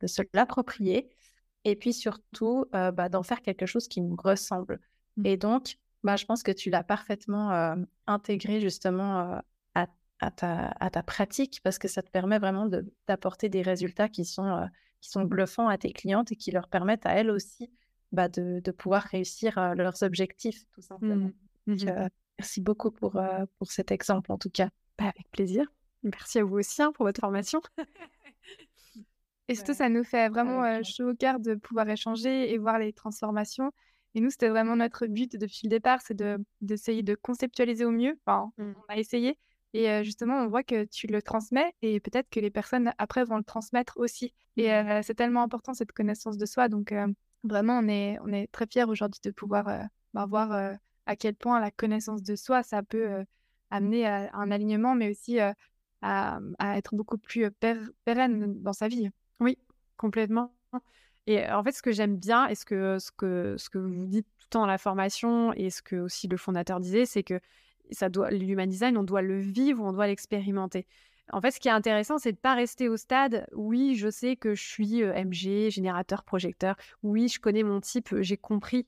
de 0.00 0.06
se 0.06 0.22
l'approprier 0.34 1.10
et 1.64 1.76
puis 1.76 1.92
surtout 1.92 2.66
bah, 2.72 3.08
d'en 3.08 3.22
faire 3.22 3.40
quelque 3.42 3.66
chose 3.66 3.88
qui 3.88 4.02
nous 4.02 4.16
ressemble. 4.16 4.80
Mmh. 5.16 5.26
Et 5.26 5.36
donc, 5.36 5.78
bah, 6.04 6.16
je 6.16 6.24
pense 6.24 6.42
que 6.42 6.52
tu 6.52 6.70
l'as 6.70 6.82
parfaitement 6.82 7.76
intégré 8.06 8.60
justement 8.60 9.42
à, 9.74 9.86
à, 10.20 10.30
ta, 10.30 10.68
à, 10.78 10.90
ta, 10.90 11.02
pratique 11.02 11.60
parce 11.62 11.78
que 11.78 11.88
ça 11.88 12.02
te 12.02 12.10
permet 12.10 12.38
vraiment 12.38 12.68
d'apporter 13.08 13.48
des 13.48 13.62
résultats 13.62 14.08
qui 14.08 14.24
sont, 14.24 14.68
qui 15.00 15.10
sont 15.10 15.24
bluffants 15.24 15.68
à 15.68 15.78
tes 15.78 15.92
clientes 15.92 16.32
et 16.32 16.36
qui 16.36 16.50
leur 16.50 16.68
permettent 16.68 17.06
à 17.06 17.12
elles 17.12 17.30
aussi 17.30 17.70
bah, 18.12 18.28
de, 18.28 18.60
de, 18.60 18.70
pouvoir 18.70 19.02
réussir 19.02 19.74
leurs 19.74 20.02
objectifs, 20.02 20.64
tout 20.72 20.82
simplement. 20.82 21.30
Mmh. 21.66 21.74
Mmh 21.74 22.08
merci 22.38 22.60
beaucoup 22.60 22.90
pour, 22.90 23.20
pour 23.58 23.70
cet 23.70 23.92
exemple 23.92 24.32
en 24.32 24.38
tout 24.38 24.50
cas. 24.50 24.70
Bah, 24.98 25.04
avec 25.04 25.30
plaisir. 25.30 25.66
Merci 26.02 26.38
à 26.38 26.44
vous 26.44 26.56
aussi 26.58 26.82
hein, 26.82 26.92
pour 26.92 27.06
votre 27.06 27.20
formation. 27.20 27.60
et 29.48 29.54
surtout, 29.54 29.74
ça 29.74 29.88
nous 29.88 30.04
fait 30.04 30.28
vraiment 30.28 30.82
chaud 30.82 31.10
au 31.10 31.14
cœur 31.14 31.38
de 31.40 31.54
pouvoir 31.54 31.88
échanger 31.88 32.52
et 32.52 32.58
voir 32.58 32.78
les 32.78 32.92
transformations. 32.92 33.70
Et 34.14 34.20
nous, 34.20 34.30
c'était 34.30 34.48
vraiment 34.48 34.76
notre 34.76 35.06
but 35.06 35.36
depuis 35.36 35.60
le 35.64 35.70
départ, 35.70 36.00
c'est 36.02 36.22
d'essayer 36.60 37.02
de, 37.02 37.14
conceptualiser 37.14 37.84
au 37.84 37.90
mieux. 37.90 38.18
Enfin, 38.24 38.52
mmh. 38.58 38.72
on 38.76 38.92
a 38.92 38.96
essayé. 38.96 39.38
Et 39.74 40.04
justement, 40.04 40.36
on 40.36 40.48
voit 40.48 40.62
que 40.62 40.84
tu 40.84 41.06
le 41.06 41.22
transmets 41.22 41.74
et 41.80 41.98
peut-être 41.98 42.28
que 42.28 42.40
les 42.40 42.50
personnes 42.50 42.92
après 42.98 43.24
vont 43.24 43.38
le 43.38 43.44
transmettre 43.44 43.94
aussi. 43.96 44.34
Et 44.58 44.68
mmh. 44.68 45.02
c'est 45.02 45.14
tellement 45.14 45.42
important 45.42 45.72
cette 45.72 45.92
connaissance 45.92 46.36
de 46.36 46.44
soi. 46.44 46.68
Donc, 46.68 46.92
vraiment, 47.42 47.78
on 47.78 47.88
est, 47.88 48.18
on 48.20 48.32
est 48.32 48.52
très 48.52 48.66
fiers 48.66 48.84
aujourd'hui 48.84 49.20
de 49.24 49.30
pouvoir 49.30 49.64
bah, 50.12 50.26
voir 50.26 50.76
à 51.06 51.16
quel 51.16 51.34
point 51.34 51.58
la 51.58 51.70
connaissance 51.70 52.22
de 52.22 52.36
soi, 52.36 52.62
ça 52.62 52.82
peut 52.82 53.24
amener 53.70 54.06
à 54.06 54.30
un 54.34 54.50
alignement, 54.50 54.94
mais 54.94 55.10
aussi 55.10 55.40
à, 55.40 55.54
à, 56.02 56.76
être 56.76 56.94
beaucoup 56.94 57.18
plus 57.18 57.50
pérenne 58.04 58.62
dans 58.62 58.72
sa 58.72 58.88
vie. 58.88 59.08
Oui, 59.40 59.56
complètement. 59.96 60.54
Et 61.26 61.48
en 61.48 61.62
fait, 61.62 61.72
ce 61.72 61.82
que 61.82 61.92
j'aime 61.92 62.16
bien 62.16 62.46
et 62.48 62.54
ce 62.54 62.64
que, 62.64 62.98
ce, 62.98 63.10
que, 63.12 63.56
ce 63.56 63.70
que 63.70 63.78
vous 63.78 64.06
dites 64.06 64.26
tout 64.38 64.46
le 64.46 64.50
temps 64.50 64.60
dans 64.60 64.66
la 64.66 64.78
formation 64.78 65.52
et 65.54 65.70
ce 65.70 65.82
que 65.82 65.96
aussi 65.96 66.26
le 66.26 66.36
fondateur 66.36 66.80
disait, 66.80 67.06
c'est 67.06 67.22
que 67.22 67.40
ça 67.90 68.08
doit, 68.08 68.30
l'human 68.30 68.68
design, 68.68 68.96
on 68.96 69.02
doit 69.02 69.22
le 69.22 69.38
vivre, 69.38 69.84
on 69.84 69.92
doit 69.92 70.06
l'expérimenter. 70.06 70.86
En 71.32 71.40
fait, 71.40 71.52
ce 71.52 71.60
qui 71.60 71.68
est 71.68 71.72
intéressant, 71.72 72.18
c'est 72.18 72.32
de 72.32 72.38
pas 72.38 72.54
rester 72.54 72.88
au 72.88 72.96
stade. 72.96 73.46
Oui, 73.52 73.94
je 73.94 74.10
sais 74.10 74.36
que 74.36 74.54
je 74.54 74.62
suis 74.62 75.02
MG, 75.02 75.70
générateur, 75.70 76.24
projecteur. 76.24 76.76
Oui, 77.02 77.28
je 77.28 77.40
connais 77.40 77.62
mon 77.62 77.80
type, 77.80 78.14
j'ai 78.20 78.36
compris. 78.36 78.86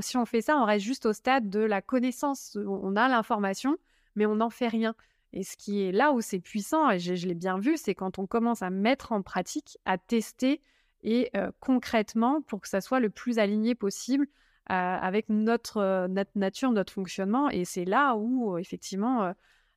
si 0.00 0.16
on 0.16 0.26
fait 0.26 0.42
ça, 0.42 0.58
on 0.58 0.64
reste 0.64 0.84
juste 0.84 1.06
au 1.06 1.12
stade 1.12 1.48
de 1.48 1.60
la 1.60 1.80
connaissance. 1.80 2.56
On 2.66 2.94
a 2.96 3.08
l'information. 3.08 3.78
mais 4.14 4.26
on 4.26 4.36
n'en 4.36 4.50
fait 4.50 4.68
rien. 4.68 4.94
Et 5.32 5.44
ce 5.44 5.56
qui 5.56 5.82
est 5.82 5.92
là 5.92 6.12
où 6.12 6.20
c'est 6.20 6.40
puissant, 6.40 6.90
et 6.90 6.98
je, 6.98 7.26
l'ai 7.26 7.34
bien 7.34 7.58
vu, 7.58 7.76
c'est 7.76 7.94
quand 7.94 8.18
on 8.18 8.26
commence 8.26 8.62
à 8.62 8.70
mettre 8.70 9.12
en 9.12 9.22
pratique, 9.22 9.78
à 9.86 9.96
tester 9.96 10.60
et 11.02 11.30
concrètement 11.60 12.42
pour 12.42 12.60
que 12.60 12.68
ça 12.68 12.80
soit 12.80 13.00
le 13.00 13.10
plus 13.10 13.38
aligné 13.38 13.74
possible 13.74 14.26
avec 14.66 15.28
notre, 15.28 16.08
nature, 16.34 16.70
notre 16.70 16.92
fonctionnement. 16.92 17.50
Et 17.50 17.64
c'est 17.64 17.84
là 17.84 18.14
où 18.16 18.58
effectivement 18.58 19.32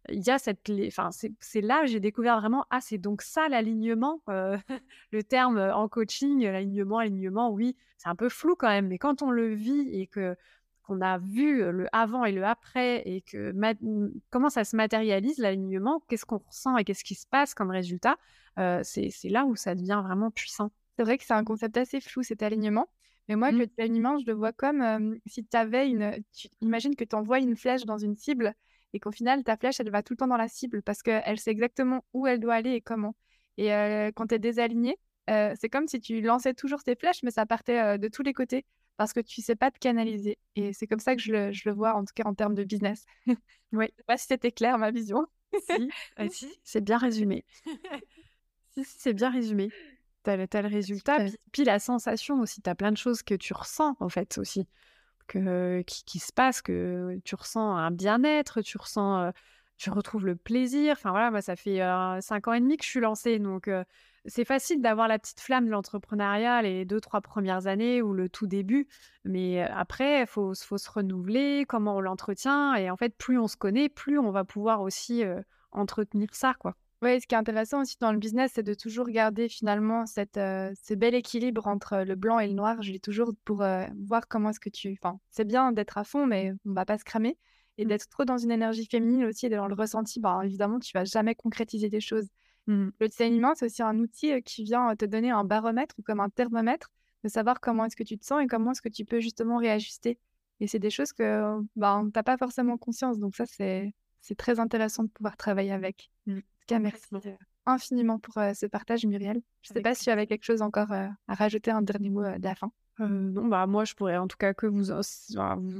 il 0.09 0.21
y 0.21 0.29
a 0.29 0.37
cette, 0.37 0.69
enfin 0.87 1.09
c'est 1.11 1.61
là 1.61 1.85
j'ai 1.85 1.99
découvert 1.99 2.39
vraiment 2.39 2.65
ah 2.69 2.79
c'est 2.79 2.99
donc 2.99 3.21
ça 3.21 3.49
l'alignement, 3.49 4.21
le 4.27 5.23
terme 5.23 5.57
en 5.57 5.87
coaching, 5.87 6.43
l'alignement, 6.43 6.99
alignement, 6.99 7.51
oui 7.51 7.75
c'est 7.97 8.09
un 8.09 8.15
peu 8.15 8.29
flou 8.29 8.55
quand 8.55 8.67
même, 8.67 8.87
mais 8.87 8.97
quand 8.97 9.21
on 9.21 9.31
le 9.31 9.53
vit 9.53 9.89
et 9.91 10.07
que 10.07 10.35
qu'on 10.83 11.01
a 11.01 11.17
vu 11.17 11.63
le 11.71 11.87
avant 11.91 12.25
et 12.25 12.31
le 12.31 12.45
après 12.45 13.01
et 13.07 13.21
que 13.21 13.53
comment 14.29 14.49
ça 14.49 14.63
se 14.63 14.75
matérialise 14.75 15.39
l'alignement, 15.39 16.03
qu'est-ce 16.07 16.25
qu'on 16.25 16.37
ressent 16.37 16.77
et 16.77 16.83
qu'est-ce 16.83 17.03
qui 17.03 17.15
se 17.15 17.25
passe 17.25 17.55
comme 17.55 17.71
résultat, 17.71 18.17
c'est 18.83 19.11
là 19.23 19.45
où 19.45 19.55
ça 19.55 19.73
devient 19.73 20.01
vraiment 20.05 20.29
puissant. 20.29 20.71
C'est 20.97 21.03
vrai 21.03 21.17
que 21.17 21.23
c'est 21.23 21.33
un 21.33 21.43
concept 21.43 21.77
assez 21.77 22.01
flou 22.01 22.23
cet 22.23 22.43
alignement. 22.43 22.87
Mais 23.27 23.35
moi, 23.35 23.51
mmh. 23.51 23.57
le 23.57 23.67
alignement, 23.79 24.17
je 24.19 24.25
le 24.27 24.33
vois 24.33 24.53
comme 24.53 25.17
si 25.25 25.45
tu 25.45 25.57
avais 25.57 25.89
une. 25.89 26.23
Tu 26.33 26.47
imagines 26.61 26.95
que 26.95 27.03
tu 27.03 27.15
envoies 27.15 27.39
une 27.39 27.55
flèche 27.55 27.85
dans 27.85 27.97
une 27.97 28.15
cible 28.15 28.53
et 28.93 28.99
qu'au 28.99 29.11
final, 29.11 29.43
ta 29.43 29.57
flèche, 29.57 29.79
elle 29.79 29.89
va 29.89 30.03
tout 30.03 30.13
le 30.13 30.17
temps 30.17 30.27
dans 30.27 30.37
la 30.37 30.47
cible 30.47 30.81
parce 30.83 31.01
qu'elle 31.01 31.39
sait 31.39 31.51
exactement 31.51 32.05
où 32.13 32.27
elle 32.27 32.39
doit 32.39 32.53
aller 32.53 32.73
et 32.73 32.81
comment. 32.81 33.15
Et 33.57 33.69
quand 34.15 34.27
tu 34.27 34.35
es 34.35 34.39
désaligné, 34.39 34.97
c'est 35.27 35.69
comme 35.69 35.87
si 35.87 35.99
tu 35.99 36.21
lançais 36.21 36.53
toujours 36.53 36.83
tes 36.83 36.95
flèches, 36.95 37.23
mais 37.23 37.31
ça 37.31 37.45
partait 37.45 37.97
de 37.97 38.07
tous 38.07 38.21
les 38.21 38.33
côtés 38.33 38.63
parce 38.97 39.13
que 39.13 39.19
tu 39.19 39.41
sais 39.41 39.55
pas 39.55 39.71
te 39.71 39.79
canaliser. 39.79 40.37
Et 40.55 40.73
c'est 40.73 40.87
comme 40.87 40.99
ça 40.99 41.15
que 41.15 41.21
je 41.21 41.31
le, 41.31 41.51
je 41.51 41.67
le, 41.67 41.75
vois, 41.75 41.95
en 41.95 42.05
tout 42.05 42.13
cas 42.15 42.23
en 42.25 42.33
termes 42.33 42.55
de 42.55 42.63
business. 42.63 43.05
oui. 43.73 43.87
Je 43.91 43.97
sais 43.97 44.03
pas 44.07 44.17
si 44.17 44.27
c'était 44.27 44.51
clair 44.51 44.77
ma 44.77 44.91
vision. 44.91 45.25
si, 45.53 45.89
ah, 46.15 46.27
si 46.29 46.47
c'est 46.63 46.81
bien 46.81 46.97
résumé. 46.97 47.45
si, 48.73 48.83
si 48.83 48.95
c'est 48.97 49.13
bien 49.13 49.29
résumé. 49.29 49.69
As, 50.29 50.61
le 50.61 50.67
résultat. 50.67 51.17
Puis, 51.51 51.63
la 51.63 51.79
sensation 51.79 52.39
aussi, 52.39 52.61
tu 52.61 52.69
as 52.69 52.75
plein 52.75 52.91
de 52.91 52.97
choses 52.97 53.23
que 53.23 53.35
tu 53.35 53.53
ressens 53.53 53.95
en 53.99 54.09
fait 54.09 54.37
aussi, 54.37 54.67
que, 55.27 55.81
qui, 55.81 56.03
qui 56.05 56.19
se 56.19 56.31
passent, 56.33 56.61
que 56.61 57.19
tu 57.23 57.35
ressens 57.35 57.75
un 57.75 57.91
bien-être, 57.91 58.61
tu 58.61 58.77
ressens, 58.77 59.19
euh, 59.19 59.31
tu 59.77 59.89
retrouves 59.89 60.25
le 60.25 60.35
plaisir. 60.35 60.93
Enfin 60.93 61.11
voilà, 61.11 61.31
moi 61.31 61.41
ça 61.41 61.55
fait 61.55 61.81
euh, 61.81 62.19
cinq 62.21 62.47
ans 62.47 62.53
et 62.53 62.59
demi 62.59 62.77
que 62.77 62.85
je 62.85 62.89
suis 62.89 62.99
lancée, 62.99 63.39
donc 63.39 63.67
euh, 63.67 63.83
c'est 64.25 64.45
facile 64.45 64.81
d'avoir 64.81 65.07
la 65.07 65.19
petite 65.19 65.39
flamme 65.39 65.65
de 65.65 65.71
l'entrepreneuriat 65.71 66.61
les 66.61 66.85
deux, 66.85 66.99
trois 66.99 67.21
premières 67.21 67.67
années 67.67 68.01
ou 68.01 68.13
le 68.13 68.27
tout 68.27 68.47
début. 68.47 68.87
Mais 69.23 69.61
après, 69.61 70.21
il 70.21 70.27
faut, 70.27 70.53
faut, 70.55 70.79
se 70.79 70.89
renouveler, 70.89 71.65
comment 71.67 71.97
on 71.97 72.01
l'entretient. 72.01 72.73
Et 72.73 72.89
en 72.89 72.97
fait, 72.97 73.15
plus 73.15 73.37
on 73.37 73.47
se 73.47 73.57
connaît, 73.57 73.87
plus 73.87 74.17
on 74.17 74.31
va 74.31 74.43
pouvoir 74.43 74.81
aussi 74.81 75.23
entretenir 75.71 76.29
ça, 76.33 76.55
quoi. 76.57 76.75
Oui, 77.05 77.21
ce 77.21 77.27
qui 77.27 77.35
est 77.35 77.37
intéressant 77.37 77.81
aussi 77.83 77.97
dans 77.99 78.11
le 78.11 78.17
business, 78.17 78.53
c'est 78.55 78.63
de 78.63 78.73
toujours 78.73 79.07
garder 79.09 79.47
finalement 79.47 80.07
cette, 80.07 80.37
ce 80.37 80.93
bel 80.95 81.13
équilibre 81.13 81.67
entre 81.67 81.97
le 81.97 82.15
blanc 82.15 82.39
et 82.39 82.47
le 82.47 82.53
noir. 82.53 82.81
Je 82.81 82.91
l'ai 82.91 82.99
toujours 82.99 83.31
pour 83.43 83.57
voir 83.57 84.27
comment 84.27 84.49
est-ce 84.49 84.59
que 84.59 84.71
tu... 84.71 84.97
Enfin, 84.99 85.19
c'est 85.29 85.45
bien 85.45 85.71
d'être 85.71 85.99
à 85.99 86.03
fond, 86.03 86.25
mais 86.25 86.53
on 86.65 86.73
va 86.73 86.83
pas 86.83 86.97
se 86.97 87.03
cramer. 87.03 87.37
Et 87.77 87.85
mmh. 87.85 87.87
d'être 87.89 88.09
trop 88.09 88.25
dans 88.25 88.39
une 88.39 88.49
énergie 88.49 88.87
féminine 88.87 89.23
aussi 89.25 89.45
et 89.45 89.49
dans 89.49 89.67
le 89.67 89.75
ressenti, 89.75 90.19
bah, 90.19 90.41
évidemment, 90.43 90.79
tu 90.79 90.93
vas 90.95 91.05
jamais 91.05 91.35
concrétiser 91.35 91.91
des 91.91 91.99
choses. 91.99 92.27
Mmh. 92.65 92.87
Le 92.99 93.07
design 93.07 93.35
humain, 93.35 93.53
c'est 93.55 93.67
aussi 93.67 93.83
un 93.83 93.99
outil 93.99 94.41
qui 94.41 94.63
vient 94.63 94.95
te 94.95 95.05
donner 95.05 95.29
un 95.29 95.43
baromètre 95.43 95.93
ou 95.99 96.01
comme 96.01 96.19
un 96.19 96.29
thermomètre 96.29 96.89
de 97.23 97.29
savoir 97.29 97.59
comment 97.59 97.85
est-ce 97.85 97.95
que 97.95 98.03
tu 98.03 98.17
te 98.17 98.25
sens 98.25 98.41
et 98.41 98.47
comment 98.47 98.71
est-ce 98.71 98.81
que 98.81 98.89
tu 98.89 99.05
peux 99.05 99.19
justement 99.19 99.57
réajuster. 99.57 100.17
Et 100.59 100.65
c'est 100.65 100.79
des 100.79 100.89
choses 100.89 101.13
que 101.13 101.59
bah, 101.75 102.01
tu 102.03 102.11
n'as 102.15 102.23
pas 102.23 102.37
forcément 102.37 102.79
conscience. 102.79 103.19
Donc 103.19 103.35
ça, 103.35 103.45
c'est 103.45 103.93
très 104.37 104.59
intéressant 104.59 105.03
de 105.03 105.09
pouvoir 105.09 105.37
travailler 105.37 105.71
avec. 105.71 106.09
Mmh. 106.25 106.39
Tout 106.67 106.75
cas, 106.75 106.79
merci 106.79 107.05
infiniment 107.65 108.19
pour 108.19 108.33
ce 108.33 108.65
partage, 108.65 109.05
Muriel. 109.05 109.41
Je 109.61 109.71
ne 109.71 109.75
sais 109.75 109.81
pas 109.81 109.95
si 109.95 110.03
tu 110.03 110.09
avais 110.09 110.27
quelque 110.27 110.43
chose 110.43 110.61
encore 110.61 110.91
à 110.91 111.09
rajouter, 111.27 111.71
un 111.71 111.81
dernier 111.81 112.09
mot 112.09 112.23
de 112.23 112.43
la 112.43 112.55
fin. 112.55 112.71
non, 112.99 113.47
bah 113.47 113.67
moi 113.67 113.85
je 113.85 113.93
pourrais 113.93 114.17
en 114.17 114.27
tout 114.27 114.37
cas 114.37 114.53
que 114.53 114.67
vous, 114.67 114.85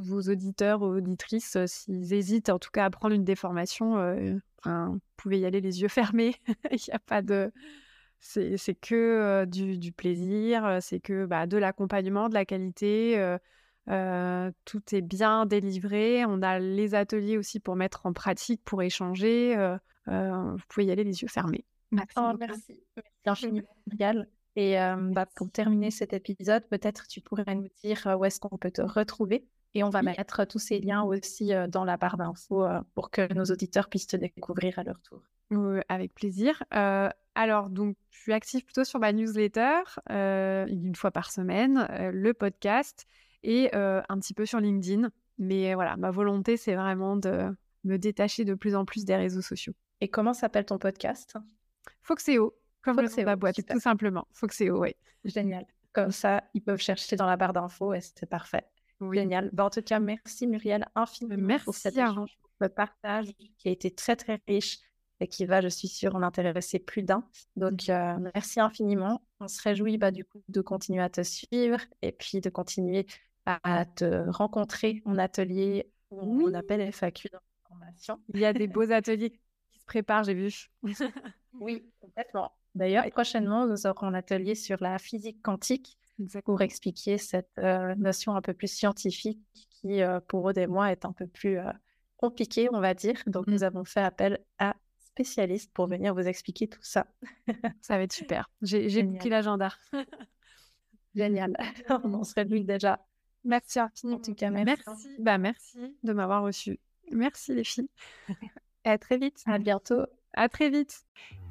vos 0.04 0.22
auditeurs 0.22 0.82
ou 0.82 0.98
auditrices, 0.98 1.58
s'ils 1.66 2.14
hésitent 2.14 2.50
en 2.50 2.60
tout 2.60 2.72
cas 2.72 2.86
à 2.86 2.90
prendre 2.90 3.16
une 3.16 3.24
déformation, 3.24 3.96
vous 4.66 5.00
pouvez 5.18 5.40
y 5.40 5.46
aller 5.46 5.62
les 5.62 5.82
yeux 5.82 5.88
fermés. 5.88 6.36
Il 6.72 6.80
n'y 6.88 6.94
a 6.94 7.00
pas 7.00 7.22
de. 7.22 7.52
C'est 8.20 8.76
que 8.80 9.46
du, 9.46 9.92
plaisir, 9.92 10.80
c'est 10.82 11.00
que 11.00 11.26
bah, 11.26 11.46
de 11.46 11.58
l'accompagnement, 11.58 12.30
de 12.30 12.34
la 12.34 12.46
qualité. 12.46 13.38
tout 13.86 14.96
est 14.96 15.02
bien 15.02 15.46
délivré. 15.46 16.26
On 16.26 16.42
a 16.42 16.58
les 16.60 16.96
ateliers 16.96 17.38
aussi 17.38 17.60
pour 17.60 17.76
mettre 17.76 18.06
en 18.08 18.14
pratique, 18.14 18.64
pour 18.64 18.82
échanger. 18.82 19.56
Vous 20.08 20.64
pouvez 20.70 20.86
y 20.86 20.92
aller 20.92 21.04
les 21.04 21.22
yeux 21.22 21.28
fermés. 21.28 21.66
Merci. 21.92 22.16
Oh, 22.18 22.32
merci. 22.40 22.84
infiniment, 23.26 23.68
Et 24.56 24.76
bah, 25.12 25.26
pour 25.36 25.50
terminer 25.52 25.92
cet 25.92 26.14
épisode, 26.14 26.68
peut-être 26.68 27.08
tu 27.08 27.22
pourrais 27.22 27.56
nous 27.56 27.68
dire 27.84 28.16
où 28.20 28.26
est-ce 28.26 28.40
qu'on 28.40 28.58
peut 28.58 28.72
te 28.72 28.82
retrouver 28.82 29.46
et 29.76 29.84
on 29.84 29.90
va 29.90 30.02
mettre 30.02 30.46
tous 30.46 30.60
ces 30.60 30.80
liens 30.80 31.04
aussi 31.04 31.52
dans 31.70 31.84
la 31.84 31.98
barre 31.98 32.18
d'infos 32.18 32.66
pour 32.94 33.12
que 33.12 33.34
nos 33.34 33.44
auditeurs 33.44 33.90
puissent 33.90 34.08
te 34.08 34.16
découvrir 34.16 34.80
à 34.80 34.84
leur 34.84 35.02
tour. 35.02 35.22
avec 35.90 36.14
plaisir. 36.14 36.64
alors, 36.72 37.70
donc, 37.70 37.98
je 38.10 38.20
suis 38.22 38.34
active 38.34 38.64
plutôt 38.64 38.86
sur 38.86 39.00
ma 39.00 39.12
newsletter, 39.12 39.82
une 40.10 40.96
fois 40.96 41.12
par 41.12 41.32
semaine, 41.32 41.88
le 42.14 42.34
podcast 42.34 43.06
et 43.44 43.70
un 43.74 44.20
petit 44.20 44.34
peu 44.34 44.46
sur 44.46 44.60
LinkedIn. 44.60 45.10
Mais 45.38 45.74
voilà, 45.74 45.98
ma 45.98 46.12
volonté, 46.12 46.56
c'est 46.56 46.76
vraiment 46.76 47.18
de 47.18 47.54
me 47.84 47.98
détacher 47.98 48.46
de 48.46 48.54
plus 48.54 48.76
en 48.76 48.86
plus 48.86 49.04
des 49.06 49.16
réseaux 49.16 49.42
sociaux. 49.42 49.74
Et 50.06 50.08
comment 50.08 50.36
s'appelle 50.36 50.66
ton 50.66 50.78
podcast? 50.78 51.36
Foxeo, 52.04 52.54
comme 52.84 52.94
Foxeo, 52.94 53.22
le 53.22 53.26
la 53.26 53.36
boîte, 53.36 53.56
tout 53.68 53.80
simplement. 53.80 54.28
Foxeo, 54.34 54.80
oui. 54.80 54.94
Génial. 55.24 55.66
Comme 55.94 56.12
ça, 56.12 56.44
ils 56.54 56.62
peuvent 56.62 56.80
chercher 56.80 57.16
dans 57.16 57.26
la 57.26 57.38
barre 57.38 57.54
d'infos 57.54 57.92
et 57.92 58.02
c'est 58.02 58.28
parfait. 58.28 58.68
Génial. 59.02 59.50
Bah, 59.52 59.66
en 59.66 59.72
tout 59.72 59.82
cas, 59.82 60.00
merci 60.00 60.46
Muriel 60.46 60.86
infiniment 60.94 61.48
merci 61.48 61.66
pour 61.66 61.74
cet 61.74 61.98
échange, 61.98 62.38
le 62.60 62.70
partage 62.70 63.32
qui 63.58 63.68
a 63.68 63.72
été 63.72 63.90
très 63.90 64.16
très 64.16 64.40
riche 64.48 64.78
et 65.22 65.28
qui 65.28 65.48
va, 65.48 65.60
je 65.62 65.70
suis 65.70 65.88
sûre, 65.88 66.14
en 66.14 66.22
intéresser 66.22 66.78
plus 66.78 67.02
d'un. 67.02 67.28
Donc, 67.56 67.90
euh, 67.90 68.16
merci 68.36 68.60
infiniment. 68.60 69.24
On 69.40 69.48
se 69.48 69.60
réjouit 69.60 69.98
bah, 69.98 70.12
du 70.12 70.24
coup 70.24 70.44
de 70.50 70.62
continuer 70.62 71.02
à 71.02 71.10
te 71.10 71.24
suivre 71.24 71.80
et 72.04 72.12
puis 72.12 72.42
de 72.42 72.52
continuer 72.52 73.08
à 73.48 73.86
te 73.86 74.30
rencontrer 74.30 75.02
en 75.06 75.18
atelier 75.18 75.90
ou 76.12 76.44
on 76.48 76.54
appelle 76.54 76.82
FAQ 76.92 77.30
dans 77.34 77.40
formation. 77.68 78.20
Il 78.34 78.40
y 78.40 78.46
a 78.46 78.54
des 78.54 78.68
beaux 78.68 78.92
ateliers 78.92 79.40
se 79.86 79.92
préparent, 79.92 80.24
j'ai 80.24 80.34
vu. 80.34 80.52
oui, 81.60 81.86
complètement. 82.00 82.52
D'ailleurs, 82.74 83.06
prochainement, 83.12 83.68
nous 83.68 83.88
aurons 83.88 84.08
un 84.08 84.14
atelier 84.14 84.56
sur 84.56 84.78
la 84.82 84.98
physique 85.00 85.42
quantique 85.42 85.98
pour 86.44 86.62
expliquer 86.62 87.18
cette 87.18 87.52
euh, 87.58 87.96
notion 87.96 88.36
un 88.36 88.42
peu 88.42 88.54
plus 88.54 88.72
scientifique 88.72 89.40
qui, 89.70 90.02
euh, 90.02 90.20
pour 90.28 90.50
eux 90.50 90.58
et 90.58 90.68
moi, 90.68 90.92
est 90.92 91.06
un 91.06 91.14
peu 91.14 91.28
plus 91.28 91.60
euh, 91.60 91.72
compliquée, 92.18 92.68
on 92.74 92.80
va 92.80 92.94
dire. 92.94 93.22
Donc, 93.28 93.48
nous 93.48 93.60
mmh. 93.60 93.64
avons 93.64 93.86
fait 93.86 94.02
appel 94.02 94.40
à 94.60 94.76
spécialistes 95.00 95.72
pour 95.74 95.88
venir 95.88 96.14
vous 96.14 96.28
expliquer 96.28 96.68
tout 96.68 96.84
ça. 96.84 97.08
ça 97.82 97.98
va 97.98 98.04
être 98.04 98.14
super. 98.14 98.50
J'ai 98.62 99.04
pris 99.04 99.30
l'agenda. 99.30 99.70
Génial. 101.16 101.56
on 102.04 102.24
se 102.24 102.34
réjouit 102.34 102.66
déjà. 102.66 103.06
Merci 103.46 103.80
infiniment. 103.80 104.18
En 104.18 104.22
tout 104.22 104.34
cas, 104.34 104.50
merci. 104.50 104.84
Merci, 104.86 105.08
bah, 105.20 105.38
merci 105.38 105.96
de 106.04 106.14
m'avoir 106.14 106.44
reçu. 106.44 106.80
Merci 107.12 107.54
les 107.54 107.64
filles. 107.64 107.88
Et 108.86 108.90
à 108.90 108.98
très 108.98 109.18
vite. 109.18 109.44
À 109.48 109.58
bientôt. 109.58 110.06
À 110.34 110.48
très 110.50 110.70
vite. 110.70 111.02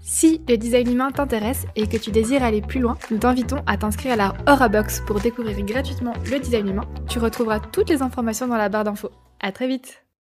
Si 0.01 0.41
le 0.49 0.57
design 0.57 0.93
humain 0.93 1.11
t'intéresse 1.11 1.67
et 1.75 1.87
que 1.87 1.97
tu 1.97 2.11
désires 2.11 2.43
aller 2.43 2.61
plus 2.61 2.81
loin, 2.81 2.99
nous 3.11 3.19
t'invitons 3.19 3.63
à 3.67 3.77
t'inscrire 3.77 4.13
à 4.13 4.17
la 4.17 4.35
Aura 4.47 4.69
Box 4.69 5.01
pour 5.07 5.21
découvrir 5.21 5.61
gratuitement 5.65 6.13
le 6.31 6.39
design 6.39 6.69
humain. 6.69 6.89
Tu 7.09 7.19
retrouveras 7.19 7.61
toutes 7.61 7.89
les 7.89 8.03
informations 8.03 8.47
dans 8.47 8.57
la 8.57 8.69
barre 8.69 8.85
d'infos. 8.85 9.11
À 9.41 9.53
très 9.53 9.67
vite 9.67 10.04